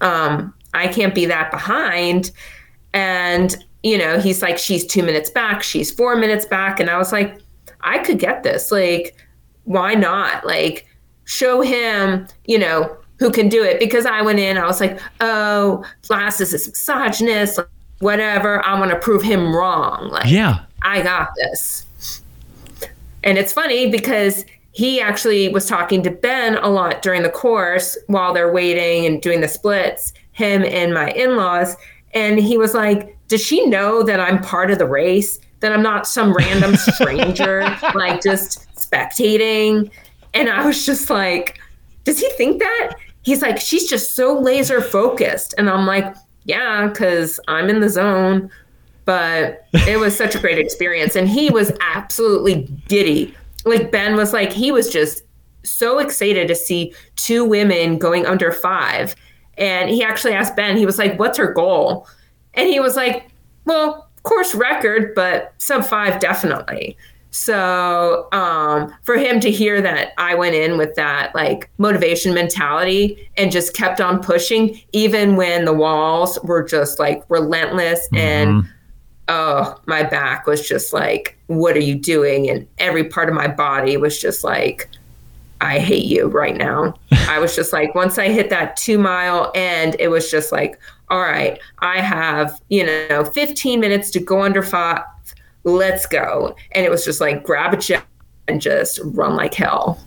um 0.00 0.54
i 0.74 0.86
can't 0.86 1.14
be 1.14 1.26
that 1.26 1.50
behind. 1.50 2.30
And 2.92 3.56
you 3.82 3.98
know 3.98 4.18
he's 4.18 4.42
like 4.42 4.58
she's 4.58 4.86
two 4.86 5.02
minutes 5.02 5.30
back 5.30 5.62
she's 5.62 5.90
four 5.90 6.16
minutes 6.16 6.46
back. 6.46 6.80
And 6.80 6.90
i 6.90 6.98
was 6.98 7.12
like 7.12 7.38
i 7.82 7.98
could 7.98 8.18
get 8.18 8.42
this. 8.42 8.70
Like 8.70 9.16
why 9.64 9.94
not? 9.94 10.46
Like 10.46 10.85
show 11.26 11.60
him 11.60 12.26
you 12.46 12.58
know 12.58 12.96
who 13.18 13.30
can 13.30 13.48
do 13.48 13.62
it 13.62 13.78
because 13.78 14.06
i 14.06 14.22
went 14.22 14.38
in 14.38 14.58
i 14.58 14.66
was 14.66 14.80
like 14.80 14.98
oh 15.20 15.84
Laz 16.08 16.40
is 16.40 16.52
misogynist 16.52 17.60
whatever 18.00 18.64
i 18.64 18.78
want 18.78 18.90
to 18.90 18.98
prove 18.98 19.22
him 19.22 19.54
wrong 19.54 20.08
like 20.10 20.30
yeah 20.30 20.66
I 20.86 21.02
got 21.02 21.30
this. 21.36 22.22
And 23.24 23.38
it's 23.38 23.52
funny 23.52 23.90
because 23.90 24.44
he 24.70 25.00
actually 25.00 25.48
was 25.48 25.66
talking 25.66 26.02
to 26.04 26.10
Ben 26.10 26.56
a 26.58 26.68
lot 26.68 27.02
during 27.02 27.22
the 27.22 27.30
course 27.30 27.98
while 28.06 28.32
they're 28.32 28.52
waiting 28.52 29.04
and 29.04 29.20
doing 29.20 29.40
the 29.40 29.48
splits, 29.48 30.12
him 30.32 30.64
and 30.64 30.94
my 30.94 31.10
in 31.10 31.36
laws. 31.36 31.76
And 32.14 32.38
he 32.38 32.56
was 32.56 32.72
like, 32.72 33.16
Does 33.26 33.44
she 33.44 33.66
know 33.66 34.02
that 34.04 34.20
I'm 34.20 34.40
part 34.40 34.70
of 34.70 34.78
the 34.78 34.86
race? 34.86 35.40
That 35.60 35.72
I'm 35.72 35.82
not 35.82 36.06
some 36.06 36.32
random 36.32 36.76
stranger, 36.94 37.62
like 37.94 38.22
just 38.22 38.72
spectating? 38.76 39.90
And 40.36 40.48
I 40.48 40.64
was 40.66 40.84
just 40.86 41.10
like, 41.10 41.58
Does 42.04 42.20
he 42.20 42.28
think 42.30 42.58
that? 42.60 42.96
He's 43.22 43.42
like, 43.42 43.58
She's 43.58 43.88
just 43.88 44.14
so 44.14 44.38
laser 44.38 44.80
focused. 44.80 45.54
And 45.58 45.68
I'm 45.68 45.86
like, 45.86 46.14
Yeah, 46.44 46.88
because 46.88 47.40
I'm 47.48 47.68
in 47.68 47.80
the 47.80 47.88
zone 47.88 48.50
but 49.06 49.68
it 49.86 50.00
was 50.00 50.16
such 50.16 50.34
a 50.34 50.38
great 50.40 50.58
experience. 50.58 51.14
And 51.14 51.28
he 51.28 51.48
was 51.48 51.72
absolutely 51.80 52.68
giddy. 52.88 53.32
Like 53.64 53.92
Ben 53.92 54.16
was 54.16 54.32
like, 54.32 54.52
he 54.52 54.72
was 54.72 54.90
just 54.90 55.22
so 55.62 56.00
excited 56.00 56.48
to 56.48 56.54
see 56.54 56.92
two 57.14 57.44
women 57.44 57.98
going 57.98 58.26
under 58.26 58.52
five. 58.52 59.14
And 59.56 59.88
he 59.88 60.02
actually 60.02 60.32
asked 60.32 60.56
Ben, 60.56 60.76
he 60.76 60.84
was 60.84 60.98
like, 60.98 61.18
What's 61.18 61.38
her 61.38 61.52
goal? 61.52 62.06
And 62.54 62.68
he 62.68 62.80
was 62.80 62.96
like, 62.96 63.30
Well, 63.64 64.06
course 64.24 64.54
record, 64.56 65.14
but 65.14 65.54
sub 65.58 65.84
five 65.84 66.20
definitely. 66.20 66.96
So 67.36 68.28
um, 68.32 68.94
for 69.02 69.18
him 69.18 69.40
to 69.40 69.50
hear 69.50 69.82
that 69.82 70.14
I 70.16 70.34
went 70.34 70.54
in 70.54 70.78
with 70.78 70.94
that 70.94 71.34
like 71.34 71.68
motivation 71.76 72.32
mentality 72.32 73.28
and 73.36 73.52
just 73.52 73.74
kept 73.74 74.00
on 74.00 74.22
pushing, 74.22 74.80
even 74.92 75.36
when 75.36 75.66
the 75.66 75.74
walls 75.74 76.38
were 76.44 76.62
just 76.62 76.98
like 76.98 77.22
relentless 77.28 78.08
mm-hmm. 78.08 78.16
and 78.16 78.68
oh, 79.28 79.78
my 79.84 80.02
back 80.02 80.46
was 80.46 80.66
just 80.66 80.94
like, 80.94 81.36
what 81.48 81.76
are 81.76 81.80
you 81.80 81.94
doing? 81.94 82.48
And 82.48 82.66
every 82.78 83.04
part 83.04 83.28
of 83.28 83.34
my 83.34 83.48
body 83.48 83.98
was 83.98 84.18
just 84.18 84.42
like, 84.42 84.88
I 85.60 85.78
hate 85.78 86.06
you 86.06 86.28
right 86.28 86.56
now. 86.56 86.94
I 87.28 87.38
was 87.38 87.54
just 87.54 87.70
like, 87.70 87.94
once 87.94 88.16
I 88.16 88.30
hit 88.30 88.48
that 88.48 88.78
two 88.78 88.98
mile 88.98 89.52
end, 89.54 89.96
it 89.98 90.08
was 90.08 90.30
just 90.30 90.52
like, 90.52 90.80
all 91.10 91.20
right, 91.20 91.60
I 91.80 92.00
have, 92.00 92.58
you 92.70 92.86
know, 92.86 93.26
15 93.26 93.78
minutes 93.78 94.10
to 94.12 94.20
go 94.20 94.40
under 94.40 94.62
five. 94.62 95.02
Let's 95.66 96.06
go. 96.06 96.54
And 96.72 96.86
it 96.86 96.90
was 96.90 97.04
just 97.04 97.20
like, 97.20 97.42
grab 97.42 97.74
a 97.74 97.76
jet 97.76 98.04
and 98.46 98.60
just 98.60 99.00
run 99.02 99.34
like 99.34 99.52
hell. 99.52 100.00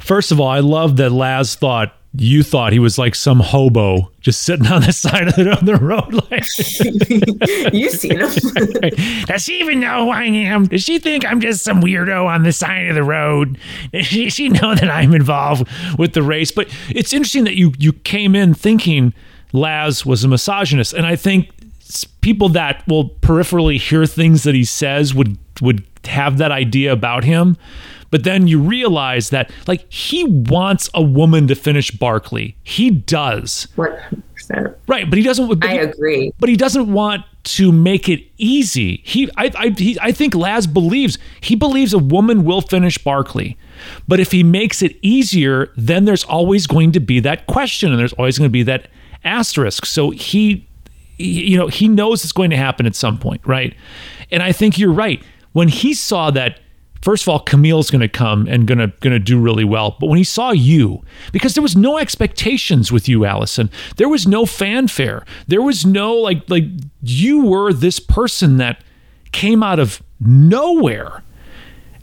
First 0.00 0.32
of 0.32 0.40
all, 0.40 0.48
I 0.48 0.58
love 0.58 0.96
that 0.96 1.10
Laz 1.10 1.54
thought 1.54 1.94
you 2.16 2.42
thought 2.42 2.72
he 2.72 2.78
was 2.78 2.96
like 2.96 3.14
some 3.14 3.40
hobo 3.40 4.10
just 4.20 4.42
sitting 4.42 4.66
on 4.66 4.82
the 4.82 4.92
side 4.92 5.28
of 5.28 5.36
the, 5.36 5.58
the 5.62 5.76
road. 5.76 6.14
Like, 6.30 6.44
You've 7.72 7.92
seen 7.92 8.18
him. 8.20 8.30
Does 9.26 9.42
she 9.44 9.60
even 9.60 9.78
know 9.80 10.06
who 10.06 10.10
I 10.10 10.24
am? 10.24 10.66
Does 10.66 10.82
she 10.82 10.98
think 10.98 11.24
I'm 11.24 11.40
just 11.40 11.62
some 11.62 11.80
weirdo 11.80 12.26
on 12.26 12.42
the 12.42 12.52
side 12.52 12.88
of 12.88 12.96
the 12.96 13.04
road? 13.04 13.58
Does 13.92 14.06
she, 14.06 14.28
she 14.28 14.48
know 14.48 14.74
that 14.74 14.90
I'm 14.90 15.14
involved 15.14 15.68
with 15.98 16.14
the 16.14 16.22
race? 16.22 16.50
But 16.50 16.68
it's 16.88 17.12
interesting 17.12 17.44
that 17.44 17.54
you 17.54 17.72
you 17.78 17.92
came 17.92 18.34
in 18.34 18.54
thinking 18.54 19.14
Laz 19.52 20.04
was 20.04 20.24
a 20.24 20.28
misogynist, 20.28 20.92
and 20.92 21.06
I 21.06 21.14
think 21.14 21.48
people 22.02 22.48
that 22.50 22.82
will 22.88 23.10
peripherally 23.10 23.78
hear 23.78 24.06
things 24.06 24.42
that 24.42 24.56
he 24.56 24.64
says 24.64 25.14
would 25.14 25.38
would 25.62 25.84
have 26.06 26.38
that 26.38 26.50
idea 26.50 26.92
about 26.92 27.22
him. 27.22 27.56
But 28.10 28.24
then 28.24 28.46
you 28.46 28.60
realize 28.60 29.30
that 29.30 29.50
like 29.66 29.90
he 29.92 30.24
wants 30.24 30.88
a 30.94 31.02
woman 31.02 31.48
to 31.48 31.54
finish 31.54 31.90
Barkley. 31.90 32.56
He 32.62 32.90
does. 32.90 33.68
100%. 33.76 34.74
Right, 34.86 35.08
but 35.08 35.16
he 35.16 35.24
doesn't 35.24 35.48
but 35.48 35.64
I 35.64 35.74
agree. 35.74 36.32
But 36.38 36.48
he 36.48 36.56
doesn't 36.56 36.92
want 36.92 37.24
to 37.44 37.72
make 37.72 38.08
it 38.08 38.24
easy. 38.38 39.02
He 39.04 39.28
I 39.36 39.50
I 39.56 39.68
he, 39.76 39.98
I 40.00 40.12
think 40.12 40.34
Laz 40.34 40.66
believes 40.66 41.18
he 41.40 41.54
believes 41.54 41.92
a 41.92 41.98
woman 41.98 42.44
will 42.44 42.60
finish 42.60 42.98
Barkley. 42.98 43.56
But 44.06 44.20
if 44.20 44.32
he 44.32 44.42
makes 44.42 44.82
it 44.82 44.96
easier, 45.02 45.72
then 45.76 46.04
there's 46.04 46.24
always 46.24 46.66
going 46.66 46.92
to 46.92 47.00
be 47.00 47.20
that 47.20 47.46
question 47.46 47.90
and 47.90 47.98
there's 47.98 48.12
always 48.14 48.38
going 48.38 48.48
to 48.48 48.52
be 48.52 48.62
that 48.62 48.88
asterisk. 49.24 49.86
So 49.86 50.10
he 50.10 50.68
you 51.16 51.56
know, 51.56 51.68
he 51.68 51.88
knows 51.88 52.24
it's 52.24 52.32
going 52.32 52.50
to 52.50 52.56
happen 52.56 52.86
at 52.86 52.94
some 52.94 53.18
point, 53.18 53.40
right? 53.46 53.74
And 54.30 54.42
I 54.42 54.52
think 54.52 54.78
you're 54.78 54.92
right. 54.92 55.22
When 55.52 55.68
he 55.68 55.94
saw 55.94 56.30
that 56.32 56.60
first 57.04 57.24
of 57.24 57.28
all, 57.28 57.38
Camille's 57.38 57.90
going 57.90 58.00
to 58.00 58.08
come 58.08 58.48
and 58.48 58.66
going 58.66 58.78
to 58.78 58.88
going 59.00 59.12
to 59.12 59.18
do 59.18 59.38
really 59.38 59.62
well. 59.62 59.96
But 60.00 60.08
when 60.08 60.16
he 60.16 60.24
saw 60.24 60.50
you, 60.52 61.04
because 61.32 61.54
there 61.54 61.62
was 61.62 61.76
no 61.76 61.98
expectations 61.98 62.90
with 62.90 63.08
you, 63.08 63.26
Allison, 63.26 63.70
there 63.96 64.08
was 64.08 64.26
no 64.26 64.46
fanfare. 64.46 65.24
There 65.46 65.62
was 65.62 65.84
no 65.84 66.14
like 66.14 66.48
like 66.48 66.64
you 67.02 67.44
were 67.44 67.72
this 67.72 68.00
person 68.00 68.56
that 68.56 68.82
came 69.32 69.62
out 69.62 69.78
of 69.78 70.02
nowhere, 70.18 71.22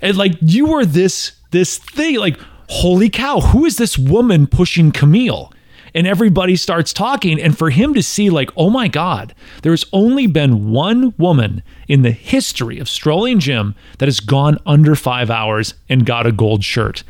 and 0.01 0.16
like 0.16 0.34
you 0.39 0.68
were 0.68 0.86
this 0.86 1.34
this 1.49 1.78
thing. 1.78 2.18
Like 2.18 2.39
holy 2.70 3.09
cow, 3.09 3.41
who 3.41 3.66
is 3.66 3.78
this 3.78 3.97
woman 3.97 4.47
pushing 4.47 4.91
Camille? 4.91 5.51
And 5.94 6.08
everybody 6.08 6.56
starts 6.56 6.94
talking. 6.94 7.39
And 7.39 7.58
for 7.58 7.70
him 7.70 7.94
to 7.94 8.04
see, 8.04 8.30
like, 8.30 8.52
oh 8.56 8.70
my 8.70 8.88
God, 8.88 9.34
there's 9.64 9.86
only 9.92 10.28
been 10.28 10.72
one 10.72 11.14
woman 11.18 11.64
in 11.88 12.02
the 12.02 12.12
history 12.12 12.80
of 12.80 12.89
Strolling 12.89 13.39
Jim 13.39 13.76
that 13.98 14.08
has 14.08 14.20
gone 14.20 14.58
under 14.66 14.96
five 14.96 15.30
hours 15.30 15.74
and 15.89 16.06
got 16.06 16.26
a 16.26 16.32
gold 16.32 16.64
shirt. 16.64 17.04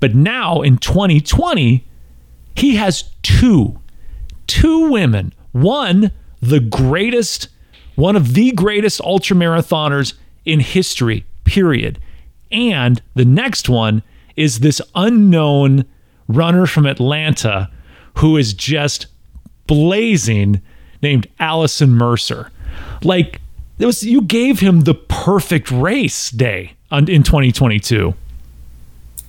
But 0.00 0.14
now 0.14 0.62
in 0.62 0.78
2020, 0.78 1.84
he 2.54 2.76
has 2.76 3.04
two, 3.22 3.78
two 4.46 4.90
women. 4.90 5.32
One, 5.52 6.10
the 6.40 6.60
greatest, 6.60 7.48
one 7.94 8.16
of 8.16 8.34
the 8.34 8.52
greatest 8.52 9.00
ultramarathoners 9.00 10.14
in 10.44 10.60
history, 10.60 11.24
period. 11.44 11.98
And 12.50 13.02
the 13.14 13.24
next 13.24 13.68
one 13.68 14.02
is 14.36 14.60
this 14.60 14.80
unknown 14.94 15.84
runner 16.28 16.66
from 16.66 16.86
Atlanta 16.86 17.70
who 18.16 18.36
is 18.36 18.54
just 18.54 19.06
blazing 19.66 20.60
named 21.02 21.26
Allison 21.38 21.92
Mercer. 21.92 22.50
Like 23.02 23.40
it 23.78 23.86
was 23.86 24.02
you 24.02 24.22
gave 24.22 24.60
him 24.60 24.80
the 24.80 24.94
perfect 24.94 25.70
race 25.70 26.30
day 26.30 26.72
on, 26.90 27.08
in 27.08 27.22
2022. 27.22 28.14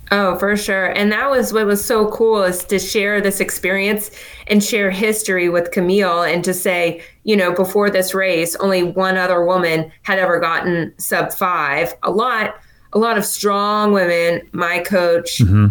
Oh, 0.09 0.39
for 0.39 0.55
sure. 0.55 0.85
And 0.85 1.11
that 1.11 1.29
was 1.29 1.51
what 1.51 1.65
was 1.65 1.83
so 1.83 2.09
cool 2.11 2.43
is 2.43 2.63
to 2.65 2.79
share 2.79 3.19
this 3.19 3.41
experience 3.41 4.09
and 4.47 4.63
share 4.63 4.89
history 4.89 5.49
with 5.49 5.71
Camille 5.71 6.23
and 6.23 6.45
to 6.45 6.53
say, 6.53 7.03
you 7.25 7.35
know, 7.35 7.53
before 7.53 7.89
this 7.89 8.13
race, 8.13 8.55
only 8.57 8.83
one 8.83 9.17
other 9.17 9.45
woman 9.45 9.91
had 10.03 10.17
ever 10.17 10.39
gotten 10.39 10.93
sub 10.97 11.33
five. 11.33 11.93
A 12.03 12.11
lot, 12.11 12.55
a 12.93 12.99
lot 12.99 13.17
of 13.17 13.25
strong 13.25 13.91
women, 13.91 14.47
my 14.53 14.79
coach, 14.79 15.39
mm-hmm. 15.39 15.67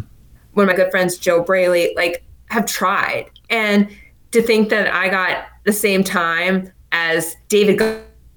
one 0.53 0.69
of 0.69 0.71
my 0.71 0.77
good 0.77 0.91
friends, 0.91 1.17
Joe 1.17 1.43
Braley, 1.43 1.95
like 1.97 2.23
have 2.51 2.67
tried. 2.67 3.31
And 3.51 3.89
to 4.33 4.43
think 4.43 4.69
that 4.71 4.93
I 4.93 5.09
got 5.09 5.47
the 5.65 5.73
same 5.73 6.05
time 6.05 6.71
as 6.93 7.37
David 7.49 7.81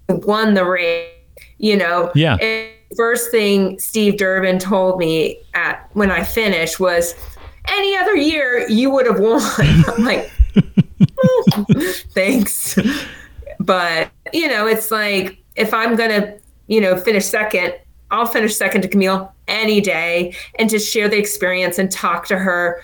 won 0.08 0.54
the 0.54 0.66
race, 0.66 1.10
you 1.58 1.78
know. 1.78 2.12
Yeah. 2.16 2.36
And, 2.36 2.74
first 2.96 3.32
thing 3.32 3.78
Steve 3.80 4.18
Durbin 4.18 4.60
told 4.60 4.98
me 4.98 5.40
at 5.54 5.90
when 5.94 6.12
I 6.12 6.24
finished 6.24 6.80
was, 6.80 7.16
"Any 7.68 7.96
other 7.98 8.16
year 8.16 8.68
you 8.70 8.90
would 8.90 9.06
have 9.06 9.20
won." 9.20 9.42
I'm 9.88 10.04
like, 10.04 10.32
oh, 11.18 11.66
"Thanks," 12.14 12.78
but 13.60 14.10
you 14.34 14.48
know, 14.48 14.68
it's 14.68 14.92
like 14.92 15.38
if 15.56 15.74
I'm 15.74 15.96
gonna, 15.96 16.36
you 16.68 16.82
know, 16.82 16.98
finish 16.98 17.26
second, 17.26 17.76
I'll 18.12 18.26
finish 18.26 18.56
second 18.56 18.82
to 18.82 18.88
Camille 18.88 19.32
any 19.48 19.82
day, 19.82 20.36
and 20.58 20.70
just 20.70 20.92
share 20.92 21.08
the 21.08 21.18
experience 21.18 21.78
and 21.78 21.92
talk 21.92 22.26
to 22.28 22.38
her 22.38 22.82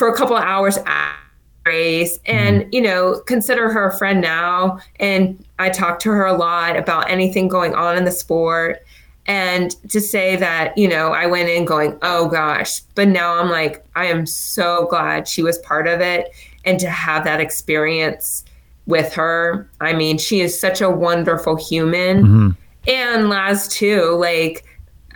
for 0.00 0.08
a 0.08 0.16
couple 0.16 0.34
of 0.34 0.42
hours 0.42 0.78
after 0.86 1.18
race 1.66 2.18
and 2.24 2.62
mm-hmm. 2.62 2.70
you 2.72 2.80
know 2.80 3.20
consider 3.26 3.70
her 3.70 3.88
a 3.88 3.98
friend 3.98 4.22
now 4.22 4.78
and 4.98 5.44
i 5.58 5.68
talk 5.68 5.98
to 5.98 6.08
her 6.08 6.24
a 6.24 6.32
lot 6.32 6.74
about 6.74 7.08
anything 7.10 7.48
going 7.48 7.74
on 7.74 7.98
in 7.98 8.06
the 8.06 8.10
sport 8.10 8.82
and 9.26 9.70
to 9.90 10.00
say 10.00 10.34
that, 10.36 10.76
you 10.76 10.88
know, 10.88 11.12
I 11.12 11.26
went 11.26 11.48
in 11.48 11.64
going, 11.64 11.96
oh 12.02 12.28
gosh, 12.28 12.80
but 12.96 13.06
now 13.06 13.38
I'm 13.38 13.48
like, 13.48 13.84
I 13.94 14.06
am 14.06 14.26
so 14.26 14.86
glad 14.90 15.28
she 15.28 15.42
was 15.42 15.58
part 15.58 15.86
of 15.86 16.00
it. 16.00 16.34
And 16.64 16.80
to 16.80 16.90
have 16.90 17.22
that 17.24 17.38
experience 17.38 18.44
with 18.86 19.12
her, 19.12 19.70
I 19.80 19.92
mean, 19.92 20.18
she 20.18 20.40
is 20.40 20.58
such 20.58 20.80
a 20.80 20.90
wonderful 20.90 21.54
human. 21.54 22.22
Mm-hmm. 22.24 22.48
And 22.88 23.28
Laz, 23.28 23.68
too, 23.68 24.16
like, 24.18 24.64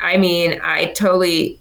I 0.00 0.16
mean, 0.16 0.60
I 0.62 0.92
totally, 0.92 1.58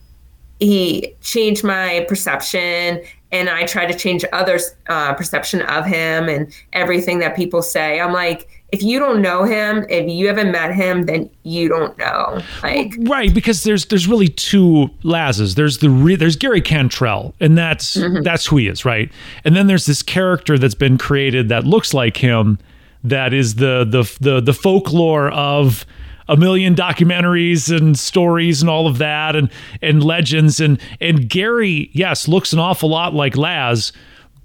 he 0.63 1.15
changed 1.21 1.63
my 1.63 2.05
perception 2.07 3.01
and 3.31 3.49
I 3.49 3.65
try 3.65 3.85
to 3.85 3.97
change 3.97 4.23
others' 4.31 4.75
uh, 4.87 5.13
perception 5.15 5.61
of 5.63 5.85
him 5.85 6.29
and 6.29 6.53
everything 6.71 7.19
that 7.19 7.35
people 7.35 7.63
say. 7.63 7.99
I'm 7.99 8.13
like, 8.13 8.47
if 8.71 8.83
you 8.83 8.99
don't 8.99 9.21
know 9.21 9.43
him, 9.43 9.85
if 9.89 10.09
you 10.09 10.27
haven't 10.27 10.51
met 10.51 10.73
him, 10.73 11.03
then 11.03 11.29
you 11.43 11.67
don't 11.67 11.97
know. 11.97 12.41
Like 12.61 12.95
right, 13.01 13.33
because 13.33 13.63
there's 13.63 13.85
there's 13.85 14.07
really 14.07 14.29
two 14.29 14.89
Lazes. 15.03 15.55
There's 15.55 15.79
the 15.79 15.89
re- 15.89 16.15
there's 16.15 16.35
Gary 16.35 16.61
Cantrell, 16.61 17.35
and 17.39 17.57
that's 17.57 17.95
mm-hmm. 17.95 18.23
that's 18.23 18.45
who 18.45 18.57
he 18.57 18.67
is, 18.67 18.85
right? 18.85 19.11
And 19.43 19.55
then 19.55 19.67
there's 19.67 19.85
this 19.85 20.01
character 20.01 20.57
that's 20.57 20.75
been 20.75 20.97
created 20.97 21.49
that 21.49 21.65
looks 21.65 21.93
like 21.93 22.17
him, 22.17 22.57
that 23.03 23.33
is 23.33 23.55
the 23.55 23.85
the 23.87 24.11
the 24.21 24.41
the 24.41 24.53
folklore 24.53 25.29
of 25.31 25.85
a 26.33 26.37
million 26.37 26.73
documentaries 26.73 27.75
and 27.75 27.97
stories 27.97 28.61
and 28.61 28.69
all 28.69 28.87
of 28.87 28.97
that 28.97 29.35
and 29.35 29.51
and 29.81 30.03
legends 30.03 30.59
and 30.59 30.79
and 30.99 31.29
Gary 31.29 31.91
yes 31.93 32.27
looks 32.27 32.53
an 32.53 32.59
awful 32.59 32.89
lot 32.89 33.13
like 33.13 33.37
Laz 33.37 33.93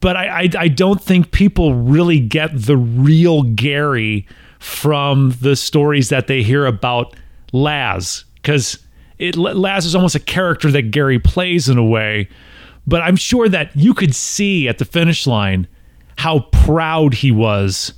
but 0.00 0.16
I, 0.16 0.42
I, 0.42 0.50
I 0.58 0.68
don't 0.68 1.02
think 1.02 1.32
people 1.32 1.74
really 1.74 2.20
get 2.20 2.50
the 2.52 2.76
real 2.76 3.42
Gary 3.42 4.26
from 4.58 5.34
the 5.40 5.56
stories 5.56 6.08
that 6.10 6.26
they 6.26 6.42
hear 6.42 6.66
about 6.66 7.16
Laz 7.52 8.24
because 8.34 8.78
it 9.18 9.36
Laz 9.36 9.86
is 9.86 9.94
almost 9.94 10.14
a 10.14 10.20
character 10.20 10.70
that 10.70 10.90
Gary 10.90 11.18
plays 11.18 11.68
in 11.68 11.78
a 11.78 11.84
way. 11.84 12.28
But 12.86 13.02
I'm 13.02 13.16
sure 13.16 13.48
that 13.48 13.74
you 13.76 13.92
could 13.92 14.14
see 14.14 14.68
at 14.68 14.78
the 14.78 14.84
finish 14.84 15.26
line 15.26 15.66
how 16.16 16.40
proud 16.52 17.14
he 17.14 17.30
was 17.30 17.92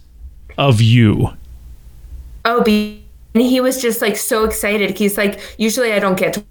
of 0.58 0.80
you. 0.80 1.30
Oh, 2.44 2.62
be 2.62 2.99
he 3.34 3.60
was 3.60 3.80
just 3.80 4.00
like 4.02 4.16
so 4.16 4.44
excited. 4.44 4.96
He's 4.96 5.16
like, 5.16 5.40
usually 5.58 5.92
I 5.92 5.98
don't 5.98 6.18
get 6.18 6.34
to 6.34 6.44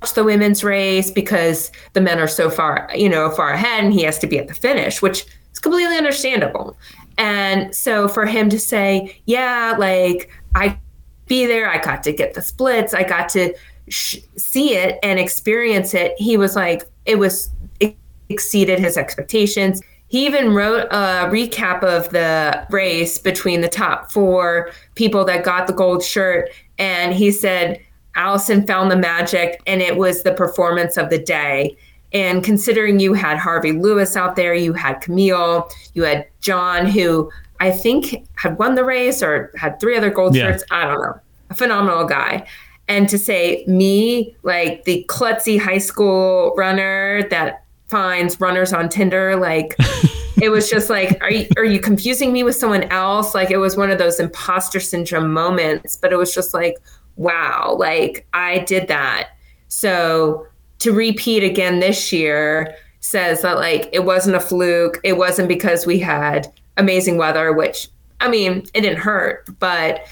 watch 0.00 0.14
the 0.14 0.24
women's 0.24 0.62
race 0.62 1.10
because 1.10 1.72
the 1.94 2.00
men 2.00 2.18
are 2.18 2.28
so 2.28 2.50
far, 2.50 2.90
you 2.94 3.08
know, 3.08 3.30
far 3.30 3.50
ahead 3.50 3.84
and 3.84 3.92
he 3.92 4.02
has 4.02 4.18
to 4.18 4.26
be 4.26 4.38
at 4.38 4.48
the 4.48 4.54
finish, 4.54 5.00
which 5.02 5.26
is 5.52 5.58
completely 5.58 5.96
understandable. 5.96 6.76
And 7.16 7.74
so 7.74 8.08
for 8.08 8.26
him 8.26 8.48
to 8.50 8.58
say, 8.58 9.20
yeah, 9.26 9.74
like 9.78 10.30
I 10.54 10.78
be 11.26 11.46
there, 11.46 11.68
I 11.68 11.78
got 11.78 12.02
to 12.04 12.12
get 12.12 12.34
the 12.34 12.42
splits, 12.42 12.94
I 12.94 13.02
got 13.02 13.28
to 13.30 13.54
sh- 13.88 14.18
see 14.36 14.74
it 14.74 14.98
and 15.02 15.18
experience 15.18 15.94
it. 15.94 16.14
He 16.18 16.36
was 16.36 16.54
like, 16.56 16.88
it 17.06 17.18
was 17.18 17.50
it 17.80 17.96
exceeded 18.28 18.78
his 18.78 18.96
expectations. 18.96 19.82
He 20.08 20.24
even 20.26 20.54
wrote 20.54 20.86
a 20.90 21.28
recap 21.30 21.82
of 21.82 22.08
the 22.10 22.66
race 22.70 23.18
between 23.18 23.60
the 23.60 23.68
top 23.68 24.10
four 24.10 24.70
people 24.94 25.24
that 25.26 25.44
got 25.44 25.66
the 25.66 25.72
gold 25.72 26.02
shirt. 26.02 26.50
And 26.78 27.12
he 27.14 27.30
said, 27.30 27.80
Allison 28.14 28.66
found 28.66 28.90
the 28.90 28.96
magic 28.96 29.60
and 29.66 29.80
it 29.80 29.96
was 29.96 30.22
the 30.22 30.32
performance 30.32 30.96
of 30.96 31.10
the 31.10 31.18
day. 31.18 31.76
And 32.12 32.42
considering 32.42 33.00
you 33.00 33.12
had 33.12 33.36
Harvey 33.36 33.72
Lewis 33.72 34.16
out 34.16 34.34
there, 34.34 34.54
you 34.54 34.72
had 34.72 35.00
Camille, 35.00 35.68
you 35.92 36.04
had 36.04 36.26
John, 36.40 36.86
who 36.86 37.30
I 37.60 37.70
think 37.70 38.26
had 38.36 38.58
won 38.58 38.76
the 38.76 38.84
race 38.84 39.22
or 39.22 39.52
had 39.56 39.78
three 39.78 39.96
other 39.96 40.10
gold 40.10 40.34
yeah. 40.34 40.44
shirts. 40.44 40.64
I 40.70 40.84
don't 40.86 41.02
know. 41.02 41.20
A 41.50 41.54
phenomenal 41.54 42.04
guy. 42.04 42.46
And 42.88 43.08
to 43.10 43.18
say 43.18 43.64
me, 43.66 44.34
like 44.42 44.84
the 44.84 45.04
klutzy 45.08 45.60
high 45.60 45.78
school 45.78 46.54
runner 46.56 47.28
that 47.28 47.64
finds 47.88 48.40
runners 48.40 48.72
on 48.72 48.88
Tinder, 48.88 49.36
like 49.36 49.74
it 50.42 50.50
was 50.50 50.70
just 50.70 50.90
like, 50.90 51.20
are 51.22 51.30
you, 51.30 51.48
are 51.56 51.64
you 51.64 51.80
confusing 51.80 52.32
me 52.32 52.42
with 52.42 52.56
someone 52.56 52.84
else? 52.84 53.34
Like 53.34 53.50
it 53.50 53.56
was 53.58 53.76
one 53.76 53.90
of 53.90 53.98
those 53.98 54.20
imposter 54.20 54.80
syndrome 54.80 55.32
moments, 55.32 55.96
but 55.96 56.12
it 56.12 56.16
was 56.16 56.34
just 56.34 56.54
like, 56.54 56.76
wow, 57.16 57.74
like 57.78 58.26
I 58.32 58.60
did 58.60 58.88
that. 58.88 59.30
So 59.68 60.46
to 60.80 60.92
repeat 60.92 61.42
again 61.42 61.80
this 61.80 62.12
year 62.12 62.74
says 63.00 63.42
that 63.42 63.56
like 63.56 63.88
it 63.92 64.04
wasn't 64.04 64.36
a 64.36 64.40
fluke. 64.40 65.00
It 65.04 65.16
wasn't 65.16 65.48
because 65.48 65.86
we 65.86 65.98
had 65.98 66.52
amazing 66.76 67.16
weather, 67.16 67.52
which 67.52 67.88
I 68.20 68.28
mean, 68.28 68.64
it 68.74 68.80
didn't 68.80 68.98
hurt, 68.98 69.48
but 69.58 70.06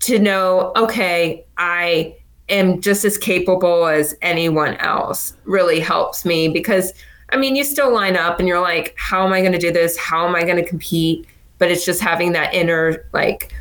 to 0.00 0.18
know, 0.18 0.72
okay, 0.76 1.44
I 1.58 2.16
am 2.52 2.80
just 2.80 3.04
as 3.04 3.18
capable 3.18 3.86
as 3.86 4.14
anyone 4.22 4.76
else 4.76 5.34
really 5.44 5.80
helps 5.80 6.24
me 6.24 6.48
because 6.48 6.92
I 7.30 7.38
mean, 7.38 7.56
you 7.56 7.64
still 7.64 7.92
line 7.92 8.16
up 8.16 8.38
and 8.38 8.46
you're 8.46 8.60
like, 8.60 8.94
how 8.98 9.26
am 9.26 9.32
I 9.32 9.40
going 9.40 9.52
to 9.52 9.58
do 9.58 9.72
this? 9.72 9.96
How 9.96 10.28
am 10.28 10.34
I 10.34 10.44
going 10.44 10.56
to 10.56 10.68
compete? 10.68 11.26
But 11.56 11.70
it's 11.70 11.84
just 11.84 12.02
having 12.02 12.32
that 12.32 12.52
inner 12.52 13.06
like 13.12 13.54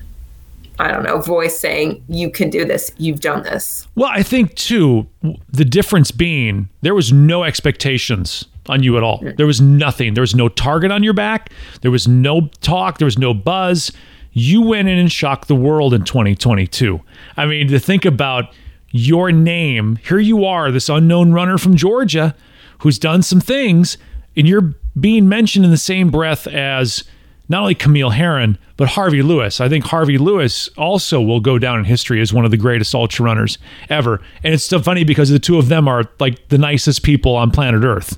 I 0.80 0.90
don't 0.90 1.04
know, 1.04 1.22
voice 1.22 1.60
saying, 1.60 2.04
you 2.10 2.32
can 2.32 2.50
do 2.50 2.66
this, 2.66 2.92
you've 2.98 3.20
done 3.20 3.44
this. 3.44 3.88
Well, 3.94 4.10
I 4.12 4.24
think 4.24 4.56
too, 4.56 5.08
the 5.50 5.66
difference 5.66 6.10
being 6.10 6.70
there 6.82 6.96
was 6.96 7.14
no 7.14 7.44
expectations 7.44 8.46
on 8.68 8.82
you 8.82 8.98
at 8.98 9.04
all. 9.04 9.20
Mm. 9.20 9.38
There 9.38 9.46
was 9.46 9.62
nothing. 9.62 10.16
There 10.16 10.22
was 10.22 10.34
no 10.34 10.50
target 10.50 10.92
on 10.92 11.04
your 11.04 11.14
back. 11.14 11.52
There 11.82 11.92
was 11.92 12.08
no 12.08 12.50
talk. 12.62 12.98
There 12.98 13.06
was 13.06 13.20
no 13.20 13.34
buzz. 13.34 13.92
You 14.34 14.62
went 14.62 14.88
in 14.88 14.98
and 14.98 15.12
shocked 15.12 15.48
the 15.48 15.56
world 15.56 15.94
in 15.94 16.04
2022. 16.04 17.00
I 17.38 17.46
mean, 17.46 17.68
to 17.68 17.80
think 17.80 18.06
about 18.06 18.54
your 18.92 19.32
name, 19.32 19.98
here 19.98 20.20
you 20.20 20.46
are, 20.46 20.72
this 20.72 20.90
unknown 20.90 21.32
runner 21.32 21.58
from 21.58 21.76
Georgia 21.76 22.36
who's 22.80 23.00
done 23.00 23.22
some 23.22 23.40
things, 23.40 23.98
and 24.36 24.48
you're 24.48 24.74
being 25.00 25.30
mentioned 25.30 25.66
in 25.66 25.72
the 25.72 25.78
same 25.78 26.10
breath 26.10 26.48
as 26.48 27.04
not 27.48 27.62
only 27.62 27.76
Camille 27.76 28.12
Herron, 28.12 28.58
but 28.78 28.90
Harvey 28.90 29.22
Lewis. 29.22 29.60
I 29.60 29.68
think 29.68 29.86
Harvey 29.86 30.18
Lewis 30.18 30.70
also 30.78 31.22
will 31.22 31.42
go 31.42 31.60
down 31.60 31.80
in 31.80 31.86
history 31.86 32.22
as 32.22 32.34
one 32.34 32.46
of 32.46 32.52
the 32.52 32.58
greatest 32.58 32.96
ultra 32.96 33.26
runners 33.26 33.58
ever. 33.90 34.22
And 34.44 34.54
it's 34.54 34.64
so 34.64 34.80
funny 34.80 35.04
because 35.04 35.30
the 35.30 35.38
two 35.38 35.58
of 35.60 35.68
them 35.68 35.88
are 35.88 36.06
like 36.20 36.48
the 36.48 36.58
nicest 36.58 37.04
people 37.04 37.36
on 37.36 37.52
planet 37.52 37.84
Earth. 37.84 38.18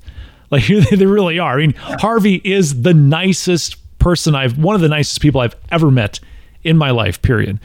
Like 0.51 0.67
they 0.91 1.05
really 1.05 1.39
are. 1.39 1.55
I 1.55 1.57
mean, 1.57 1.73
Harvey 1.73 2.41
is 2.43 2.83
the 2.83 2.93
nicest 2.93 3.77
person 3.97 4.35
I've, 4.35 4.57
one 4.57 4.75
of 4.75 4.81
the 4.81 4.89
nicest 4.89 5.19
people 5.19 5.41
I've 5.41 5.55
ever 5.71 5.89
met 5.89 6.19
in 6.63 6.77
my 6.77 6.91
life, 6.91 7.21
period. 7.21 7.59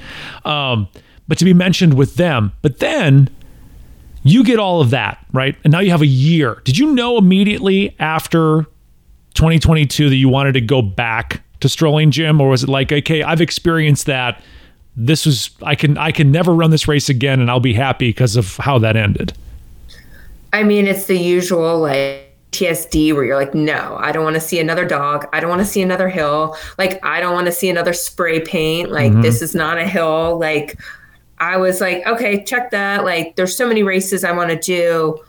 Um, 0.44 0.88
but 1.28 1.38
to 1.38 1.44
be 1.44 1.54
mentioned 1.54 1.94
with 1.94 2.16
them, 2.16 2.52
but 2.62 2.80
then 2.80 3.30
you 4.24 4.42
get 4.42 4.58
all 4.58 4.80
of 4.80 4.90
that, 4.90 5.24
right? 5.32 5.56
And 5.62 5.70
now 5.70 5.80
you 5.80 5.90
have 5.90 6.02
a 6.02 6.06
year. 6.06 6.60
Did 6.64 6.76
you 6.76 6.92
know 6.94 7.18
immediately 7.18 7.94
after 8.00 8.66
2022 9.34 10.08
that 10.10 10.16
you 10.16 10.28
wanted 10.28 10.52
to 10.52 10.60
go 10.60 10.82
back 10.82 11.42
to 11.60 11.68
strolling 11.68 12.10
Jim 12.10 12.40
or 12.40 12.48
was 12.48 12.62
it 12.64 12.68
like 12.68 12.92
okay 12.92 13.22
i've 13.22 13.40
experienced 13.40 14.06
that 14.06 14.42
this 14.96 15.26
was 15.26 15.50
i 15.62 15.74
can 15.74 15.96
i 15.98 16.10
can 16.10 16.32
never 16.32 16.54
run 16.54 16.70
this 16.70 16.88
race 16.88 17.08
again 17.08 17.40
and 17.40 17.50
i'll 17.50 17.60
be 17.60 17.74
happy 17.74 18.08
because 18.08 18.36
of 18.36 18.56
how 18.56 18.78
that 18.78 18.96
ended 18.96 19.32
i 20.52 20.62
mean 20.62 20.86
it's 20.86 21.04
the 21.06 21.16
usual 21.16 21.78
like 21.78 22.24
PTSD 22.50 23.14
where 23.14 23.24
you're 23.24 23.36
like, 23.36 23.54
no, 23.54 23.96
I 24.00 24.10
don't 24.10 24.24
want 24.24 24.34
to 24.34 24.40
see 24.40 24.58
another 24.58 24.86
dog. 24.86 25.28
I 25.34 25.40
don't 25.40 25.50
want 25.50 25.60
to 25.60 25.66
see 25.66 25.82
another 25.82 26.08
hill. 26.08 26.56
Like, 26.78 27.04
I 27.04 27.20
don't 27.20 27.34
want 27.34 27.46
to 27.46 27.52
see 27.52 27.68
another 27.68 27.92
spray 27.92 28.40
paint. 28.40 28.90
Like, 28.90 29.12
mm-hmm. 29.12 29.20
this 29.20 29.42
is 29.42 29.54
not 29.54 29.76
a 29.76 29.86
hill. 29.86 30.38
Like, 30.38 30.80
I 31.40 31.56
was 31.56 31.80
like, 31.80 32.06
okay, 32.06 32.42
check 32.44 32.70
that. 32.70 33.04
Like, 33.04 33.36
there's 33.36 33.56
so 33.56 33.66
many 33.66 33.82
races 33.82 34.24
I 34.24 34.32
want 34.32 34.50
to 34.50 34.58
do. 34.58 35.22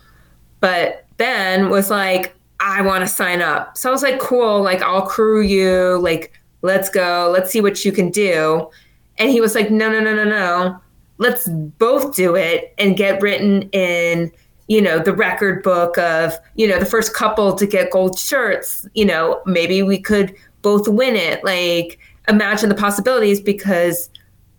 But 0.60 1.05
Ben 1.18 1.70
was 1.70 1.89
like, 1.89 2.36
I 2.60 2.82
want 2.82 3.03
to 3.03 3.07
sign 3.07 3.41
up. 3.41 3.78
So 3.78 3.89
I 3.89 3.91
was 3.91 4.03
like, 4.03 4.20
cool. 4.20 4.62
Like, 4.62 4.82
I'll 4.82 5.05
crew 5.05 5.41
you. 5.41 5.99
Like, 5.99 6.34
let's 6.62 6.89
go. 6.89 7.30
Let's 7.32 7.51
see 7.51 7.62
what 7.62 7.86
you 7.86 7.91
can 7.91 8.10
do. 8.10 8.70
And 9.18 9.30
he 9.30 9.41
was 9.41 9.55
like, 9.55 9.72
no, 9.72 9.89
no, 9.89 9.99
no, 9.99 10.14
no, 10.14 10.24
no. 10.24 10.80
Let's 11.18 11.47
both 11.47 12.16
do 12.16 12.36
it 12.36 12.74
and 12.78 12.95
get 12.97 13.22
written 13.22 13.64
in 13.72 14.32
you 14.70 14.80
know, 14.80 14.99
the 14.99 15.14
record 15.14 15.64
book 15.64 15.97
of, 15.97 16.38
you 16.55 16.68
know, 16.68 16.78
the 16.80 16.86
first 16.86 17.14
couple 17.16 17.55
to 17.55 17.66
get 17.66 17.89
gold 17.89 18.18
shirts, 18.18 18.88
you 18.93 19.03
know, 19.03 19.41
maybe 19.47 19.82
we 19.82 19.99
could 19.99 20.34
both 20.62 20.88
win 20.88 21.16
it. 21.16 21.43
Like, 21.43 21.97
imagine 22.28 22.70
the 22.70 22.76
possibilities 22.76 23.41
because 23.41 24.12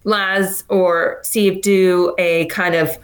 Laz 0.04 0.64
or 0.68 1.18
Steve 1.22 1.62
do 1.62 2.14
a 2.18 2.46
kind 2.46 2.74
of 2.74 2.96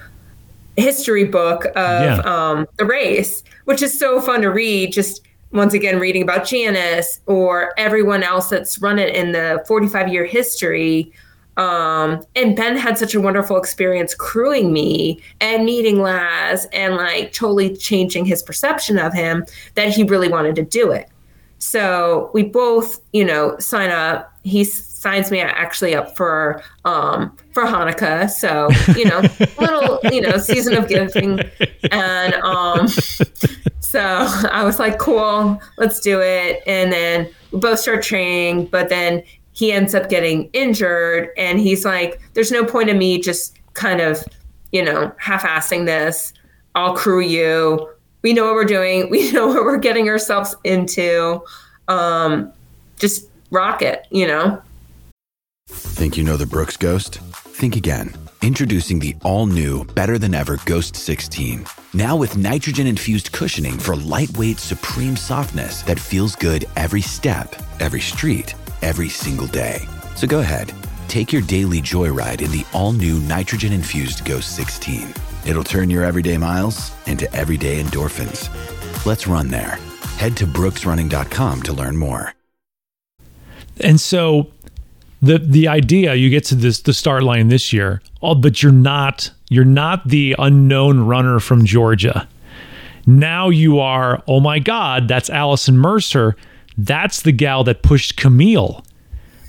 history 0.76 1.24
book 1.24 1.66
of 1.66 1.74
yeah. 1.74 2.20
um, 2.24 2.66
the 2.78 2.84
race, 2.84 3.42
which 3.64 3.82
is 3.82 3.98
so 3.98 4.20
fun 4.20 4.42
to 4.42 4.50
read. 4.50 4.92
Just 4.92 5.22
once 5.52 5.74
again, 5.74 5.98
reading 5.98 6.22
about 6.22 6.46
Janice 6.46 7.20
or 7.26 7.72
everyone 7.78 8.22
else 8.22 8.48
that's 8.48 8.78
run 8.80 8.98
it 8.98 9.14
in 9.14 9.32
the 9.32 9.64
45 9.66 10.08
year 10.08 10.24
history 10.24 11.12
um, 11.56 12.22
and 12.34 12.54
Ben 12.54 12.76
had 12.76 12.98
such 12.98 13.14
a 13.14 13.20
wonderful 13.20 13.56
experience 13.56 14.14
crewing 14.14 14.72
me 14.72 15.20
and 15.40 15.64
meeting 15.64 16.02
Laz 16.02 16.66
and 16.72 16.96
like 16.96 17.32
totally 17.32 17.74
changing 17.76 18.26
his 18.26 18.42
perception 18.42 18.98
of 18.98 19.14
him 19.14 19.46
that 19.74 19.88
he 19.88 20.04
really 20.04 20.28
wanted 20.28 20.54
to 20.56 20.62
do 20.62 20.90
it. 20.90 21.08
So 21.58 22.30
we 22.34 22.42
both, 22.42 23.00
you 23.12 23.24
know, 23.24 23.58
sign 23.58 23.90
up. 23.90 24.32
He 24.42 24.64
signs 24.64 25.30
me 25.30 25.40
actually 25.40 25.94
up 25.94 26.16
for 26.16 26.62
um 26.84 27.36
for 27.52 27.64
Hanukkah. 27.64 28.30
So, 28.30 28.68
you 28.94 29.06
know, 29.06 29.20
little, 29.58 30.00
you 30.12 30.20
know, 30.20 30.36
season 30.38 30.74
of 30.76 30.88
giving. 30.88 31.40
And 31.90 32.34
um 32.34 32.88
so 33.80 34.00
I 34.50 34.62
was 34.64 34.78
like, 34.78 34.98
cool, 34.98 35.60
let's 35.78 36.00
do 36.00 36.20
it. 36.20 36.62
And 36.66 36.92
then 36.92 37.28
we 37.52 37.60
both 37.60 37.80
start 37.80 38.02
training, 38.02 38.66
but 38.66 38.88
then 38.88 39.22
he 39.56 39.72
ends 39.72 39.94
up 39.94 40.10
getting 40.10 40.50
injured 40.52 41.30
and 41.38 41.58
he's 41.58 41.84
like 41.84 42.20
there's 42.34 42.52
no 42.52 42.64
point 42.64 42.90
in 42.90 42.98
me 42.98 43.18
just 43.18 43.58
kind 43.72 44.00
of 44.00 44.22
you 44.70 44.84
know 44.84 45.10
half-assing 45.18 45.86
this 45.86 46.32
i'll 46.74 46.94
crew 46.94 47.20
you 47.20 47.88
we 48.26 48.32
know 48.32 48.44
what 48.44 48.54
we're 48.54 48.64
doing. 48.64 49.08
We 49.16 49.30
know 49.30 49.46
what 49.46 49.62
we're 49.62 49.78
getting 49.78 50.08
ourselves 50.08 50.56
into. 50.64 51.44
Um 51.86 52.52
just 52.98 53.28
rock 53.52 53.82
it 53.82 54.06
you 54.10 54.26
know? 54.26 54.60
Think 55.68 56.16
you 56.16 56.24
know 56.24 56.36
the 56.36 56.46
brooks 56.46 56.76
ghost? 56.76 57.20
Think 57.60 57.76
again. 57.76 58.12
Introducing 58.42 58.98
the 58.98 59.14
all-new 59.22 59.84
better 60.00 60.18
than 60.18 60.34
ever 60.34 60.58
ghost 60.66 60.96
16 60.96 61.66
now 61.94 62.16
with 62.16 62.36
nitrogen 62.36 62.88
infused 62.88 63.30
cushioning 63.30 63.78
for 63.78 63.94
lightweight 63.94 64.58
supreme 64.58 65.16
softness 65.16 65.82
that 65.82 66.00
feels 66.00 66.34
good 66.34 66.64
every 66.74 67.00
step 67.00 67.54
every 67.78 68.00
street 68.00 68.56
every 68.82 69.08
single 69.08 69.46
day. 69.46 69.78
So 70.16 70.26
go 70.26 70.40
ahead, 70.40 70.72
take 71.06 71.32
your 71.32 71.42
daily 71.42 71.80
joyride 71.80 72.42
in 72.42 72.50
the 72.50 72.66
all 72.72 72.92
new 72.92 73.20
nitrogen 73.20 73.72
infused 73.72 74.24
Ghost 74.24 74.56
16. 74.56 75.14
It'll 75.46 75.64
turn 75.64 75.90
your 75.90 76.04
everyday 76.04 76.38
miles 76.38 76.92
into 77.06 77.32
everyday 77.34 77.82
endorphins. 77.82 78.50
Let's 79.06 79.26
run 79.26 79.48
there. 79.48 79.78
Head 80.18 80.36
to 80.38 80.46
brooksrunning.com 80.46 81.62
to 81.62 81.72
learn 81.72 81.96
more. 81.96 82.32
And 83.80 84.00
so 84.00 84.48
the 85.20 85.38
the 85.38 85.68
idea 85.68 86.14
you 86.14 86.30
get 86.30 86.44
to 86.46 86.54
this 86.54 86.80
the 86.80 86.94
start 86.94 87.22
line 87.22 87.48
this 87.48 87.72
year, 87.72 88.00
oh, 88.22 88.34
but 88.34 88.62
you're 88.62 88.72
not 88.72 89.30
you're 89.50 89.64
not 89.64 90.08
the 90.08 90.34
unknown 90.38 91.00
runner 91.00 91.40
from 91.40 91.64
Georgia. 91.64 92.26
Now 93.06 93.50
you 93.50 93.78
are, 93.78 94.22
oh 94.26 94.40
my 94.40 94.58
God, 94.58 95.06
that's 95.06 95.30
Allison 95.30 95.78
Mercer 95.78 96.36
that's 96.76 97.22
the 97.22 97.32
gal 97.32 97.64
that 97.64 97.82
pushed 97.82 98.16
Camille 98.16 98.84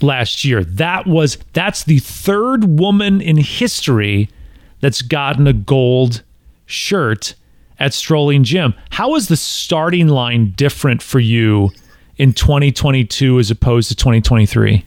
last 0.02 0.46
year. 0.46 0.64
That 0.64 1.08
was 1.08 1.38
that's 1.54 1.84
the 1.84 2.00
third 2.00 2.80
woman 2.80 3.22
in 3.22 3.38
history 3.38 4.30
that's 4.80 5.02
gotten 5.02 5.48
a 5.48 5.54
gold 5.54 6.24
shirt 6.66 7.36
at 7.80 7.94
Strolling 7.94 8.44
Jim. 8.44 8.74
How 8.92 9.16
is 9.16 9.28
the 9.28 9.38
starting 9.38 10.08
line 10.08 10.52
different 10.52 11.02
for 11.02 11.20
you 11.20 11.72
in 12.18 12.34
2022 12.34 13.40
as 13.40 13.52
opposed 13.52 13.90
to 13.90 13.96
2023? 13.96 14.84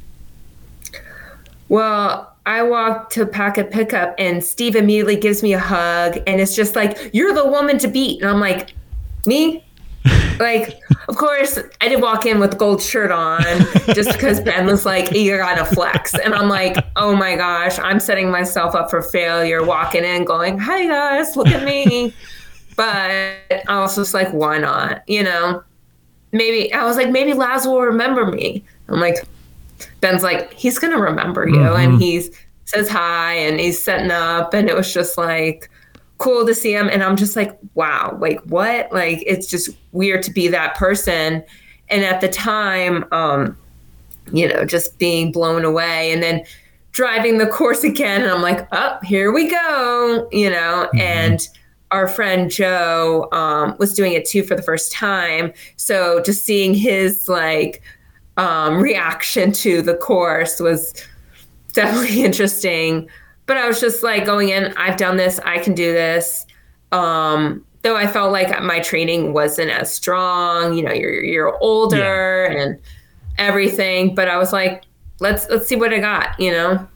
Well, 1.69 2.35
I 2.47 2.63
walk 2.63 3.11
to 3.11 3.27
packet 3.27 3.71
pickup 3.71 4.15
and 4.19 4.43
Steve 4.43 4.75
immediately 4.75 5.17
gives 5.17 5.43
me 5.43 5.53
a 5.53 5.59
hug 5.59 6.19
and 6.27 6.41
it's 6.41 6.57
just 6.57 6.75
like, 6.75 7.11
You're 7.13 7.33
the 7.33 7.47
woman 7.47 7.79
to 7.79 7.89
beat. 7.89 8.21
And 8.21 8.31
I'm 8.31 8.41
like, 8.41 8.73
Me? 9.27 9.65
Like, 10.39 10.81
of 11.09 11.17
course, 11.17 11.59
I 11.81 11.89
did 11.89 12.01
walk 12.01 12.27
in 12.27 12.41
with 12.41 12.59
gold 12.59 12.83
shirt 12.83 13.11
on 13.11 13.43
just 13.95 14.13
because 14.13 14.41
Ben 14.41 14.67
was 14.67 14.87
like, 14.87 15.13
you 15.13 15.37
gotta 15.37 15.65
flex. 15.65 16.15
And 16.15 16.35
I'm 16.35 16.49
like, 16.49 16.77
oh 16.97 17.15
my 17.15 17.37
gosh, 17.37 17.79
I'm 17.79 18.01
setting 18.01 18.31
myself 18.31 18.75
up 18.75 18.91
for 18.91 19.03
failure, 19.03 19.65
walking 19.65 20.05
in, 20.05 20.25
going, 20.25 20.59
hi 20.59 20.87
guys, 20.87 21.37
look 21.37 21.49
at 21.49 21.65
me. 21.65 22.15
but 22.77 23.63
I 23.69 23.81
was 23.81 23.97
just 23.97 24.15
like, 24.15 24.33
why 24.33 24.59
not? 24.59 25.03
You 25.07 25.25
know, 25.25 25.63
maybe 26.33 26.73
I 26.73 26.85
was 26.85 26.97
like, 26.97 27.11
maybe 27.11 27.35
Laz 27.35 27.67
will 27.67 27.83
remember 27.83 28.27
me. 28.27 28.65
I'm 28.89 29.01
like, 29.01 29.27
Ben's 30.01 30.23
like, 30.23 30.53
he's 30.55 30.79
gonna 30.79 30.99
remember 30.99 31.49
you. 31.49 31.57
Mm-hmm. 31.57 31.93
And 31.93 32.03
he's 32.03 32.31
says 32.71 32.89
hi 32.89 33.35
and 33.35 33.59
he's 33.59 33.83
setting 33.83 34.11
up. 34.11 34.55
And 34.55 34.69
it 34.69 34.77
was 34.77 34.93
just 34.93 35.19
like, 35.19 35.69
cool 36.21 36.47
to 36.47 36.55
see 36.55 36.73
him 36.73 36.89
and 36.89 37.03
i'm 37.03 37.17
just 37.17 37.35
like 37.35 37.59
wow 37.75 38.17
like 38.21 38.41
what? 38.43 38.93
Like 38.93 39.25
it's 39.27 39.47
just 39.47 39.71
weird 39.93 40.23
to 40.25 40.31
be 40.31 40.49
that 40.49 40.77
person. 40.77 41.43
And 41.89 42.05
at 42.05 42.21
the 42.21 42.29
time 42.29 43.05
um 43.11 43.57
you 44.33 44.47
know 44.47 44.65
just 44.65 44.99
being 44.99 45.33
blown 45.33 45.65
away 45.65 46.13
and 46.13 46.23
then 46.23 46.45
driving 46.93 47.39
the 47.39 47.47
course 47.47 47.83
again 47.85 48.21
and 48.21 48.31
i'm 48.31 48.43
like 48.43 48.69
oh 48.73 48.99
here 49.03 49.33
we 49.33 49.49
go 49.49 50.29
you 50.31 50.51
know? 50.51 50.89
Mm-hmm. 50.89 50.99
and 50.99 51.49
our 51.91 52.07
friend 52.07 52.51
joe 52.51 53.29
um, 53.33 53.75
was 53.79 53.95
doing 53.95 54.13
it 54.13 54.25
too 54.25 54.45
for 54.45 54.55
the 54.55 54.63
first 54.63 54.93
time. 54.93 55.53
So 55.77 56.23
just 56.23 56.45
seeing 56.45 56.75
his 56.75 57.29
like 57.29 57.83
um, 58.37 58.79
reaction 58.81 59.51
to 59.53 59.83
the 59.83 59.95
course 59.95 60.61
was 60.61 60.95
definitely 61.73 62.23
interesting 62.25 63.09
but 63.51 63.57
I 63.57 63.67
was 63.67 63.81
just 63.81 64.05
like 64.05 64.25
going 64.25 64.51
in, 64.51 64.73
I've 64.77 64.97
done 64.97 65.17
this, 65.17 65.41
I 65.41 65.59
can 65.59 65.75
do 65.75 65.93
this. 65.93 66.47
Um, 66.93 67.67
though 67.83 67.97
I 67.97 68.07
felt 68.07 68.31
like 68.31 68.63
my 68.63 68.79
training 68.79 69.33
wasn't 69.33 69.73
as 69.73 69.93
strong, 69.93 70.75
you 70.75 70.85
know, 70.85 70.93
you're 70.93 71.21
you're 71.21 71.59
older 71.59 72.49
yeah. 72.49 72.63
and 72.63 72.79
everything, 73.39 74.15
but 74.15 74.29
I 74.29 74.39
was 74.39 74.53
like, 74.53 74.85
let's 75.19 75.49
let's 75.49 75.67
see 75.67 75.75
what 75.75 75.93
I 75.93 75.99
got, 75.99 76.39
you 76.39 76.53
know. 76.53 76.87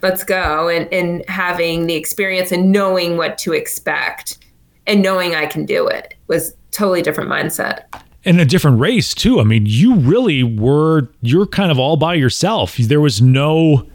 Let's 0.00 0.24
go 0.24 0.70
and 0.70 0.90
and 0.90 1.22
having 1.28 1.86
the 1.86 1.96
experience 1.96 2.50
and 2.50 2.72
knowing 2.72 3.18
what 3.18 3.36
to 3.36 3.52
expect 3.52 4.38
and 4.86 5.02
knowing 5.02 5.34
I 5.34 5.44
can 5.44 5.66
do 5.66 5.86
it 5.86 6.14
was 6.28 6.54
totally 6.70 7.02
different 7.02 7.28
mindset. 7.28 7.82
And 8.24 8.40
a 8.40 8.46
different 8.46 8.80
race 8.80 9.12
too. 9.12 9.38
I 9.38 9.44
mean, 9.44 9.66
you 9.66 9.96
really 9.96 10.44
were 10.44 11.10
you're 11.20 11.46
kind 11.46 11.70
of 11.70 11.78
all 11.78 11.98
by 11.98 12.14
yourself. 12.14 12.78
There 12.78 13.02
was 13.02 13.20
no 13.20 13.86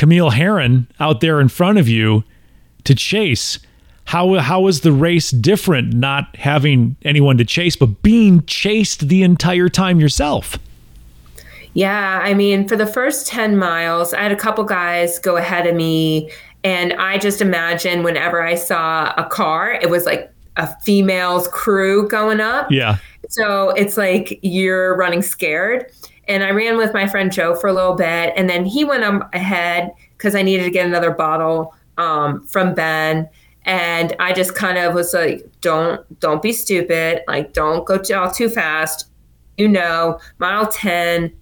Camille 0.00 0.30
Herron 0.30 0.88
out 0.98 1.20
there 1.20 1.42
in 1.42 1.50
front 1.50 1.76
of 1.76 1.86
you 1.86 2.24
to 2.84 2.94
chase. 2.94 3.58
How 4.06 4.38
how 4.38 4.66
is 4.66 4.80
the 4.80 4.92
race 4.92 5.30
different 5.30 5.92
not 5.92 6.34
having 6.36 6.96
anyone 7.02 7.36
to 7.36 7.44
chase 7.44 7.76
but 7.76 8.00
being 8.02 8.42
chased 8.46 9.08
the 9.10 9.22
entire 9.22 9.68
time 9.68 10.00
yourself? 10.00 10.58
Yeah, 11.74 12.20
I 12.22 12.32
mean, 12.32 12.66
for 12.66 12.76
the 12.76 12.86
first 12.86 13.26
10 13.26 13.58
miles, 13.58 14.14
I 14.14 14.22
had 14.22 14.32
a 14.32 14.36
couple 14.36 14.64
guys 14.64 15.18
go 15.18 15.36
ahead 15.36 15.66
of 15.66 15.76
me 15.76 16.30
and 16.64 16.94
I 16.94 17.18
just 17.18 17.42
imagine 17.42 18.02
whenever 18.02 18.42
I 18.42 18.54
saw 18.54 19.12
a 19.18 19.24
car, 19.24 19.74
it 19.82 19.90
was 19.90 20.06
like 20.06 20.32
a 20.56 20.66
female's 20.80 21.46
crew 21.48 22.08
going 22.08 22.40
up. 22.40 22.70
Yeah. 22.70 22.96
So 23.28 23.68
it's 23.72 23.98
like 23.98 24.38
you're 24.40 24.96
running 24.96 25.20
scared 25.20 25.92
and 26.28 26.44
I 26.44 26.50
ran 26.50 26.76
with 26.76 26.94
my 26.94 27.06
friend 27.06 27.32
Joe 27.32 27.54
for 27.54 27.68
a 27.68 27.72
little 27.72 27.94
bit, 27.94 28.32
and 28.36 28.48
then 28.48 28.64
he 28.64 28.84
went 28.84 29.04
ahead 29.32 29.92
because 30.16 30.34
I 30.34 30.42
needed 30.42 30.64
to 30.64 30.70
get 30.70 30.86
another 30.86 31.10
bottle 31.10 31.74
um, 31.98 32.46
from 32.46 32.74
Ben. 32.74 33.28
And 33.64 34.14
I 34.18 34.32
just 34.32 34.54
kind 34.54 34.78
of 34.78 34.94
was 34.94 35.12
like, 35.12 35.46
"Don't, 35.60 36.20
don't 36.20 36.42
be 36.42 36.52
stupid. 36.52 37.22
Like, 37.28 37.52
don't 37.52 37.84
go 37.84 37.98
too, 37.98 38.14
all 38.14 38.30
too 38.30 38.48
fast. 38.48 39.08
You 39.58 39.68
know, 39.68 40.18
mile 40.38 40.66
ten, 40.66 41.32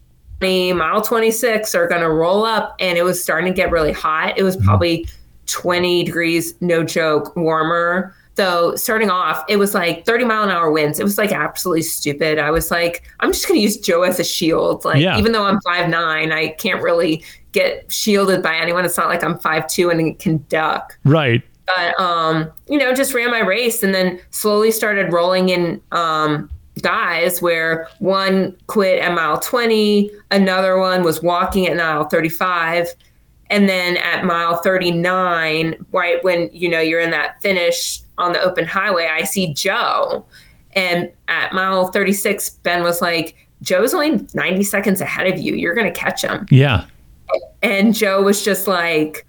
20, 0.41 0.73
mile 0.73 1.03
twenty 1.03 1.31
six 1.31 1.75
are 1.75 1.87
going 1.87 2.03
to 2.03 2.11
roll 2.11 2.45
up." 2.45 2.75
And 2.81 2.99
it 2.99 3.03
was 3.03 3.23
starting 3.23 3.53
to 3.53 3.57
get 3.57 3.71
really 3.71 3.93
hot. 3.93 4.37
It 4.37 4.43
was 4.43 4.57
mm-hmm. 4.57 4.67
probably 4.67 5.09
twenty 5.47 6.03
degrees, 6.05 6.55
no 6.61 6.83
joke, 6.83 7.37
warmer 7.37 8.15
So 8.39 8.77
starting 8.77 9.11
off, 9.11 9.45
it 9.49 9.57
was 9.57 9.75
like 9.75 10.07
30 10.07 10.25
mile 10.25 10.45
an 10.45 10.51
hour 10.51 10.71
winds. 10.71 11.01
It 11.01 11.03
was 11.03 11.19
like 11.19 11.33
absolutely 11.33 11.83
stupid. 11.83 12.39
I 12.39 12.53
was 12.53 12.71
like, 12.71 13.03
I'm 13.19 13.33
just 13.33 13.49
gonna 13.49 13.59
use 13.59 13.77
Joe 13.77 14.03
as 14.05 14.21
a 14.21 14.25
shield. 14.25 14.85
Like 14.85 15.01
Yeah. 15.03 15.19
even 15.19 15.33
though 15.33 15.43
I'm 15.45 15.61
five 15.63 15.89
nine, 15.91 16.31
I 16.31 16.51
can't 16.51 16.81
really 16.81 17.25
get 17.51 17.91
shielded 17.93 18.41
by 18.41 18.55
anyone. 18.55 18.85
It's 18.85 18.97
not 18.97 19.09
like 19.09 19.25
I'm 19.25 19.41
five 19.41 19.67
two 19.67 19.91
and 19.91 20.17
can 20.21 20.45
duck 20.49 20.97
Right. 21.05 21.43
but 21.67 21.99
um, 22.01 22.49
you 22.69 22.79
know, 22.79 22.95
just 22.95 23.13
ran 23.13 23.33
my 23.33 23.41
race 23.41 23.83
and 23.83 23.93
then 23.93 24.21
slowly 24.31 24.71
started 24.71 25.13
rolling 25.13 25.49
in 25.49 25.81
um, 25.91 26.49
guys 26.81 27.43
where 27.43 27.89
one 27.99 28.57
quit 28.69 29.01
at 29.03 29.13
mile 29.15 29.41
20, 29.41 30.13
another 30.31 30.79
one 30.79 31.03
was 31.03 31.25
walking 31.25 31.67
at 31.67 31.77
mile 31.77 32.05
35, 32.09 32.87
and 33.51 33.69
then 33.69 33.97
at 33.97 34.25
mile 34.25 34.59
39, 34.59 35.75
right 35.91 36.23
when 36.23 36.49
you 36.53 36.69
know 36.69 36.79
you're 36.81 37.01
in 37.01 37.11
that 37.11 37.43
finish 37.43 37.99
on 38.19 38.33
the 38.33 38.41
open 38.41 38.67
highway, 38.67 39.07
I 39.07 39.25
see 39.25 39.53
Joe, 39.55 40.27
and 40.73 41.11
at 41.29 41.53
mile 41.53 41.89
36, 41.89 42.51
Ben 42.51 42.83
was 42.83 43.01
like, 43.01 43.37
"Joe's 43.63 43.95
only 43.95 44.27
90 44.35 44.63
seconds 44.65 45.01
ahead 45.01 45.27
of 45.27 45.39
you. 45.39 45.55
You're 45.55 45.75
gonna 45.75 45.91
catch 45.91 46.23
him." 46.23 46.47
Yeah. 46.51 46.85
and 47.63 47.95
Joe 47.95 48.23
was 48.23 48.43
just 48.43 48.67
like, 48.67 49.27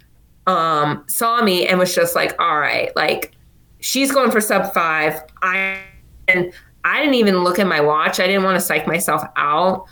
um, 0.47 1.03
saw 1.07 1.41
me 1.41 1.67
and 1.67 1.77
was 1.77 1.93
just 1.93 2.15
like, 2.15 2.39
all 2.41 2.59
right, 2.59 2.95
like 2.95 3.33
she's 3.79 4.11
going 4.11 4.31
for 4.31 4.41
sub 4.41 4.73
five. 4.73 5.21
I 5.41 5.79
and 6.27 6.51
I 6.83 6.99
didn't 6.99 7.15
even 7.15 7.43
look 7.43 7.59
at 7.59 7.67
my 7.67 7.81
watch. 7.81 8.19
I 8.19 8.27
didn't 8.27 8.43
want 8.43 8.55
to 8.55 8.61
psych 8.61 8.87
myself 8.87 9.23
out. 9.35 9.85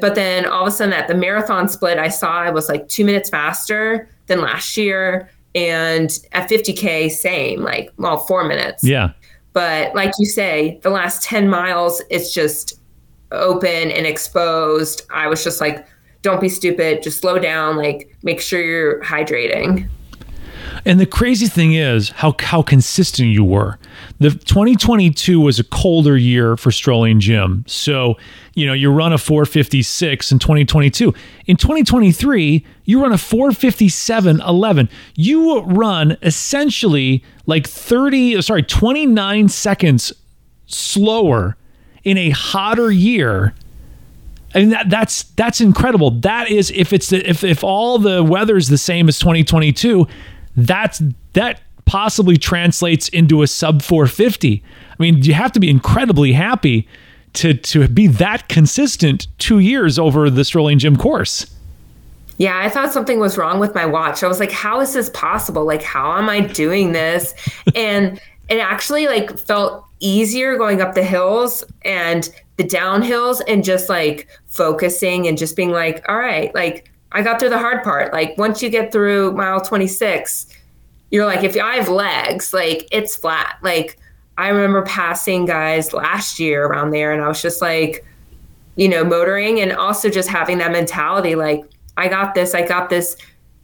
But 0.00 0.14
then 0.14 0.46
all 0.46 0.62
of 0.62 0.68
a 0.68 0.70
sudden 0.70 0.94
at 0.94 1.08
the 1.08 1.14
marathon 1.14 1.68
split, 1.68 1.98
I 1.98 2.08
saw 2.08 2.40
I 2.40 2.50
was 2.50 2.68
like 2.68 2.88
two 2.88 3.04
minutes 3.04 3.30
faster 3.30 4.08
than 4.26 4.40
last 4.40 4.76
year. 4.76 5.28
And 5.54 6.10
at 6.32 6.48
50K, 6.48 7.10
same, 7.10 7.60
like, 7.60 7.90
well, 7.98 8.18
four 8.18 8.44
minutes. 8.44 8.82
Yeah. 8.82 9.12
But 9.52 9.94
like 9.94 10.12
you 10.18 10.26
say, 10.26 10.80
the 10.82 10.90
last 10.90 11.22
10 11.24 11.48
miles, 11.48 12.00
it's 12.10 12.32
just 12.32 12.80
open 13.32 13.90
and 13.90 14.06
exposed. 14.06 15.02
I 15.10 15.26
was 15.26 15.44
just 15.44 15.60
like, 15.60 15.86
don't 16.22 16.40
be 16.40 16.48
stupid. 16.48 17.02
Just 17.02 17.20
slow 17.20 17.38
down. 17.38 17.76
Like, 17.76 18.16
make 18.22 18.40
sure 18.40 18.62
you're 18.62 19.02
hydrating. 19.02 19.88
And 20.84 20.98
the 20.98 21.06
crazy 21.06 21.46
thing 21.46 21.74
is 21.74 22.10
how 22.10 22.34
how 22.40 22.62
consistent 22.62 23.28
you 23.28 23.44
were. 23.44 23.78
The 24.22 24.30
2022 24.30 25.40
was 25.40 25.58
a 25.58 25.64
colder 25.64 26.16
year 26.16 26.56
for 26.56 26.70
Strolling 26.70 27.20
Jim. 27.20 27.64
So, 27.66 28.16
you 28.54 28.66
know, 28.66 28.72
you 28.72 28.90
run 28.90 29.12
a 29.12 29.18
456 29.18 30.32
in 30.32 30.38
2022. 30.38 31.12
In 31.46 31.56
2023, 31.56 32.64
you 32.84 33.02
run 33.02 33.12
a 33.12 33.16
457.11. 33.16 34.88
You 35.14 35.60
run 35.62 36.16
essentially 36.22 37.24
like 37.46 37.66
30, 37.66 38.40
sorry, 38.42 38.62
29 38.62 39.48
seconds 39.48 40.12
slower 40.66 41.56
in 42.04 42.16
a 42.16 42.30
hotter 42.30 42.90
year 42.90 43.54
I 44.54 44.58
mean 44.58 44.70
that 44.70 44.90
that's 44.90 45.24
that's 45.24 45.60
incredible. 45.60 46.10
That 46.10 46.50
is 46.50 46.70
if 46.72 46.92
it's 46.92 47.08
the, 47.08 47.26
if 47.28 47.42
if 47.42 47.64
all 47.64 47.98
the 47.98 48.22
weather's 48.22 48.68
the 48.68 48.78
same 48.78 49.08
as 49.08 49.18
2022, 49.18 50.06
that's 50.56 51.02
that 51.32 51.62
possibly 51.84 52.36
translates 52.36 53.08
into 53.08 53.42
a 53.42 53.46
sub 53.46 53.82
450. 53.82 54.62
I 54.90 55.02
mean, 55.02 55.22
you 55.22 55.34
have 55.34 55.52
to 55.52 55.60
be 55.60 55.70
incredibly 55.70 56.32
happy 56.32 56.88
to 57.34 57.54
to 57.54 57.88
be 57.88 58.06
that 58.06 58.48
consistent 58.48 59.26
2 59.38 59.58
years 59.58 59.98
over 59.98 60.28
the 60.28 60.44
Strolling 60.44 60.78
Jim 60.78 60.96
course. 60.96 61.46
Yeah, 62.38 62.58
I 62.58 62.68
thought 62.68 62.92
something 62.92 63.20
was 63.20 63.38
wrong 63.38 63.58
with 63.60 63.74
my 63.74 63.86
watch. 63.86 64.22
I 64.22 64.28
was 64.28 64.40
like, 64.40 64.50
how 64.50 64.80
is 64.80 64.94
this 64.94 65.10
possible? 65.10 65.64
Like, 65.64 65.82
how 65.82 66.18
am 66.18 66.28
I 66.28 66.40
doing 66.40 66.92
this? 66.92 67.34
and 67.74 68.20
it 68.48 68.58
actually 68.58 69.06
like 69.06 69.38
felt 69.38 69.84
easier 70.00 70.56
going 70.56 70.80
up 70.80 70.94
the 70.94 71.04
hills 71.04 71.64
and 71.84 72.28
the 72.56 72.64
downhills 72.64 73.40
and 73.46 73.64
just 73.64 73.88
like 73.88 74.28
focusing 74.46 75.26
and 75.26 75.38
just 75.38 75.56
being 75.56 75.70
like, 75.70 76.04
all 76.08 76.16
right, 76.16 76.54
like 76.54 76.90
I 77.12 77.22
got 77.22 77.38
through 77.38 77.50
the 77.50 77.58
hard 77.58 77.82
part. 77.82 78.12
Like 78.12 78.36
once 78.36 78.62
you 78.62 78.70
get 78.70 78.92
through 78.92 79.32
mile 79.32 79.60
26, 79.60 80.46
you're 81.12 81.26
like, 81.26 81.44
if 81.44 81.56
I 81.56 81.76
have 81.76 81.88
legs, 81.88 82.52
like 82.52 82.88
it's 82.90 83.14
flat. 83.14 83.58
Like 83.62 83.98
I 84.38 84.48
remember 84.48 84.82
passing 84.82 85.44
guys 85.44 85.92
last 85.92 86.40
year 86.40 86.66
around 86.66 86.90
there 86.90 87.12
and 87.12 87.22
I 87.22 87.28
was 87.28 87.40
just 87.40 87.60
like, 87.60 88.04
you 88.76 88.88
know, 88.88 89.04
motoring 89.04 89.60
and 89.60 89.72
also 89.72 90.08
just 90.08 90.28
having 90.30 90.58
that 90.58 90.72
mentality 90.72 91.34
like, 91.34 91.62
I 91.98 92.08
got 92.08 92.34
this, 92.34 92.54
I 92.54 92.66
got 92.66 92.88
this. 92.88 93.16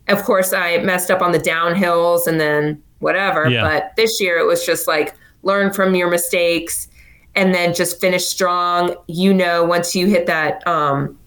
Of 0.09 0.23
course, 0.25 0.53
I 0.53 0.77
messed 0.79 1.11
up 1.11 1.23
on 1.23 1.33
the 1.33 1.39
downhills 1.39 2.27
and 2.27 2.39
then 2.39 2.83
whatever. 2.99 3.49
Yeah. 3.49 3.63
But 3.63 3.97
this 3.97 4.21
year 4.21 4.39
it 4.39 4.47
was 4.47 4.65
just 4.67 4.87
like 4.87 5.15
learn 5.43 5.73
from 5.73 5.95
your 5.95 6.11
mistakes 6.11 6.89
and 7.35 7.55
then 7.55 7.73
just 7.73 7.99
finish 7.99 8.27
strong. 8.27 8.95
You 9.07 9.33
know, 9.33 9.65
once 9.65 9.97
you 9.97 10.07
hit 10.07 10.27
that, 10.27 10.67
um, 10.67 11.19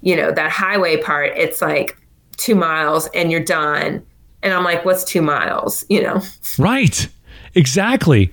you 0.00 0.16
know, 0.16 0.32
that 0.32 0.50
highway 0.50 0.96
part, 0.96 1.30
it's 1.36 1.62
like 1.62 1.96
two 2.36 2.56
miles 2.56 3.08
and 3.14 3.30
you're 3.30 3.44
done. 3.44 4.04
And 4.42 4.52
I'm 4.52 4.64
like, 4.64 4.84
what's 4.84 5.04
two 5.04 5.22
miles? 5.22 5.84
You 5.88 6.02
know? 6.02 6.22
Right. 6.58 7.08
Exactly. 7.54 8.30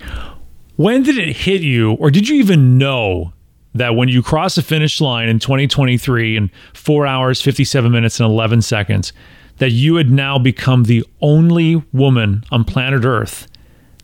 When 0.75 1.03
did 1.03 1.17
it 1.17 1.35
hit 1.35 1.61
you, 1.61 1.93
or 1.93 2.09
did 2.09 2.29
you 2.29 2.37
even 2.37 2.77
know 2.77 3.33
that 3.75 3.95
when 3.95 4.09
you 4.09 4.23
cross 4.23 4.55
the 4.55 4.61
finish 4.61 4.99
line 4.99 5.29
in 5.29 5.39
2023 5.39 6.37
in 6.37 6.51
four 6.73 7.05
hours, 7.05 7.41
57 7.41 7.91
minutes, 7.91 8.19
and 8.19 8.29
11 8.29 8.61
seconds, 8.61 9.13
that 9.57 9.71
you 9.71 9.95
had 9.95 10.09
now 10.09 10.39
become 10.39 10.83
the 10.83 11.03
only 11.21 11.83
woman 11.91 12.43
on 12.51 12.63
planet 12.63 13.05
Earth 13.05 13.47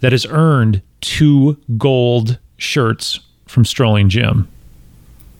that 0.01 0.11
has 0.11 0.25
earned 0.27 0.81
two 1.01 1.57
gold 1.77 2.37
shirts 2.57 3.19
from 3.47 3.65
Strolling 3.65 4.09
Jim? 4.09 4.47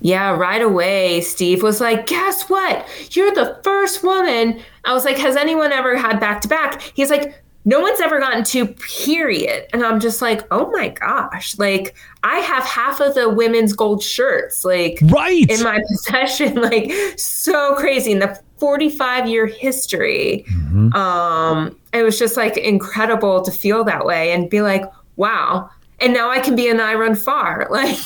Yeah, 0.02 0.36
right 0.36 0.62
away, 0.62 1.22
Steve 1.22 1.64
was 1.64 1.82
like, 1.82 2.06
Guess 2.08 2.50
what? 2.50 2.86
You're 3.12 3.34
the 3.34 3.60
first 3.64 4.04
woman. 4.04 4.60
I 4.84 4.93
was 4.93 5.06
like, 5.06 5.18
Has 5.18 5.36
anyone 5.36 5.72
ever 5.72 5.96
had 5.98 6.20
back 6.20 6.41
to 6.41 6.48
back? 6.48 6.82
He's 6.93 7.10
like, 7.10 7.41
No 7.64 7.80
one's 7.80 8.00
ever 8.02 8.20
gotten 8.20 8.43
two, 8.43 8.68
period. 8.68 9.66
And 9.74 9.84
I'm 9.84 10.00
just 10.00 10.22
like, 10.22 10.46
Oh 10.52 10.70
my 10.72 10.89
gosh. 10.89 11.58
Like, 11.58 11.96
I 12.24 12.38
have 12.39 12.64
half 12.64 13.00
of 13.00 13.16
the 13.16 13.30
women's 13.30 13.74
gold 13.74 14.04
shirts, 14.04 14.64
like, 14.66 15.00
Right. 15.04 15.50
in 15.50 15.64
my 15.64 15.80
possession. 15.89 16.56
Like, 16.62 16.91
so 17.18 17.76
crazy. 17.76 18.12
In 18.12 18.20
the 18.20 18.39
45 18.60 19.28
year 19.28 19.48
history, 19.48 20.46
um, 20.93 21.76
it 21.93 22.04
was 22.04 22.20
just 22.20 22.38
like 22.38 22.58
incredible 22.58 23.41
to 23.41 23.52
feel 23.52 23.84
that 23.86 24.06
way 24.06 24.32
and 24.34 24.50
be 24.50 24.62
like, 24.62 24.84
Wow. 25.18 25.70
And 26.02 26.14
now 26.14 26.30
I 26.30 26.39
can 26.39 26.56
be 26.56 26.68
an 26.70 26.78
iRunFar. 26.78 27.70
Like 27.76 27.98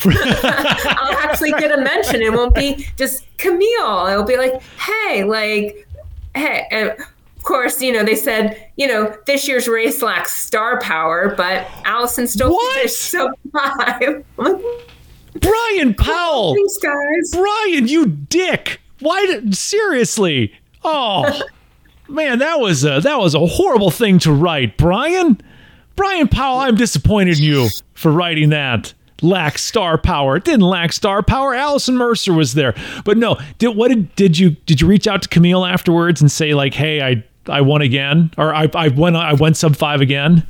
I'll 0.97 1.17
actually 1.17 1.51
get 1.53 1.71
a 1.71 1.81
mention. 1.81 2.21
It 2.21 2.31
won't 2.33 2.53
be 2.55 2.87
just 2.97 3.25
Camille. 3.37 4.07
It'll 4.07 4.23
be 4.23 4.37
like, 4.37 4.61
hey, 4.79 5.23
like, 5.23 5.87
hey. 6.35 6.67
And 6.71 6.89
of 6.89 7.43
course, 7.43 7.81
you 7.81 7.91
know, 7.91 8.03
they 8.03 8.15
said, 8.15 8.69
you 8.75 8.87
know, 8.87 9.15
this 9.25 9.47
year's 9.47 9.67
race 9.67 10.01
lacks 10.01 10.33
star 10.35 10.79
power, 10.81 11.33
but 11.35 11.67
Allison 11.85 12.27
still 12.27 12.51
What? 12.51 12.75
finished 12.75 12.95
so 13.11 13.31
five. 13.51 14.23
Bryon 14.37 14.65
oh, 15.41 15.93
Powell. 15.97 16.55
Thanks, 16.55 16.77
guys. 16.77 17.31
Bryon, 17.31 17.87
you 17.87 18.05
dick. 18.05 18.79
Why 18.99 19.25
did 19.25 19.55
seriously? 19.55 20.53
Oh 20.83 21.41
man, 22.07 22.39
that 22.39 22.59
was 22.59 22.83
a 22.83 22.99
that 23.01 23.19
was 23.19 23.33
a 23.35 23.45
horrible 23.45 23.91
thing 23.91 24.19
to 24.19 24.31
write, 24.31 24.77
Bryon. 24.77 25.41
Bryon 25.99 26.29
Powell, 26.29 26.59
I'm 26.59 26.75
disappointed 26.75 27.39
in 27.39 27.43
you 27.43 27.67
for 27.93 28.09
writing 28.09 28.51
that. 28.51 28.93
Lack 29.21 29.57
star 29.57 29.97
power. 29.97 30.37
It 30.37 30.45
didn't 30.45 30.61
lack 30.61 30.93
star 30.93 31.21
power. 31.21 31.53
Allison 31.53 31.97
Mercer 31.97 32.31
was 32.31 32.53
there. 32.53 32.73
But 33.03 33.17
no, 33.17 33.37
did 33.57 33.75
what 33.75 33.89
did 33.89 34.15
did 34.15 34.39
you 34.39 34.51
did 34.65 34.79
you 34.79 34.87
reach 34.87 35.07
out 35.07 35.23
to 35.23 35.27
Camille 35.27 35.65
afterwards 35.65 36.21
and 36.21 36.31
say 36.31 36.53
like, 36.53 36.73
hey, 36.73 37.01
I 37.01 37.21
I 37.49 37.59
won 37.59 37.81
again? 37.81 38.31
Or 38.37 38.55
I 38.55 38.69
I 38.73 38.87
went 38.87 39.17
I 39.17 39.33
went 39.33 39.57
sub 39.57 39.75
five 39.75 39.99
again? 39.99 40.47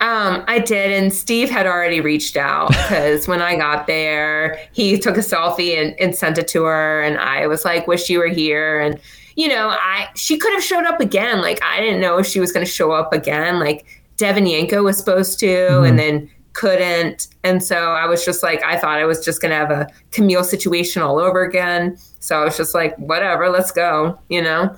Um, 0.00 0.44
I 0.46 0.60
did, 0.60 1.02
and 1.02 1.12
Steve 1.12 1.50
had 1.50 1.66
already 1.66 2.00
reached 2.00 2.36
out 2.36 2.68
because 2.68 3.26
when 3.26 3.42
I 3.42 3.56
got 3.56 3.88
there, 3.88 4.60
he 4.70 4.98
took 4.98 5.16
a 5.16 5.20
selfie 5.20 5.76
and, 5.76 5.98
and 5.98 6.14
sent 6.14 6.38
it 6.38 6.46
to 6.48 6.62
her, 6.62 7.02
and 7.02 7.18
I 7.18 7.48
was 7.48 7.64
like, 7.64 7.88
"Wish 7.88 8.08
you 8.08 8.20
were 8.20 8.28
here." 8.28 8.78
And 8.78 9.00
you 9.34 9.48
know, 9.48 9.70
I 9.70 10.10
she 10.14 10.38
could 10.38 10.52
have 10.52 10.62
showed 10.62 10.84
up 10.84 11.00
again. 11.00 11.42
Like 11.42 11.60
I 11.60 11.80
didn't 11.80 12.00
know 12.00 12.18
if 12.18 12.26
she 12.28 12.38
was 12.38 12.52
going 12.52 12.64
to 12.64 12.70
show 12.70 12.92
up 12.92 13.12
again. 13.12 13.58
Like 13.58 13.84
Devon 14.16 14.46
Yanko 14.46 14.82
was 14.82 14.96
supposed 14.96 15.38
to, 15.40 15.82
and 15.82 15.98
then 15.98 16.30
couldn't. 16.52 17.28
And 17.42 17.62
so 17.62 17.92
I 17.92 18.06
was 18.06 18.24
just 18.24 18.42
like, 18.42 18.62
I 18.64 18.78
thought 18.78 18.98
I 18.98 19.04
was 19.04 19.24
just 19.24 19.42
going 19.42 19.50
to 19.50 19.56
have 19.56 19.70
a 19.70 19.88
Camille 20.12 20.44
situation 20.44 21.02
all 21.02 21.18
over 21.18 21.42
again. 21.42 21.98
So 22.20 22.40
I 22.40 22.44
was 22.44 22.56
just 22.56 22.74
like, 22.74 22.96
whatever, 22.96 23.50
let's 23.50 23.70
go. 23.70 24.18
You 24.28 24.42
know. 24.42 24.74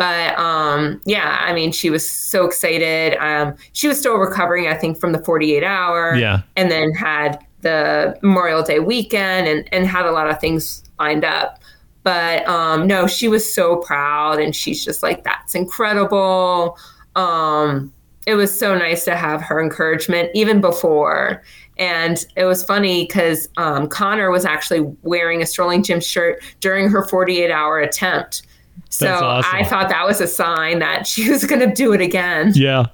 But 0.00 0.38
um, 0.38 1.00
yeah, 1.04 1.38
I 1.42 1.52
mean, 1.52 1.72
she 1.72 1.90
was 1.90 2.08
so 2.08 2.46
excited. 2.46 3.18
Um, 3.22 3.54
she 3.72 3.86
was 3.86 3.98
still 3.98 4.16
recovering, 4.16 4.66
I 4.66 4.74
think, 4.74 4.98
from 4.98 5.12
the 5.12 5.22
48 5.22 5.62
hour. 5.62 6.14
Yeah. 6.14 6.40
And 6.56 6.70
then 6.70 6.92
had 6.92 7.38
the 7.60 8.18
Memorial 8.22 8.62
Day 8.62 8.78
weekend 8.78 9.46
and, 9.46 9.68
and 9.72 9.86
had 9.86 10.06
a 10.06 10.10
lot 10.10 10.30
of 10.30 10.40
things 10.40 10.82
lined 10.98 11.22
up. 11.22 11.60
But 12.02 12.48
um, 12.48 12.86
no, 12.86 13.06
she 13.06 13.28
was 13.28 13.52
so 13.54 13.76
proud 13.76 14.40
and 14.40 14.56
she's 14.56 14.82
just 14.82 15.02
like, 15.02 15.22
that's 15.22 15.54
incredible. 15.54 16.78
Um, 17.14 17.92
it 18.26 18.34
was 18.34 18.56
so 18.56 18.76
nice 18.76 19.04
to 19.06 19.16
have 19.16 19.42
her 19.42 19.60
encouragement 19.60 20.30
even 20.34 20.60
before. 20.60 21.42
And 21.78 22.24
it 22.36 22.44
was 22.44 22.62
funny 22.62 23.06
because 23.06 23.48
um, 23.56 23.88
Conor 23.88 24.30
was 24.30 24.44
actually 24.44 24.80
wearing 25.02 25.40
a 25.40 25.46
strolling 25.46 25.82
Jim 25.82 26.00
shirt 26.00 26.42
during 26.60 26.90
her 26.90 27.06
48 27.06 27.50
hour 27.50 27.80
attempt. 27.80 28.42
So 28.90 29.14
awesome. 29.14 29.50
I 29.54 29.64
thought 29.64 29.88
that 29.88 30.06
was 30.06 30.20
a 30.20 30.26
sign 30.26 30.80
that 30.80 31.06
she 31.06 31.30
was 31.30 31.44
going 31.44 31.66
to 31.66 31.74
do 31.74 31.92
it 31.92 32.00
again. 32.00 32.52
Yeah. 32.54 32.86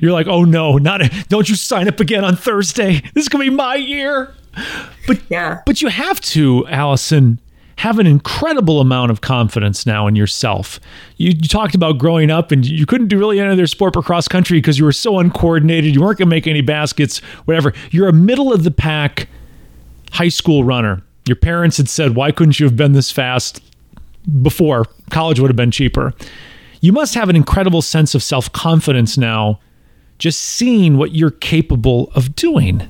You're 0.00 0.12
like, 0.12 0.26
oh 0.26 0.44
no, 0.44 0.78
not 0.78 1.02
a, 1.02 1.24
don't 1.28 1.48
you 1.48 1.54
sign 1.54 1.88
up 1.88 2.00
again 2.00 2.24
on 2.24 2.36
Thursday. 2.36 3.02
This 3.14 3.24
is 3.24 3.28
gonna 3.28 3.44
be 3.44 3.50
my 3.50 3.74
year. 3.74 4.34
But 5.06 5.20
yeah, 5.28 5.60
but 5.66 5.82
you 5.82 5.88
have 5.88 6.18
to, 6.22 6.66
Allison, 6.68 7.38
have 7.76 7.98
an 7.98 8.06
incredible 8.06 8.80
amount 8.80 9.10
of 9.10 9.20
confidence 9.20 9.84
now 9.84 10.06
in 10.06 10.16
yourself. 10.16 10.80
You, 11.18 11.28
you 11.28 11.48
talked 11.48 11.74
about 11.74 11.98
growing 11.98 12.30
up 12.30 12.50
and 12.50 12.66
you 12.66 12.86
couldn't 12.86 13.08
do 13.08 13.18
really 13.18 13.38
any 13.38 13.50
other 13.50 13.66
sport 13.66 13.92
but 13.92 14.04
cross 14.04 14.28
country 14.28 14.58
because 14.58 14.78
you 14.78 14.84
were 14.84 14.92
so 14.92 15.18
uncoordinated. 15.18 15.94
You 15.94 16.00
weren't 16.00 16.18
gonna 16.18 16.30
make 16.30 16.46
any 16.46 16.62
baskets, 16.62 17.18
whatever. 17.44 17.74
You're 17.90 18.08
a 18.08 18.14
middle 18.14 18.52
of 18.52 18.64
the 18.64 18.70
pack 18.70 19.28
high 20.12 20.30
school 20.30 20.64
runner. 20.64 21.02
Your 21.26 21.36
parents 21.36 21.76
had 21.76 21.88
said, 21.88 22.14
why 22.14 22.32
couldn't 22.32 22.58
you 22.58 22.64
have 22.64 22.76
been 22.76 22.92
this 22.92 23.10
fast 23.10 23.60
before? 24.42 24.86
College 25.10 25.38
would 25.40 25.50
have 25.50 25.56
been 25.56 25.70
cheaper. 25.70 26.14
You 26.80 26.92
must 26.92 27.14
have 27.14 27.28
an 27.28 27.36
incredible 27.36 27.82
sense 27.82 28.14
of 28.14 28.22
self 28.22 28.50
confidence 28.52 29.18
now 29.18 29.60
just 30.18 30.40
seeing 30.40 30.96
what 30.96 31.14
you're 31.14 31.30
capable 31.30 32.10
of 32.14 32.34
doing. 32.36 32.88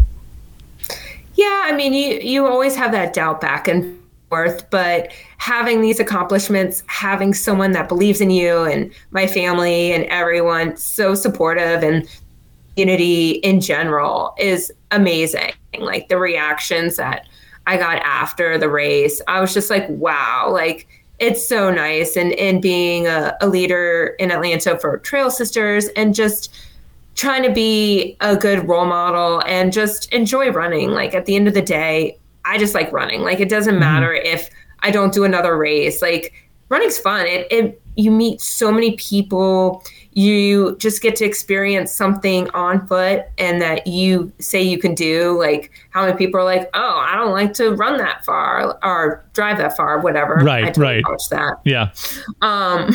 Yeah, 1.34 1.62
I 1.64 1.72
mean, 1.76 1.92
you 1.92 2.18
you 2.20 2.46
always 2.46 2.76
have 2.76 2.92
that 2.92 3.12
doubt 3.14 3.40
back 3.40 3.68
and 3.68 4.00
forth, 4.28 4.68
but 4.70 5.12
having 5.38 5.80
these 5.80 6.00
accomplishments, 6.00 6.82
having 6.86 7.34
someone 7.34 7.72
that 7.72 7.88
believes 7.88 8.20
in 8.20 8.30
you 8.30 8.64
and 8.64 8.92
my 9.10 9.26
family 9.26 9.92
and 9.92 10.04
everyone 10.06 10.76
so 10.76 11.14
supportive 11.14 11.82
and 11.82 12.08
unity 12.76 13.32
in 13.32 13.60
general 13.60 14.34
is 14.38 14.72
amazing. 14.90 15.52
Like 15.78 16.08
the 16.08 16.18
reactions 16.18 16.96
that 16.96 17.28
I 17.66 17.76
got 17.76 17.98
after 18.02 18.58
the 18.58 18.68
race, 18.68 19.20
I 19.26 19.40
was 19.40 19.52
just 19.54 19.70
like, 19.70 19.88
wow, 19.88 20.48
like 20.50 20.86
it's 21.18 21.46
so 21.46 21.70
nice. 21.70 22.16
And 22.16 22.32
and 22.34 22.60
being 22.60 23.06
a, 23.06 23.36
a 23.40 23.48
leader 23.48 24.14
in 24.18 24.30
Atlanta 24.30 24.78
for 24.78 24.98
Trail 24.98 25.30
Sisters 25.30 25.88
and 25.96 26.14
just 26.14 26.54
trying 27.14 27.42
to 27.42 27.50
be 27.50 28.16
a 28.20 28.36
good 28.36 28.68
role 28.68 28.84
model 28.84 29.42
and 29.46 29.72
just 29.72 30.12
enjoy 30.12 30.50
running. 30.50 30.90
Like 30.90 31.14
at 31.14 31.24
the 31.24 31.34
end 31.34 31.48
of 31.48 31.54
the 31.54 31.62
day, 31.62 32.18
I 32.46 32.58
just 32.58 32.74
like 32.74 32.92
running. 32.92 33.22
Like 33.22 33.40
it 33.40 33.48
doesn't 33.48 33.74
mm-hmm. 33.74 33.80
matter 33.80 34.12
if 34.12 34.48
I 34.80 34.90
don't 34.90 35.12
do 35.12 35.24
another 35.24 35.56
race. 35.56 36.00
Like 36.00 36.32
running's 36.68 36.98
fun. 36.98 37.26
It, 37.26 37.46
it 37.50 37.82
you 37.96 38.10
meet 38.10 38.40
so 38.40 38.70
many 38.70 38.92
people. 38.96 39.82
You 40.12 40.76
just 40.76 41.02
get 41.02 41.16
to 41.16 41.24
experience 41.24 41.92
something 41.92 42.48
on 42.50 42.86
foot 42.86 43.24
and 43.38 43.60
that 43.62 43.86
you 43.86 44.32
say 44.38 44.62
you 44.62 44.78
can 44.78 44.94
do. 44.94 45.38
Like 45.38 45.72
how 45.90 46.04
many 46.04 46.16
people 46.16 46.38
are 46.40 46.44
like, 46.44 46.68
oh, 46.74 46.98
I 46.98 47.14
don't 47.16 47.32
like 47.32 47.54
to 47.54 47.70
run 47.70 47.96
that 47.98 48.24
far 48.24 48.78
or 48.82 49.24
drive 49.32 49.58
that 49.58 49.76
far, 49.76 50.00
whatever. 50.00 50.34
Right, 50.36 50.66
totally 50.66 51.02
right. 51.02 51.04
That. 51.30 51.56
Yeah. 51.64 51.90
Um, 52.42 52.94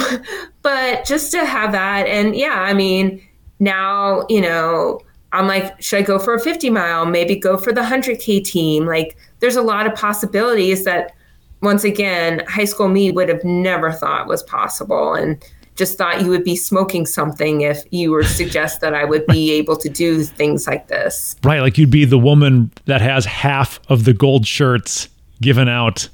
but 0.61 1.05
just 1.05 1.31
to 1.31 1.45
have 1.45 1.71
that, 1.71 2.07
and 2.07 2.35
yeah, 2.35 2.61
I 2.61 2.73
mean, 2.73 3.21
now, 3.59 4.25
you 4.29 4.41
know, 4.41 5.01
I'm 5.33 5.47
like, 5.47 5.81
should 5.81 5.99
I 5.99 6.01
go 6.01 6.19
for 6.19 6.33
a 6.33 6.39
50 6.39 6.69
mile? 6.69 7.05
Maybe 7.05 7.35
go 7.35 7.57
for 7.57 7.71
the 7.71 7.81
100K 7.81 8.43
team. 8.43 8.85
Like, 8.85 9.17
there's 9.41 9.55
a 9.55 9.61
lot 9.61 9.85
of 9.85 9.93
possibilities 9.93 10.85
that, 10.85 11.13
once 11.61 11.83
again, 11.83 12.43
high 12.47 12.65
school 12.65 12.87
me 12.87 13.11
would 13.11 13.29
have 13.29 13.43
never 13.43 13.91
thought 13.91 14.27
was 14.27 14.41
possible. 14.43 15.13
And 15.13 15.43
just 15.75 15.97
thought 15.97 16.21
you 16.21 16.29
would 16.29 16.43
be 16.43 16.55
smoking 16.55 17.05
something 17.05 17.61
if 17.61 17.83
you 17.91 18.11
were 18.11 18.23
suggest 18.23 18.81
that 18.81 18.93
I 18.93 19.03
would 19.03 19.25
be 19.27 19.51
able 19.57 19.75
to 19.77 19.89
do 19.89 20.23
things 20.23 20.67
like 20.67 20.87
this. 20.87 21.35
Right. 21.43 21.61
Like, 21.61 21.77
you'd 21.77 21.91
be 21.91 22.05
the 22.05 22.19
woman 22.19 22.71
that 22.85 23.01
has 23.01 23.25
half 23.25 23.79
of 23.89 24.05
the 24.05 24.13
gold 24.13 24.47
shirts 24.47 25.09
given 25.41 25.67
out 25.67 26.07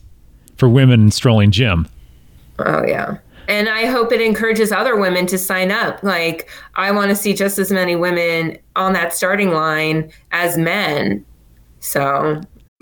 for 0.55 0.69
women 0.69 1.01
in 1.01 1.11
strolling 1.11 1.51
Jim. 1.51 1.87
Oh, 2.59 2.83
yeah 2.85 3.17
and 3.47 3.69
I 3.69 3.85
hope 3.85 4.11
it 4.11 4.21
encourages 4.21 4.71
other 4.71 4.95
women 4.95 5.25
to 5.27 5.37
sign 5.37 5.71
up. 5.71 6.03
Like, 6.03 6.49
I 6.75 6.91
want 6.91 7.09
to 7.09 7.15
see 7.15 7.33
just 7.33 7.57
as 7.59 7.71
many 7.71 7.95
women 7.95 8.57
on 8.75 8.93
that 8.93 9.13
starting 9.13 9.51
line 9.51 10.11
as 10.31 10.57
men. 10.57 11.25
So, 11.79 12.41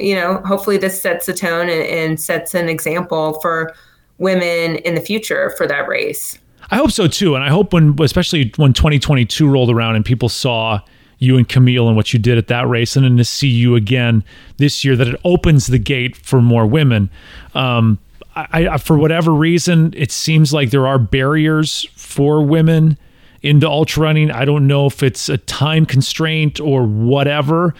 You 0.00 0.14
know, 0.14 0.42
hopefully 0.46 0.78
this 0.78 1.00
sets 1.00 1.28
a 1.28 1.34
tone 1.34 1.68
and, 1.68 1.82
and 1.82 2.20
sets 2.20 2.54
an 2.54 2.68
example 2.68 3.40
for 3.40 3.74
women 4.18 4.76
in 4.76 4.94
the 4.94 5.00
future 5.00 5.50
for 5.56 5.66
that 5.66 5.88
race. 5.88 6.38
I 6.70 6.76
hope 6.76 6.92
so 6.92 7.08
too, 7.08 7.34
and 7.34 7.42
I 7.42 7.48
hope 7.48 7.72
when, 7.72 7.96
especially 8.00 8.52
when 8.56 8.72
2022 8.72 9.48
rolled 9.48 9.70
around 9.70 9.96
and 9.96 10.04
people 10.04 10.28
saw 10.28 10.80
you 11.18 11.36
and 11.36 11.48
Camille 11.48 11.86
and 11.86 11.96
what 11.96 12.12
you 12.12 12.18
did 12.18 12.38
at 12.38 12.48
that 12.48 12.66
race, 12.68 12.96
and 12.96 13.04
then 13.04 13.16
to 13.16 13.24
see 13.24 13.48
you 13.48 13.76
again 13.76 14.24
this 14.56 14.84
year, 14.84 14.96
that 14.96 15.08
it 15.08 15.20
opens 15.24 15.66
the 15.66 15.78
gate 15.78 16.16
for 16.16 16.40
more 16.40 16.66
women. 16.66 17.10
Um, 17.54 17.98
I, 18.36 18.68
I, 18.68 18.78
for 18.78 18.96
whatever 18.96 19.32
reason, 19.32 19.92
it 19.96 20.12
seems 20.12 20.52
like 20.52 20.70
there 20.70 20.86
are 20.86 20.98
barriers 20.98 21.84
for 21.94 22.42
women 22.42 22.96
into 23.42 23.68
ultra 23.68 24.02
running. 24.02 24.30
I 24.30 24.44
don't 24.44 24.66
know 24.66 24.86
if 24.86 25.02
it's 25.02 25.28
a 25.28 25.38
time 25.38 25.86
constraint 25.86 26.60
or 26.60 26.84
whatever, 26.84 27.74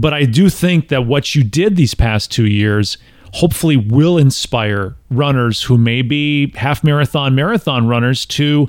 but 0.00 0.12
I 0.12 0.24
do 0.24 0.50
think 0.50 0.88
that 0.88 1.06
what 1.06 1.34
you 1.34 1.42
did 1.42 1.76
these 1.76 1.94
past 1.94 2.30
two 2.30 2.46
years 2.46 2.98
hopefully 3.32 3.76
will 3.76 4.18
inspire 4.18 4.94
runners 5.10 5.62
who 5.62 5.78
may 5.78 6.02
be 6.02 6.52
half 6.54 6.84
marathon, 6.84 7.34
marathon 7.34 7.88
runners 7.88 8.26
to 8.26 8.68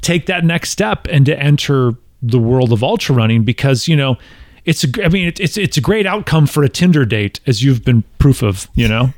take 0.00 0.26
that 0.26 0.44
next 0.44 0.70
step 0.70 1.08
and 1.10 1.26
to 1.26 1.38
enter 1.38 1.94
the 2.22 2.38
world 2.38 2.72
of 2.72 2.84
ultra 2.84 3.14
running 3.14 3.42
because 3.42 3.88
you 3.88 3.96
know 3.96 4.16
it's 4.64 4.84
a, 4.84 5.04
I 5.04 5.08
mean 5.08 5.32
it's 5.36 5.58
it's 5.58 5.76
a 5.76 5.80
great 5.80 6.06
outcome 6.06 6.46
for 6.46 6.62
a 6.62 6.68
Tinder 6.68 7.04
date 7.04 7.40
as 7.46 7.62
you've 7.62 7.84
been 7.84 8.04
proof 8.18 8.42
of 8.42 8.68
you 8.74 8.88
know? 8.88 9.12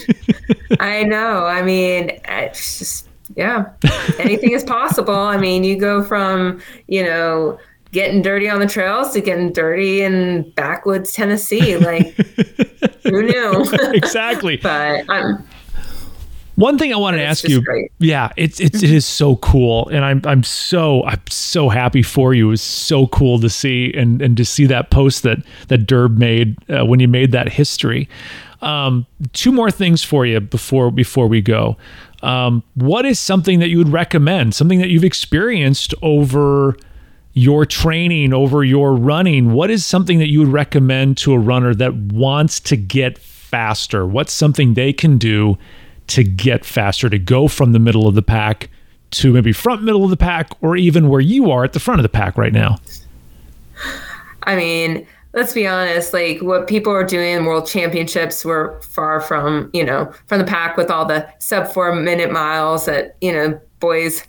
I 0.80 1.02
know. 1.02 1.44
I 1.44 1.62
mean 1.62 2.12
it's 2.24 2.78
just 2.78 3.08
yeah. 3.36 3.70
Anything 4.18 4.52
is 4.52 4.62
possible. 4.62 5.14
I 5.14 5.36
mean 5.38 5.64
you 5.64 5.76
go 5.76 6.02
from 6.04 6.62
you 6.86 7.02
know 7.02 7.58
getting 7.92 8.22
dirty 8.22 8.48
on 8.48 8.58
the 8.58 8.66
trails 8.66 9.12
to 9.12 9.20
getting 9.20 9.52
dirty 9.52 10.02
in 10.02 10.50
backwoods 10.52 11.12
Tennessee 11.12 11.76
like 11.78 12.14
who 13.04 13.22
knew 13.22 13.64
exactly 13.92 14.56
but 14.62 15.04
I'm 15.08 15.46
one 16.56 16.76
thing 16.76 16.92
I 16.92 16.96
want 16.96 17.16
to 17.16 17.22
ask 17.22 17.48
you, 17.48 17.62
great. 17.62 17.90
yeah, 17.98 18.30
it's 18.36 18.60
it's 18.60 18.82
it 18.82 18.90
is 18.90 19.06
so 19.06 19.36
cool, 19.36 19.88
and 19.88 20.04
I'm 20.04 20.20
I'm 20.24 20.42
so 20.42 21.02
I'm 21.04 21.22
so 21.30 21.70
happy 21.70 22.02
for 22.02 22.34
you. 22.34 22.48
It 22.48 22.50
was 22.50 22.62
so 22.62 23.06
cool 23.06 23.40
to 23.40 23.48
see 23.48 23.92
and 23.94 24.20
and 24.20 24.36
to 24.36 24.44
see 24.44 24.66
that 24.66 24.90
post 24.90 25.22
that 25.22 25.38
that 25.68 25.86
Derb 25.86 26.18
made 26.18 26.58
uh, 26.68 26.84
when 26.84 27.00
you 27.00 27.08
made 27.08 27.32
that 27.32 27.48
history. 27.48 28.06
Um, 28.60 29.06
two 29.32 29.50
more 29.50 29.70
things 29.70 30.04
for 30.04 30.26
you 30.26 30.40
before 30.40 30.90
before 30.90 31.26
we 31.26 31.40
go. 31.40 31.78
Um, 32.22 32.62
what 32.74 33.06
is 33.06 33.18
something 33.18 33.58
that 33.60 33.70
you 33.70 33.78
would 33.78 33.88
recommend? 33.88 34.54
Something 34.54 34.78
that 34.80 34.88
you've 34.88 35.04
experienced 35.04 35.94
over 36.02 36.76
your 37.34 37.64
training, 37.64 38.32
over 38.32 38.62
your 38.62 38.94
running. 38.94 39.52
What 39.52 39.70
is 39.70 39.86
something 39.86 40.18
that 40.18 40.28
you 40.28 40.40
would 40.40 40.48
recommend 40.52 41.16
to 41.18 41.32
a 41.32 41.38
runner 41.38 41.74
that 41.74 41.94
wants 41.94 42.60
to 42.60 42.76
get 42.76 43.18
faster? 43.18 44.06
What's 44.06 44.32
something 44.32 44.74
they 44.74 44.92
can 44.92 45.18
do? 45.18 45.58
to 46.08 46.24
get 46.24 46.64
faster, 46.64 47.08
to 47.08 47.18
go 47.18 47.48
from 47.48 47.72
the 47.72 47.78
middle 47.78 48.06
of 48.06 48.14
the 48.14 48.22
pack 48.22 48.68
to 49.10 49.32
maybe 49.32 49.52
front 49.52 49.82
middle 49.82 50.04
of 50.04 50.10
the 50.10 50.16
pack 50.16 50.50
or 50.62 50.76
even 50.76 51.08
where 51.08 51.20
you 51.20 51.50
are 51.50 51.64
at 51.64 51.72
the 51.72 51.80
front 51.80 52.00
of 52.00 52.02
the 52.02 52.08
pack 52.08 52.36
right 52.36 52.52
now? 52.52 52.78
I 54.44 54.56
mean, 54.56 55.06
let's 55.32 55.52
be 55.52 55.66
honest, 55.66 56.12
like 56.12 56.40
what 56.42 56.66
people 56.66 56.92
are 56.92 57.04
doing 57.04 57.36
in 57.36 57.44
world 57.44 57.66
championships 57.66 58.44
were 58.44 58.80
far 58.82 59.20
from, 59.20 59.70
you 59.72 59.84
know, 59.84 60.12
from 60.26 60.38
the 60.38 60.44
pack 60.44 60.76
with 60.76 60.90
all 60.90 61.04
the 61.04 61.26
sub 61.38 61.68
four 61.68 61.94
minute 61.94 62.32
miles 62.32 62.86
that, 62.86 63.16
you 63.20 63.32
know, 63.32 63.58
boys 63.80 64.24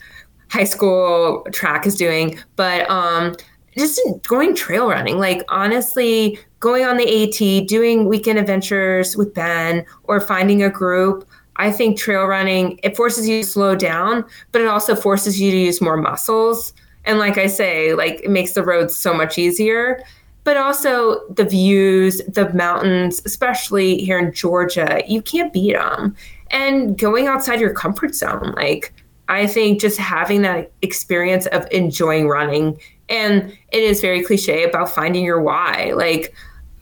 high 0.53 0.63
school 0.63 1.45
track 1.51 1.85
is 1.85 1.95
doing. 1.95 2.39
But 2.55 2.89
um 2.89 3.35
just 3.75 3.99
going 4.27 4.55
trail 4.55 4.87
running, 4.87 5.17
like 5.17 5.43
honestly, 5.49 6.37
going 6.59 6.85
on 6.85 6.97
the 6.97 7.23
AT, 7.23 7.67
doing 7.67 8.07
weekend 8.07 8.37
adventures 8.37 9.17
with 9.17 9.33
Ben 9.33 9.83
or 10.03 10.21
finding 10.21 10.61
a 10.61 10.69
group 10.69 11.27
I 11.57 11.71
think 11.71 11.97
trail 11.97 12.25
running, 12.25 12.79
it 12.83 12.95
forces 12.95 13.27
you 13.27 13.41
to 13.41 13.47
slow 13.47 13.75
down, 13.75 14.25
but 14.51 14.61
it 14.61 14.67
also 14.67 14.95
forces 14.95 15.39
you 15.39 15.51
to 15.51 15.57
use 15.57 15.81
more 15.81 15.97
muscles. 15.97 16.73
And 17.05 17.19
like 17.19 17.37
I 17.37 17.47
say, 17.47 17.93
like 17.93 18.21
it 18.23 18.29
makes 18.29 18.53
the 18.53 18.63
roads 18.63 18.95
so 18.95 19.13
much 19.13 19.37
easier. 19.37 20.03
But 20.45 20.57
also 20.57 21.25
the 21.29 21.45
views, 21.45 22.21
the 22.27 22.51
mountains, 22.53 23.21
especially 23.25 23.99
here 23.99 24.19
in 24.19 24.33
Georgia, 24.33 25.01
you 25.07 25.21
can't 25.21 25.53
beat 25.53 25.73
them. 25.73 26.15
And 26.51 26.97
going 26.97 27.27
outside 27.27 27.61
your 27.61 27.73
comfort 27.73 28.13
zone, 28.13 28.51
like 28.57 28.93
I 29.29 29.47
think 29.47 29.79
just 29.79 29.97
having 29.97 30.41
that 30.41 30.71
experience 30.81 31.45
of 31.47 31.67
enjoying 31.71 32.27
running, 32.27 32.79
and 33.09 33.57
it 33.71 33.83
is 33.83 34.01
very 34.01 34.23
cliche 34.23 34.63
about 34.63 34.89
finding 34.89 35.23
your 35.23 35.41
why. 35.41 35.93
Like 35.95 36.33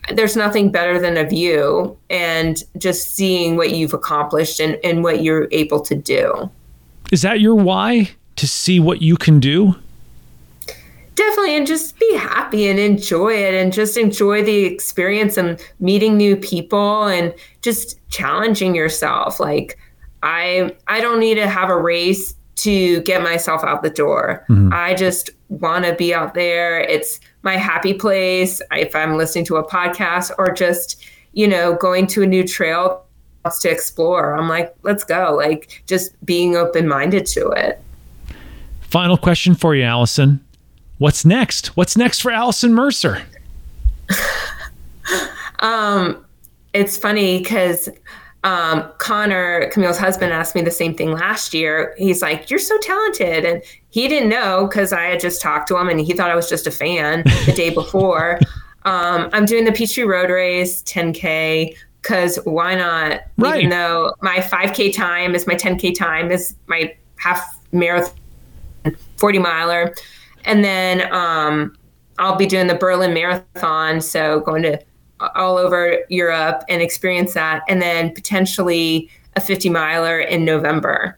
there's 0.09 0.35
nothing 0.35 0.71
better 0.71 0.99
than 0.99 1.17
a 1.17 1.27
view 1.27 1.97
and 2.09 2.63
just 2.77 3.15
seeing 3.15 3.55
what 3.55 3.71
you've 3.71 3.93
accomplished 3.93 4.59
and, 4.59 4.77
and 4.83 5.03
what 5.03 5.21
you're 5.21 5.47
able 5.51 5.79
to 5.81 5.95
do. 5.95 6.49
Is 7.11 7.21
that 7.21 7.39
your 7.41 7.55
why? 7.55 8.11
To 8.37 8.47
see 8.47 8.79
what 8.79 9.01
you 9.01 9.17
can 9.17 9.39
do? 9.39 9.75
Definitely, 11.15 11.57
and 11.57 11.67
just 11.67 11.99
be 11.99 12.15
happy 12.15 12.67
and 12.69 12.79
enjoy 12.79 13.33
it 13.33 13.53
and 13.53 13.71
just 13.71 13.97
enjoy 13.97 14.43
the 14.43 14.63
experience 14.63 15.37
and 15.37 15.61
meeting 15.79 16.17
new 16.17 16.35
people 16.35 17.03
and 17.03 17.33
just 17.61 17.99
challenging 18.09 18.73
yourself. 18.73 19.39
Like, 19.39 19.77
I 20.23 20.75
I 20.87 21.01
don't 21.01 21.19
need 21.19 21.35
to 21.35 21.47
have 21.47 21.69
a 21.69 21.77
race 21.77 22.35
to 22.57 23.01
get 23.01 23.23
myself 23.23 23.63
out 23.63 23.81
the 23.81 23.89
door. 23.89 24.45
Mm-hmm. 24.49 24.71
I 24.71 24.93
just 24.93 25.31
want 25.49 25.85
to 25.85 25.95
be 25.95 26.13
out 26.13 26.33
there. 26.33 26.79
It's 26.81 27.19
my 27.43 27.57
happy 27.57 27.93
place. 27.93 28.61
If 28.71 28.95
I'm 28.95 29.17
listening 29.17 29.45
to 29.45 29.57
a 29.57 29.67
podcast 29.67 30.31
or 30.37 30.51
just, 30.53 31.03
you 31.33 31.47
know, 31.47 31.75
going 31.75 32.07
to 32.07 32.23
a 32.23 32.27
new 32.27 32.47
trail 32.47 33.03
to 33.61 33.69
explore, 33.69 34.35
I'm 34.35 34.47
like, 34.47 34.75
let's 34.83 35.03
go. 35.03 35.33
Like 35.35 35.83
just 35.87 36.23
being 36.25 36.55
open 36.55 36.87
minded 36.87 37.25
to 37.27 37.49
it. 37.49 37.81
Final 38.81 39.17
question 39.17 39.55
for 39.55 39.73
you, 39.73 39.83
Allison. 39.83 40.43
What's 40.99 41.25
next? 41.25 41.75
What's 41.77 41.97
next 41.97 42.19
for 42.19 42.29
Allison 42.29 42.75
Mercer? 42.75 43.23
um, 45.61 46.23
it's 46.73 46.95
funny 46.95 47.39
because 47.39 47.89
um, 48.43 48.91
Conor, 48.97 49.69
Camille's 49.71 49.97
husband, 49.97 50.33
asked 50.33 50.55
me 50.55 50.61
the 50.61 50.71
same 50.71 50.95
thing 50.95 51.11
last 51.11 51.53
year. 51.53 51.93
He's 51.97 52.21
like, 52.21 52.49
You're 52.49 52.59
so 52.59 52.77
talented. 52.79 53.45
And 53.45 53.61
he 53.89 54.07
didn't 54.07 54.29
know 54.29 54.67
because 54.67 54.93
I 54.93 55.03
had 55.03 55.19
just 55.19 55.41
talked 55.41 55.67
to 55.67 55.77
him 55.77 55.89
and 55.89 55.99
he 55.99 56.13
thought 56.13 56.31
I 56.31 56.35
was 56.35 56.49
just 56.49 56.65
a 56.67 56.71
fan 56.71 57.23
the 57.45 57.53
day 57.55 57.69
before. 57.69 58.39
Um, 58.83 59.29
I'm 59.31 59.45
doing 59.45 59.65
the 59.65 59.71
Peachtree 59.71 60.05
Road 60.05 60.31
Race 60.31 60.81
10K 60.83 61.75
because 62.01 62.37
why 62.45 62.75
not? 62.75 63.21
Right. 63.37 63.59
Even 63.59 63.69
though 63.69 64.15
my 64.21 64.37
5K 64.37 64.91
time 64.91 65.35
is 65.35 65.45
my 65.45 65.53
10K 65.53 65.95
time, 65.95 66.31
is 66.31 66.55
my 66.65 66.95
half 67.17 67.59
marathon, 67.71 68.17
40 69.17 69.37
miler. 69.37 69.93
And 70.45 70.63
then 70.63 71.13
um, 71.13 71.77
I'll 72.17 72.35
be 72.35 72.47
doing 72.47 72.67
the 72.67 72.75
Berlin 72.75 73.13
Marathon. 73.13 74.01
So 74.01 74.39
going 74.39 74.63
to 74.63 74.81
all 75.35 75.57
over 75.57 75.99
Europe 76.09 76.63
and 76.69 76.81
experience 76.81 77.33
that, 77.33 77.63
and 77.67 77.81
then 77.81 78.13
potentially 78.13 79.09
a 79.35 79.41
50 79.41 79.69
miler 79.69 80.19
in 80.19 80.45
November. 80.45 81.17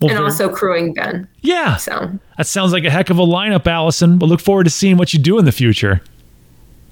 Well, 0.00 0.10
and 0.10 0.18
very, 0.18 0.30
also 0.30 0.48
crewing 0.48 0.94
Ben. 0.94 1.28
Yeah. 1.40 1.76
So 1.76 2.10
that 2.38 2.46
sounds 2.46 2.72
like 2.72 2.84
a 2.84 2.90
heck 2.90 3.10
of 3.10 3.18
a 3.18 3.24
lineup, 3.24 3.66
Allison. 3.66 4.18
We'll 4.18 4.30
look 4.30 4.40
forward 4.40 4.64
to 4.64 4.70
seeing 4.70 4.96
what 4.96 5.12
you 5.12 5.20
do 5.20 5.38
in 5.38 5.44
the 5.44 5.52
future. 5.52 6.00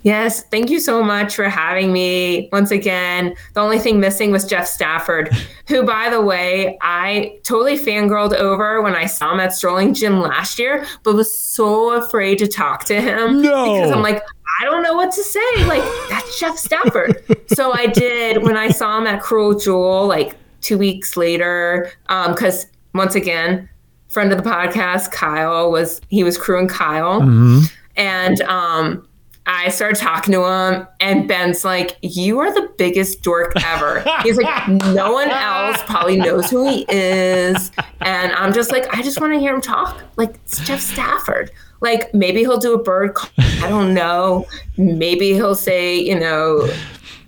Yes, 0.03 0.45
thank 0.45 0.71
you 0.71 0.79
so 0.79 1.03
much 1.03 1.35
for 1.35 1.49
having 1.49 1.93
me 1.93 2.49
once 2.53 2.71
again. 2.71 3.35
The 3.55 3.61
only 3.61 3.79
thing 3.79 3.99
missing 3.99 4.31
was 4.31 4.45
Jeff 4.45 4.67
Stafford, 4.67 5.31
who, 5.67 5.85
by 5.85 6.09
the 6.09 6.21
way, 6.21 6.79
I 6.81 7.39
totally 7.43 7.77
fangirled 7.77 8.33
over 8.35 8.81
when 8.81 8.95
I 8.95 9.07
saw 9.07 9.33
him 9.33 9.41
at 9.41 9.53
Strolling 9.55 9.95
Jim 9.95 10.21
last 10.21 10.59
year, 10.59 10.87
but 11.03 11.15
was 11.15 11.37
so 11.37 11.95
afraid 11.95 12.39
to 12.39 12.47
talk 12.47 12.85
to 12.85 13.01
him. 13.01 13.43
No. 13.43 13.75
Because 13.75 13.91
I'm 13.91 14.03
like, 14.03 14.23
I 14.61 14.65
don't 14.65 14.83
know 14.83 14.95
what 14.95 15.13
to 15.13 15.23
say. 15.23 15.65
Like, 15.67 15.83
that's 16.09 16.39
Jeff 16.39 16.59
Stafford. 16.59 17.23
so 17.49 17.73
I 17.73 17.87
did 17.87 18.43
when 18.43 18.57
I 18.57 18.71
saw 18.71 18.99
him 18.99 19.07
at 19.07 19.23
Cruel 19.23 19.59
Jewel, 19.59 20.07
like 20.07 20.37
two 20.61 20.79
weeks 20.79 21.17
later, 21.17 21.91
because 22.07 22.65
um, 22.65 22.71
once 22.95 23.15
again, 23.15 23.69
friend 24.09 24.33
of 24.33 24.43
the 24.43 24.49
podcast, 24.49 25.13
Kyle 25.13 25.71
was 25.71 26.01
he 26.09 26.25
was 26.25 26.37
crewing 26.37 26.69
Kyle, 26.69 27.21
mm-hmm. 27.21 27.61
and 27.97 28.41
um, 28.43 29.07
I 29.47 29.69
started 29.69 29.99
talking 29.99 30.33
to 30.33 30.45
him, 30.45 30.87
and 31.01 31.29
Ben's 31.29 31.65
like, 31.65 31.97
"You 32.03 32.39
are 32.41 32.53
the 32.53 32.69
biggest 32.77 33.23
dork 33.23 33.53
ever." 33.65 34.05
He's 34.23 34.37
like, 34.37 34.69
"No 34.69 35.13
one 35.13 35.31
else 35.31 35.83
probably 35.85 36.17
knows 36.17 36.51
who 36.51 36.69
he 36.69 36.85
is," 36.89 37.71
and 38.01 38.33
I'm 38.33 38.53
just 38.53 38.73
like, 38.73 38.93
"I 38.95 39.03
just 39.03 39.21
want 39.21 39.33
to 39.35 39.39
hear 39.39 39.55
him 39.55 39.61
talk." 39.61 40.03
Like 40.17 40.35
it's 40.45 40.61
Jeff 40.67 40.81
Stafford. 40.81 41.51
Like 41.81 42.13
maybe 42.13 42.41
he'll 42.41 42.59
do 42.59 42.75
a 42.75 42.83
bird 42.83 43.15
call. 43.15 43.31
I 43.39 43.69
don't 43.69 43.95
know. 43.95 44.47
Maybe 44.77 45.33
he'll 45.33 45.55
say, 45.55 45.99
you 45.99 46.19
know, 46.19 46.69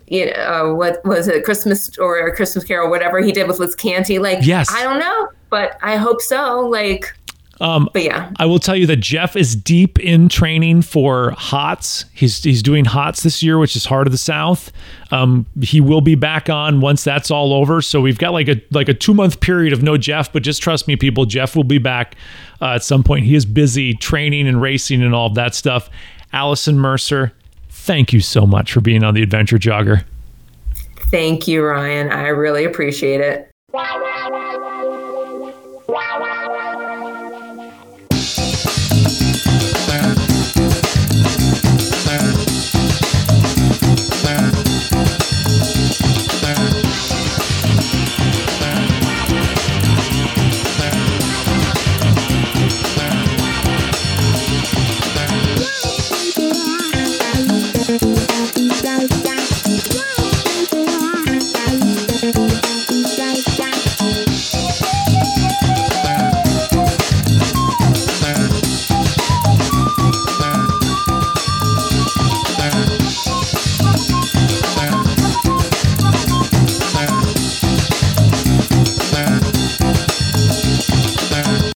you 0.08 0.26
know, 0.26 0.32
uh, 0.32 0.74
what 0.74 1.04
was 1.04 1.28
it, 1.28 1.44
Christmas 1.44 1.96
or 1.98 2.26
a 2.26 2.34
Christmas 2.34 2.64
Carol, 2.64 2.90
whatever 2.90 3.20
he 3.20 3.30
did 3.30 3.46
with 3.46 3.60
Liz 3.60 3.76
Canty. 3.76 4.18
Like, 4.18 4.40
yes, 4.42 4.68
I 4.70 4.82
don't 4.82 4.98
know, 4.98 5.28
but 5.50 5.78
I 5.82 5.96
hope 5.96 6.20
so. 6.20 6.68
Like, 6.68 7.14
um, 7.60 7.90
but 7.92 8.02
yeah, 8.02 8.32
I 8.38 8.46
will 8.46 8.58
tell 8.58 8.74
you 8.74 8.86
that 8.86 8.96
Jeff 8.96 9.36
is 9.36 9.54
deep 9.54 9.98
in 9.98 10.30
training 10.30 10.80
for 10.82 11.32
HOTS. 11.32 12.06
He's 12.14 12.42
he's 12.42 12.62
doing 12.62 12.86
HOTS 12.86 13.22
this 13.22 13.42
year, 13.42 13.58
which 13.58 13.76
is 13.76 13.84
Heart 13.84 14.06
of 14.06 14.12
the 14.12 14.18
South. 14.18 14.72
Um, 15.10 15.44
he 15.60 15.80
will 15.80 16.00
be 16.00 16.14
back 16.14 16.48
on 16.48 16.80
once 16.80 17.04
that's 17.04 17.30
all 17.30 17.52
over. 17.52 17.82
So 17.82 18.00
we've 18.00 18.18
got 18.18 18.32
like 18.32 18.48
a 18.48 18.62
like 18.70 18.88
a 18.88 18.94
two 18.94 19.12
month 19.12 19.40
period 19.40 19.74
of 19.74 19.82
no 19.82 19.98
Jeff, 19.98 20.32
but 20.32 20.42
just 20.42 20.62
trust 20.62 20.88
me, 20.88 20.96
people, 20.96 21.26
Jeff 21.26 21.54
will 21.54 21.64
be 21.64 21.78
back 21.78 22.16
uh, 22.62 22.74
at 22.76 22.82
some 22.82 23.02
point. 23.02 23.26
He 23.26 23.34
is 23.34 23.44
busy 23.44 23.92
training 23.94 24.48
and 24.48 24.62
racing 24.62 25.02
and 25.02 25.14
all 25.14 25.26
of 25.26 25.34
that 25.34 25.54
stuff. 25.54 25.90
Allison 26.32 26.78
Mercer, 26.78 27.32
thank 27.68 28.12
you 28.12 28.20
so 28.20 28.46
much 28.46 28.72
for 28.72 28.80
being 28.80 29.04
on 29.04 29.12
the 29.12 29.22
Adventure 29.22 29.58
Jogger. 29.58 30.04
Thank 31.10 31.46
you, 31.46 31.62
Ryan. 31.62 32.10
I 32.10 32.28
really 32.28 32.64
appreciate 32.64 33.20
it. 33.20 33.50